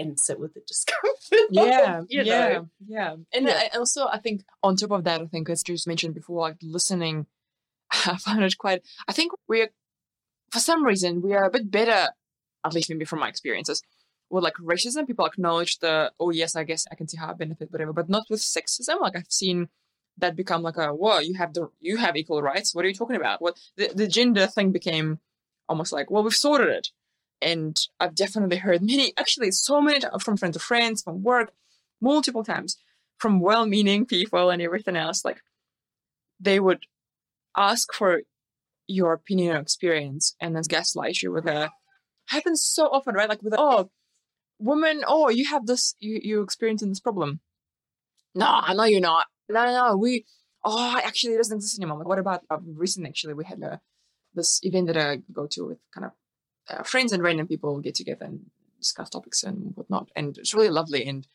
and 0.00 0.18
sit 0.18 0.40
with 0.40 0.54
the 0.54 0.60
discomfort. 0.66 1.16
Yeah, 1.50 2.02
yeah, 2.08 2.22
know? 2.22 2.68
yeah. 2.86 3.14
And 3.32 3.46
yeah. 3.46 3.68
I 3.72 3.76
also, 3.76 4.06
I 4.06 4.18
think 4.18 4.42
on 4.62 4.76
top 4.76 4.90
of 4.90 5.04
that, 5.04 5.20
I 5.20 5.26
think 5.26 5.48
as 5.48 5.62
just 5.62 5.86
mentioned 5.86 6.14
before, 6.14 6.40
like 6.40 6.56
listening, 6.62 7.26
I 7.92 8.16
found 8.16 8.42
it 8.42 8.58
quite. 8.58 8.82
I 9.06 9.12
think 9.12 9.32
we're, 9.48 9.70
for 10.50 10.58
some 10.58 10.84
reason, 10.84 11.22
we 11.22 11.34
are 11.34 11.44
a 11.44 11.50
bit 11.50 11.70
better, 11.70 12.08
at 12.64 12.74
least 12.74 12.90
maybe 12.90 13.04
from 13.04 13.20
my 13.20 13.28
experiences, 13.28 13.82
with 14.28 14.44
like 14.44 14.54
racism. 14.54 15.06
People 15.06 15.26
acknowledge 15.26 15.78
the, 15.78 16.12
oh 16.18 16.30
yes, 16.30 16.56
I 16.56 16.64
guess 16.64 16.86
I 16.90 16.94
can 16.94 17.06
see 17.06 17.16
how 17.18 17.30
I 17.30 17.34
benefit, 17.34 17.70
whatever, 17.70 17.92
but 17.92 18.08
not 18.08 18.24
with 18.30 18.40
sexism. 18.40 19.00
Like 19.00 19.16
I've 19.16 19.26
seen 19.28 19.68
that 20.18 20.36
become 20.36 20.62
like 20.62 20.76
a, 20.76 20.88
whoa, 20.88 21.18
you 21.18 21.34
have 21.34 21.52
the, 21.52 21.70
you 21.80 21.96
have 21.96 22.16
equal 22.16 22.42
rights. 22.42 22.74
What 22.74 22.84
are 22.84 22.88
you 22.88 22.94
talking 22.94 23.16
about? 23.16 23.40
What 23.40 23.58
the, 23.76 23.92
the 23.94 24.08
gender 24.08 24.46
thing 24.46 24.72
became 24.72 25.20
almost 25.68 25.92
like, 25.92 26.10
well, 26.10 26.24
we've 26.24 26.34
sorted 26.34 26.68
it 26.68 26.88
and 27.42 27.78
I've 27.98 28.14
definitely 28.14 28.58
heard 28.58 28.82
many, 28.82 29.12
actually, 29.16 29.50
so 29.52 29.80
many 29.80 30.00
from 30.20 30.36
friends 30.36 30.56
of 30.56 30.62
friends, 30.62 31.02
from 31.02 31.22
work, 31.22 31.52
multiple 32.00 32.44
times, 32.44 32.76
from 33.18 33.40
well 33.40 33.66
meaning 33.66 34.06
people 34.06 34.50
and 34.50 34.60
everything 34.60 34.96
else. 34.96 35.24
Like, 35.24 35.40
they 36.38 36.60
would 36.60 36.84
ask 37.56 37.92
for 37.92 38.22
your 38.86 39.12
opinion 39.12 39.56
or 39.56 39.60
experience 39.60 40.34
and 40.40 40.54
then 40.54 40.62
gaslight 40.68 41.22
you 41.22 41.32
with 41.32 41.46
a, 41.46 41.70
happens 42.26 42.62
so 42.62 42.86
often, 42.86 43.14
right? 43.14 43.28
Like, 43.28 43.42
with 43.42 43.54
a, 43.54 43.60
oh, 43.60 43.90
woman, 44.58 45.02
oh, 45.06 45.28
you 45.30 45.46
have 45.46 45.66
this, 45.66 45.94
you, 46.00 46.20
you 46.22 46.42
experiencing 46.42 46.90
this 46.90 47.00
problem. 47.00 47.40
No, 48.34 48.46
I 48.46 48.74
know 48.74 48.84
you're 48.84 49.00
not. 49.00 49.26
No, 49.48 49.64
no, 49.64 49.72
no, 49.72 49.96
we, 49.96 50.26
oh, 50.64 51.00
actually, 51.02 51.34
it 51.34 51.38
doesn't 51.38 51.56
exist 51.56 51.78
anymore. 51.78 51.98
Like, 51.98 52.08
what 52.08 52.18
about 52.18 52.42
uh, 52.50 52.58
recent, 52.62 53.06
actually, 53.06 53.34
we 53.34 53.44
had 53.44 53.62
a, 53.62 53.80
this 54.34 54.60
event 54.62 54.86
that 54.86 54.96
I 54.96 55.22
go 55.32 55.46
to 55.48 55.66
with 55.66 55.78
kind 55.92 56.04
of 56.04 56.12
uh, 56.70 56.82
friends 56.82 57.12
and 57.12 57.22
random 57.22 57.46
people 57.46 57.80
get 57.80 57.94
together 57.94 58.26
and 58.26 58.46
discuss 58.78 59.10
topics 59.10 59.42
and 59.42 59.72
whatnot. 59.74 60.08
And 60.16 60.36
it's 60.38 60.54
really 60.54 60.70
lovely. 60.70 61.06
And 61.06 61.26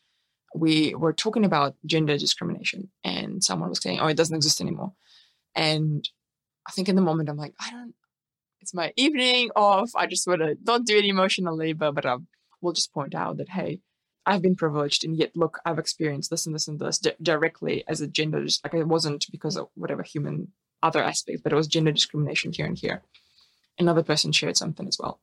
we 0.54 0.96
were 0.96 1.14
talking 1.14 1.46
about 1.46 1.76
gender 1.86 2.18
discrimination, 2.18 2.90
and 3.04 3.44
someone 3.44 3.70
was 3.70 3.82
saying, 3.82 4.00
"Oh, 4.00 4.08
it 4.08 4.18
doesn't 4.18 4.36
exist 4.36 4.62
anymore." 4.62 4.94
And 5.54 6.08
I 6.68 6.72
think 6.72 6.90
in 6.90 6.96
the 6.96 7.02
moment, 7.02 7.30
I'm 7.30 7.38
like, 7.38 7.54
I 7.60 7.70
don't. 7.72 7.94
it's 8.62 8.74
my 8.74 8.94
evening 8.96 9.52
off. 9.56 9.92
I 9.96 10.08
just 10.08 10.28
want 10.28 10.42
to 10.42 10.56
don't 10.56 10.88
do 10.88 10.98
any 10.98 11.10
emotional 11.10 11.56
labor, 11.56 11.92
but 11.92 12.06
I 12.06 12.18
will 12.62 12.74
just 12.74 12.94
point 12.94 13.14
out 13.14 13.38
that 13.38 13.50
hey, 13.50 13.82
I've 14.26 14.42
been 14.42 14.56
privileged, 14.56 15.04
and 15.04 15.16
yet 15.18 15.36
look, 15.36 15.60
I've 15.66 15.80
experienced 15.80 16.30
this 16.30 16.46
and 16.46 16.56
this 16.56 16.68
and 16.68 16.80
this 16.80 17.00
di- 17.00 17.16
directly 17.22 17.84
as 17.88 18.02
a 18.02 18.08
gender. 18.08 18.44
Just 18.44 18.64
like 18.64 18.74
it 18.74 18.88
wasn't 18.88 19.26
because 19.32 19.58
of 19.58 19.68
whatever 19.76 20.04
human 20.04 20.54
other 20.82 21.04
aspects, 21.04 21.42
but 21.42 21.52
it 21.52 21.56
was 21.56 21.68
gender 21.68 21.92
discrimination 21.92 22.54
here 22.54 22.66
and 22.66 22.78
here. 22.78 23.02
Another 23.78 24.04
person 24.04 24.32
shared 24.32 24.58
something 24.58 24.88
as 24.88 24.98
well, 25.00 25.20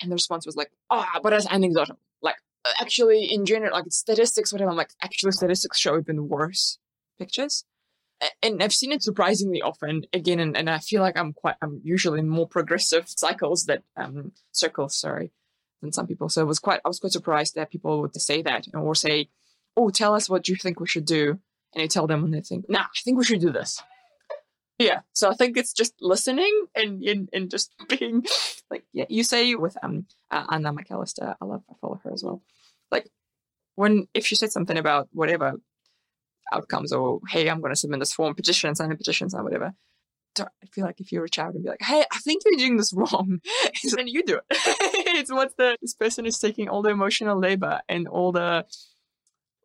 and 0.00 0.10
the 0.10 0.14
response 0.14 0.46
was 0.46 0.56
like, 0.56 0.72
"Ah, 0.90 1.12
oh, 1.14 1.20
but 1.22 1.32
as 1.32 1.46
anecdotal, 1.46 1.98
like 2.20 2.36
actually 2.80 3.32
in 3.32 3.46
general, 3.46 3.72
like 3.72 3.84
statistics, 3.90 4.52
whatever." 4.52 4.70
I'm 4.70 4.76
like, 4.76 4.92
actually, 5.00 5.32
statistics 5.32 5.78
show 5.78 5.98
even 5.98 6.28
worse 6.28 6.78
pictures 7.18 7.64
and 8.42 8.62
I've 8.62 8.72
seen 8.72 8.92
it 8.92 9.02
surprisingly 9.02 9.62
often 9.62 10.04
again, 10.12 10.40
and, 10.40 10.56
and 10.56 10.70
I 10.70 10.78
feel 10.78 11.02
like 11.02 11.18
I'm 11.18 11.32
quite 11.32 11.56
I'm 11.62 11.80
usually 11.82 12.20
in 12.20 12.28
more 12.28 12.46
progressive 12.46 13.08
cycles 13.08 13.64
that 13.64 13.82
um 13.96 14.32
circles, 14.52 14.96
sorry, 14.96 15.32
than 15.80 15.92
some 15.92 16.06
people. 16.06 16.28
So 16.28 16.42
it 16.42 16.46
was 16.46 16.58
quite 16.58 16.80
I 16.84 16.88
was 16.88 17.00
quite 17.00 17.12
surprised 17.12 17.54
that 17.54 17.70
people 17.70 18.00
would 18.00 18.14
say 18.20 18.42
that 18.42 18.66
or 18.74 18.94
say, 18.94 19.28
"Oh, 19.76 19.90
tell 19.90 20.14
us 20.14 20.28
what 20.28 20.48
you 20.48 20.56
think 20.56 20.80
we 20.80 20.86
should 20.86 21.06
do," 21.06 21.38
and 21.74 21.82
I 21.82 21.86
tell 21.86 22.06
them 22.06 22.24
and 22.24 22.34
they 22.34 22.40
think, 22.40 22.66
"Nah, 22.68 22.82
I 22.82 23.00
think 23.04 23.18
we 23.18 23.24
should 23.24 23.40
do 23.40 23.50
this." 23.52 23.82
Yeah, 24.82 25.00
so 25.12 25.30
I 25.30 25.34
think 25.34 25.56
it's 25.56 25.72
just 25.72 25.94
listening 26.00 26.66
and 26.74 27.02
and, 27.02 27.28
and 27.32 27.50
just 27.50 27.72
being 27.88 28.24
like, 28.70 28.84
yeah, 28.92 29.04
you 29.08 29.22
say 29.22 29.54
with 29.54 29.76
um 29.82 30.06
uh, 30.30 30.44
Anna 30.50 30.72
McAllister, 30.72 31.36
I 31.40 31.44
love 31.44 31.62
I 31.70 31.74
follow 31.80 32.00
her 32.04 32.12
as 32.12 32.24
well. 32.24 32.42
Like 32.90 33.08
when 33.76 34.08
if 34.14 34.26
she 34.26 34.34
said 34.34 34.52
something 34.52 34.76
about 34.76 35.08
whatever 35.12 35.54
outcomes 36.52 36.92
or 36.92 37.20
hey 37.30 37.48
i'm 37.48 37.60
going 37.60 37.72
to 37.72 37.76
submit 37.76 37.98
this 37.98 38.12
form 38.12 38.34
petition 38.34 38.74
sign 38.74 38.92
a 38.92 38.96
petition 38.96 39.30
sign 39.30 39.42
whatever 39.42 39.72
I 40.40 40.66
feel 40.72 40.84
like 40.84 41.00
if 41.00 41.12
you 41.12 41.20
reach 41.20 41.38
out 41.38 41.54
and 41.54 41.62
be 41.62 41.68
like, 41.68 41.82
"Hey, 41.82 42.04
I 42.10 42.18
think 42.18 42.42
you're 42.44 42.58
doing 42.58 42.76
this 42.78 42.92
wrong," 42.92 43.40
then 43.96 44.08
you 44.08 44.22
do 44.22 44.36
it. 44.36 44.44
it's 44.50 45.30
what 45.30 45.56
the 45.58 45.76
this 45.82 45.94
person 45.94 46.24
is 46.24 46.38
taking 46.38 46.68
all 46.68 46.82
the 46.82 46.88
emotional 46.88 47.38
labor 47.38 47.80
and 47.88 48.08
all 48.08 48.32
the 48.32 48.64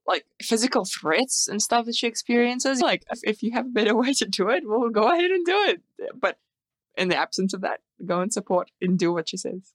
like 0.08 0.26
physical 0.42 0.86
threats 0.86 1.48
and 1.48 1.62
stuff 1.62 1.86
that 1.86 1.96
she 1.96 2.08
experiences. 2.08 2.82
Like, 2.82 3.04
if, 3.24 3.44
you 3.44 3.52
have 3.52 3.66
a 3.66 3.70
better 3.70 3.96
way 4.02 4.14
to 4.14 4.26
do 4.26 4.50
it, 4.50 4.64
we'll 4.66 4.90
go 4.90 5.12
ahead 5.12 5.32
and 5.32 5.46
do 5.46 5.66
it. 5.68 5.82
But 6.20 6.38
in 6.98 7.10
the 7.10 7.18
absence 7.18 7.54
of 7.54 7.62
that, 7.62 7.82
go 8.06 8.22
and 8.22 8.32
support 8.32 8.72
and 8.82 8.98
do 8.98 9.14
what 9.14 9.30
she 9.30 9.38
says. 9.38 9.74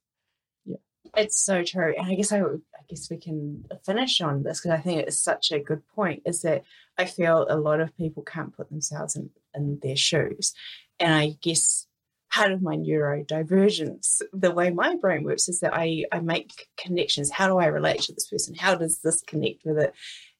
Yeah, 0.65 0.77
it's 1.15 1.39
so 1.39 1.63
true. 1.63 1.93
And 1.97 2.07
I 2.07 2.15
guess 2.15 2.31
I, 2.31 2.41
I 2.41 2.83
guess 2.89 3.09
we 3.09 3.17
can 3.17 3.63
finish 3.85 4.19
on 4.21 4.43
this 4.43 4.59
because 4.59 4.77
I 4.77 4.81
think 4.81 5.01
it's 5.01 5.19
such 5.19 5.51
a 5.51 5.59
good 5.59 5.87
point 5.95 6.23
is 6.25 6.41
that 6.41 6.63
I 6.97 7.05
feel 7.05 7.45
a 7.49 7.57
lot 7.57 7.79
of 7.79 7.95
people 7.95 8.23
can't 8.23 8.55
put 8.55 8.69
themselves 8.69 9.15
in, 9.15 9.29
in 9.55 9.79
their 9.81 9.95
shoes. 9.95 10.53
And 10.99 11.13
I 11.13 11.37
guess 11.41 11.87
part 12.33 12.51
of 12.51 12.61
my 12.61 12.75
neurodivergence, 12.75 14.21
the 14.31 14.51
way 14.51 14.71
my 14.71 14.95
brain 14.95 15.23
works 15.23 15.47
is 15.47 15.59
that 15.59 15.73
I, 15.73 16.05
I 16.11 16.19
make 16.19 16.67
connections. 16.77 17.29
How 17.29 17.47
do 17.47 17.59
I 17.59 17.67
relate 17.67 18.01
to 18.01 18.13
this 18.13 18.27
person? 18.27 18.55
How 18.55 18.75
does 18.75 18.99
this 18.99 19.21
connect 19.21 19.63
with 19.65 19.77
it? 19.77 19.93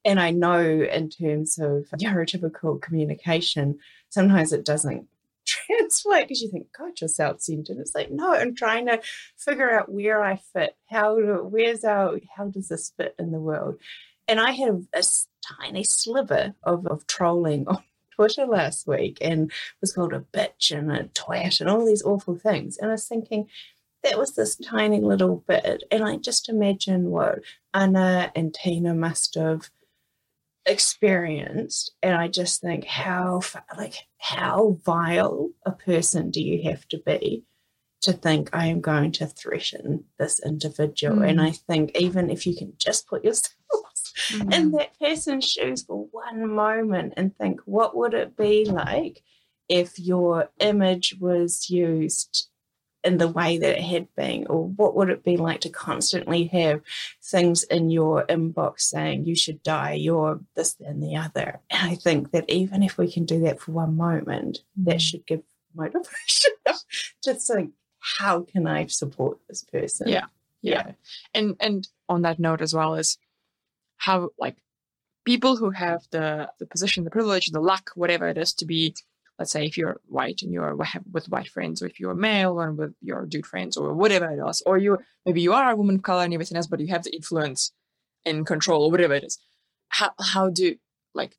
And 0.03 0.19
I 0.19 0.31
know 0.31 0.59
in 0.59 1.09
terms 1.09 1.59
of 1.59 1.85
neurotypical 2.01 2.81
communication, 2.81 3.77
sometimes 4.09 4.51
it 4.51 4.65
doesn't 4.65 5.07
translate 5.45 6.27
because 6.27 6.41
you 6.41 6.49
think, 6.49 6.67
God, 6.77 6.99
you're 6.99 7.07
self-centered. 7.07 7.77
It's 7.77 7.95
like, 7.95 8.11
no, 8.11 8.33
I'm 8.33 8.55
trying 8.55 8.87
to 8.87 8.99
figure 9.37 9.69
out 9.69 9.91
where 9.91 10.23
I 10.23 10.37
fit. 10.51 10.75
How 10.89 11.15
where's 11.15 11.83
our, 11.83 12.19
how 12.35 12.47
does 12.47 12.69
this 12.69 12.91
fit 12.97 13.15
in 13.19 13.31
the 13.31 13.39
world? 13.39 13.77
And 14.27 14.39
I 14.39 14.51
had 14.51 14.69
a, 14.69 14.99
a 14.99 15.03
tiny 15.59 15.83
sliver 15.83 16.55
of, 16.63 16.87
of 16.87 17.05
trolling 17.05 17.67
on 17.67 17.83
Twitter 18.15 18.45
last 18.45 18.87
week 18.87 19.17
and 19.21 19.51
was 19.81 19.93
called 19.93 20.13
a 20.13 20.25
bitch 20.33 20.75
and 20.75 20.91
a 20.91 21.05
twat 21.05 21.61
and 21.61 21.69
all 21.69 21.85
these 21.85 22.03
awful 22.03 22.35
things. 22.35 22.77
And 22.77 22.89
I 22.89 22.93
was 22.93 23.07
thinking, 23.07 23.47
that 24.03 24.17
was 24.17 24.35
this 24.35 24.55
tiny 24.55 24.99
little 24.99 25.43
bit. 25.47 25.83
And 25.89 26.03
I 26.03 26.17
just 26.17 26.49
imagine 26.49 27.09
what 27.09 27.39
Anna 27.73 28.31
and 28.35 28.53
Tina 28.53 28.93
must 28.93 29.35
have 29.35 29.69
experienced 30.65 31.91
and 32.01 32.15
i 32.15 32.27
just 32.27 32.61
think 32.61 32.85
how 32.85 33.41
like 33.77 34.07
how 34.17 34.77
vile 34.85 35.49
a 35.65 35.71
person 35.71 36.31
do 36.31 36.41
you 36.41 36.63
have 36.63 36.87
to 36.87 36.97
be 37.05 37.43
to 37.99 38.13
think 38.13 38.49
i 38.53 38.67
am 38.67 38.79
going 38.79 39.11
to 39.11 39.27
threaten 39.27 40.05
this 40.17 40.39
individual 40.45 41.17
mm. 41.17 41.29
and 41.29 41.41
i 41.41 41.51
think 41.51 41.91
even 41.97 42.29
if 42.29 42.47
you 42.47 42.55
can 42.55 42.71
just 42.77 43.07
put 43.07 43.25
yourself 43.25 43.53
mm. 44.29 44.53
in 44.53 44.71
that 44.71 44.97
person's 44.99 45.49
shoes 45.49 45.83
for 45.83 46.07
one 46.11 46.47
moment 46.49 47.13
and 47.17 47.35
think 47.37 47.61
what 47.65 47.95
would 47.95 48.13
it 48.13 48.37
be 48.37 48.65
like 48.65 49.21
if 49.69 49.97
your 49.99 50.49
image 50.59 51.15
was 51.19 51.69
used 51.69 52.49
in 53.03 53.17
the 53.17 53.27
way 53.27 53.57
that 53.57 53.77
it 53.77 53.83
had 53.83 54.07
been? 54.15 54.47
Or 54.47 54.67
what 54.67 54.95
would 54.95 55.09
it 55.09 55.23
be 55.23 55.37
like 55.37 55.61
to 55.61 55.69
constantly 55.69 56.45
have 56.45 56.81
things 57.21 57.63
in 57.63 57.89
your 57.89 58.25
inbox 58.27 58.81
saying 58.81 59.25
you 59.25 59.35
should 59.35 59.61
die, 59.63 59.93
you're 59.93 60.39
this, 60.55 60.75
and 60.79 61.03
the 61.03 61.15
other? 61.17 61.59
And 61.69 61.91
I 61.91 61.95
think 61.95 62.31
that 62.31 62.49
even 62.49 62.83
if 62.83 62.97
we 62.97 63.11
can 63.11 63.25
do 63.25 63.41
that 63.41 63.59
for 63.59 63.71
one 63.71 63.97
moment, 63.97 64.59
that 64.77 64.97
mm. 64.97 65.01
should 65.01 65.25
give 65.25 65.41
motivation 65.75 66.51
to 67.23 67.33
think, 67.33 67.71
how 67.99 68.41
can 68.41 68.67
I 68.67 68.85
support 68.87 69.39
this 69.47 69.63
person? 69.63 70.09
Yeah. 70.09 70.25
Yeah. 70.61 70.91
And 71.33 71.55
and 71.59 71.87
on 72.07 72.21
that 72.21 72.39
note 72.39 72.61
as 72.61 72.73
well 72.73 72.95
is 72.95 73.17
how 74.03 74.29
like 74.37 74.57
people 75.25 75.55
who 75.57 75.69
have 75.71 76.01
the 76.11 76.49
the 76.59 76.65
position, 76.65 77.03
the 77.03 77.09
privilege, 77.17 77.47
the 77.51 77.59
luck, 77.59 77.91
whatever 77.95 78.27
it 78.27 78.37
is 78.37 78.53
to 78.55 78.65
be 78.65 78.95
let's 79.39 79.51
say 79.51 79.65
if 79.65 79.77
you're 79.77 79.99
white 80.05 80.41
and 80.43 80.51
you're 80.53 80.75
with 81.11 81.27
white 81.29 81.49
friends, 81.49 81.81
or 81.81 81.87
if 81.87 81.99
you're 81.99 82.13
male 82.13 82.59
and 82.59 82.77
with 82.77 82.93
your 83.01 83.25
dude 83.25 83.45
friends, 83.45 83.77
or 83.77 83.93
whatever 83.93 84.29
it 84.29 84.49
is, 84.49 84.61
or 84.65 84.77
you 84.77 84.97
maybe 85.25 85.41
you 85.41 85.53
are 85.53 85.71
a 85.71 85.75
woman 85.75 85.95
of 85.95 86.03
color 86.03 86.23
and 86.23 86.33
everything 86.33 86.57
else, 86.57 86.67
but 86.67 86.79
you 86.79 86.87
have 86.87 87.03
the 87.03 87.15
influence 87.15 87.71
and 88.25 88.45
control 88.45 88.83
or 88.85 88.91
whatever 88.91 89.13
it 89.13 89.23
is. 89.23 89.39
How 89.89 90.11
how 90.33 90.49
do 90.49 90.75
like 91.13 91.35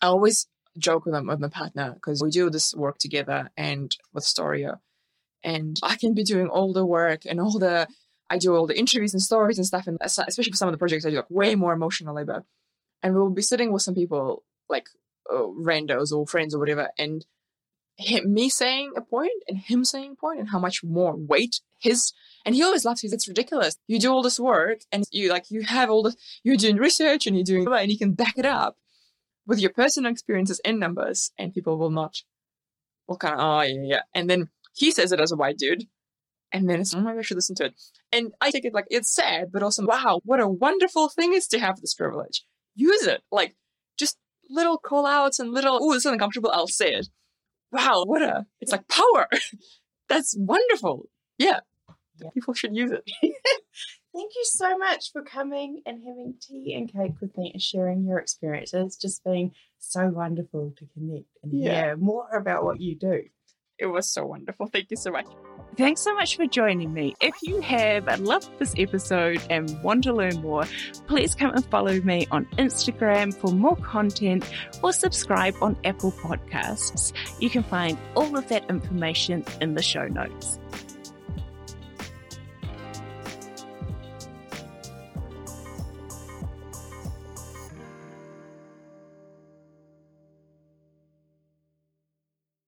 I 0.00 0.06
always 0.06 0.46
joke 0.78 1.04
with 1.04 1.14
them 1.14 1.26
with 1.26 1.40
my 1.40 1.48
partner 1.48 1.94
because 1.94 2.22
we 2.22 2.30
do 2.30 2.50
this 2.50 2.74
work 2.74 2.98
together 2.98 3.50
and 3.56 3.96
with 4.12 4.24
Storia, 4.24 4.80
and 5.44 5.78
I 5.82 5.96
can 5.96 6.14
be 6.14 6.24
doing 6.24 6.48
all 6.48 6.72
the 6.72 6.86
work 6.86 7.22
and 7.26 7.40
all 7.40 7.58
the 7.58 7.86
I 8.28 8.38
do 8.38 8.54
all 8.54 8.66
the 8.66 8.78
interviews 8.78 9.14
and 9.14 9.22
stories 9.22 9.58
and 9.58 9.66
stuff, 9.66 9.86
and 9.86 9.98
especially 10.00 10.50
for 10.50 10.56
some 10.56 10.68
of 10.68 10.72
the 10.72 10.78
projects 10.78 11.06
I 11.06 11.10
do 11.10 11.16
like 11.16 11.30
way 11.30 11.54
more 11.54 11.72
emotional 11.72 12.14
labor, 12.14 12.44
and 13.02 13.14
we'll 13.14 13.30
be 13.30 13.42
sitting 13.42 13.72
with 13.72 13.82
some 13.82 13.94
people 13.94 14.44
like 14.68 14.88
uh, 15.30 15.36
randos 15.36 16.12
or 16.12 16.26
friends 16.26 16.54
or 16.54 16.58
whatever, 16.58 16.90
and 16.98 17.24
him, 17.96 18.32
me 18.32 18.48
saying 18.48 18.92
a 18.96 19.00
point 19.00 19.42
and 19.48 19.58
him 19.58 19.84
saying 19.84 20.12
a 20.12 20.16
point 20.16 20.38
and 20.38 20.50
how 20.50 20.58
much 20.58 20.84
more 20.84 21.16
weight 21.16 21.60
his 21.78 22.12
and 22.44 22.54
he 22.54 22.62
always 22.62 22.84
laughs. 22.84 23.00
He 23.00 23.08
says, 23.08 23.14
"It's 23.14 23.28
ridiculous. 23.28 23.76
You 23.86 23.98
do 23.98 24.12
all 24.12 24.22
this 24.22 24.38
work 24.38 24.80
and 24.92 25.04
you 25.10 25.30
like 25.30 25.50
you 25.50 25.62
have 25.62 25.90
all 25.90 26.02
this. 26.02 26.16
You're 26.44 26.56
doing 26.56 26.76
research 26.76 27.26
and 27.26 27.36
you're 27.36 27.44
doing 27.44 27.66
and 27.66 27.90
you 27.90 27.98
can 27.98 28.12
back 28.12 28.34
it 28.36 28.46
up 28.46 28.76
with 29.46 29.60
your 29.60 29.70
personal 29.70 30.10
experiences 30.10 30.60
and 30.64 30.78
numbers, 30.78 31.32
and 31.38 31.54
people 31.54 31.78
will 31.78 31.90
not. 31.90 32.22
Will 33.08 33.16
kind 33.16 33.34
of 33.34 33.40
oh 33.40 33.62
yeah 33.62 33.82
yeah. 33.82 34.02
And 34.14 34.28
then 34.28 34.50
he 34.74 34.90
says 34.90 35.12
it 35.12 35.20
as 35.20 35.32
a 35.32 35.36
white 35.36 35.58
dude, 35.58 35.84
and 36.56 36.68
then 36.68 36.80
it's 36.80 36.94
oh 36.94 37.00
maybe 37.00 37.18
I 37.18 37.22
should 37.22 37.36
listen 37.36 37.56
to 37.56 37.66
it. 37.66 37.74
And 38.12 38.32
I 38.40 38.50
take 38.50 38.64
it 38.64 38.74
like 38.74 38.86
it's 38.90 39.14
sad, 39.14 39.52
but 39.52 39.62
also 39.62 39.84
wow, 39.84 40.20
what 40.24 40.40
a 40.40 40.48
wonderful 40.48 41.08
thing 41.08 41.34
is 41.34 41.46
to 41.48 41.58
have 41.58 41.80
this 41.80 41.94
privilege. 41.94 42.44
Use 42.74 43.06
it 43.06 43.22
like 43.30 43.56
just 43.98 44.18
little 44.50 44.78
call 44.78 45.06
outs 45.06 45.38
and 45.38 45.52
little 45.52 45.78
oh 45.80 45.92
this 45.92 46.04
is 46.04 46.12
uncomfortable. 46.12 46.50
I'll 46.52 46.66
say 46.66 46.92
it 46.92 47.08
wow, 47.72 48.04
what 48.06 48.22
a, 48.22 48.46
it's 48.60 48.72
like 48.72 48.88
power. 48.88 49.28
That's 50.08 50.36
wonderful. 50.38 51.08
Yeah. 51.38 51.60
yeah. 52.22 52.30
People 52.34 52.54
should 52.54 52.74
use 52.76 52.92
it. 52.92 53.04
Thank 54.14 54.32
you 54.34 54.44
so 54.44 54.78
much 54.78 55.12
for 55.12 55.22
coming 55.22 55.82
and 55.84 55.98
having 55.98 56.34
tea 56.40 56.74
and 56.74 56.90
cake 56.90 57.20
with 57.20 57.36
me 57.36 57.50
and 57.52 57.60
sharing 57.60 58.06
your 58.06 58.18
experiences. 58.18 58.86
It's 58.86 58.96
just 58.96 59.22
been 59.24 59.52
so 59.78 60.08
wonderful 60.08 60.72
to 60.78 60.86
connect 60.94 61.26
and 61.42 61.52
yeah. 61.52 61.74
hear 61.74 61.96
more 61.96 62.28
about 62.34 62.64
what 62.64 62.80
you 62.80 62.96
do. 62.96 63.24
It 63.78 63.86
was 63.86 64.10
so 64.10 64.24
wonderful. 64.26 64.66
Thank 64.66 64.90
you 64.90 64.96
so 64.96 65.10
much. 65.10 65.26
Thanks 65.76 66.00
so 66.00 66.14
much 66.14 66.36
for 66.36 66.46
joining 66.46 66.94
me. 66.94 67.14
If 67.20 67.34
you 67.42 67.60
have 67.60 68.20
loved 68.20 68.58
this 68.58 68.74
episode 68.78 69.42
and 69.50 69.82
want 69.82 70.04
to 70.04 70.14
learn 70.14 70.40
more, 70.40 70.64
please 71.06 71.34
come 71.34 71.50
and 71.50 71.64
follow 71.66 72.00
me 72.00 72.26
on 72.30 72.46
Instagram 72.56 73.34
for 73.34 73.50
more 73.50 73.76
content 73.76 74.50
or 74.82 74.94
subscribe 74.94 75.54
on 75.60 75.76
Apple 75.84 76.12
Podcasts. 76.12 77.12
You 77.40 77.50
can 77.50 77.62
find 77.62 77.98
all 78.14 78.38
of 78.38 78.48
that 78.48 78.70
information 78.70 79.44
in 79.60 79.74
the 79.74 79.82
show 79.82 80.06
notes. 80.06 80.58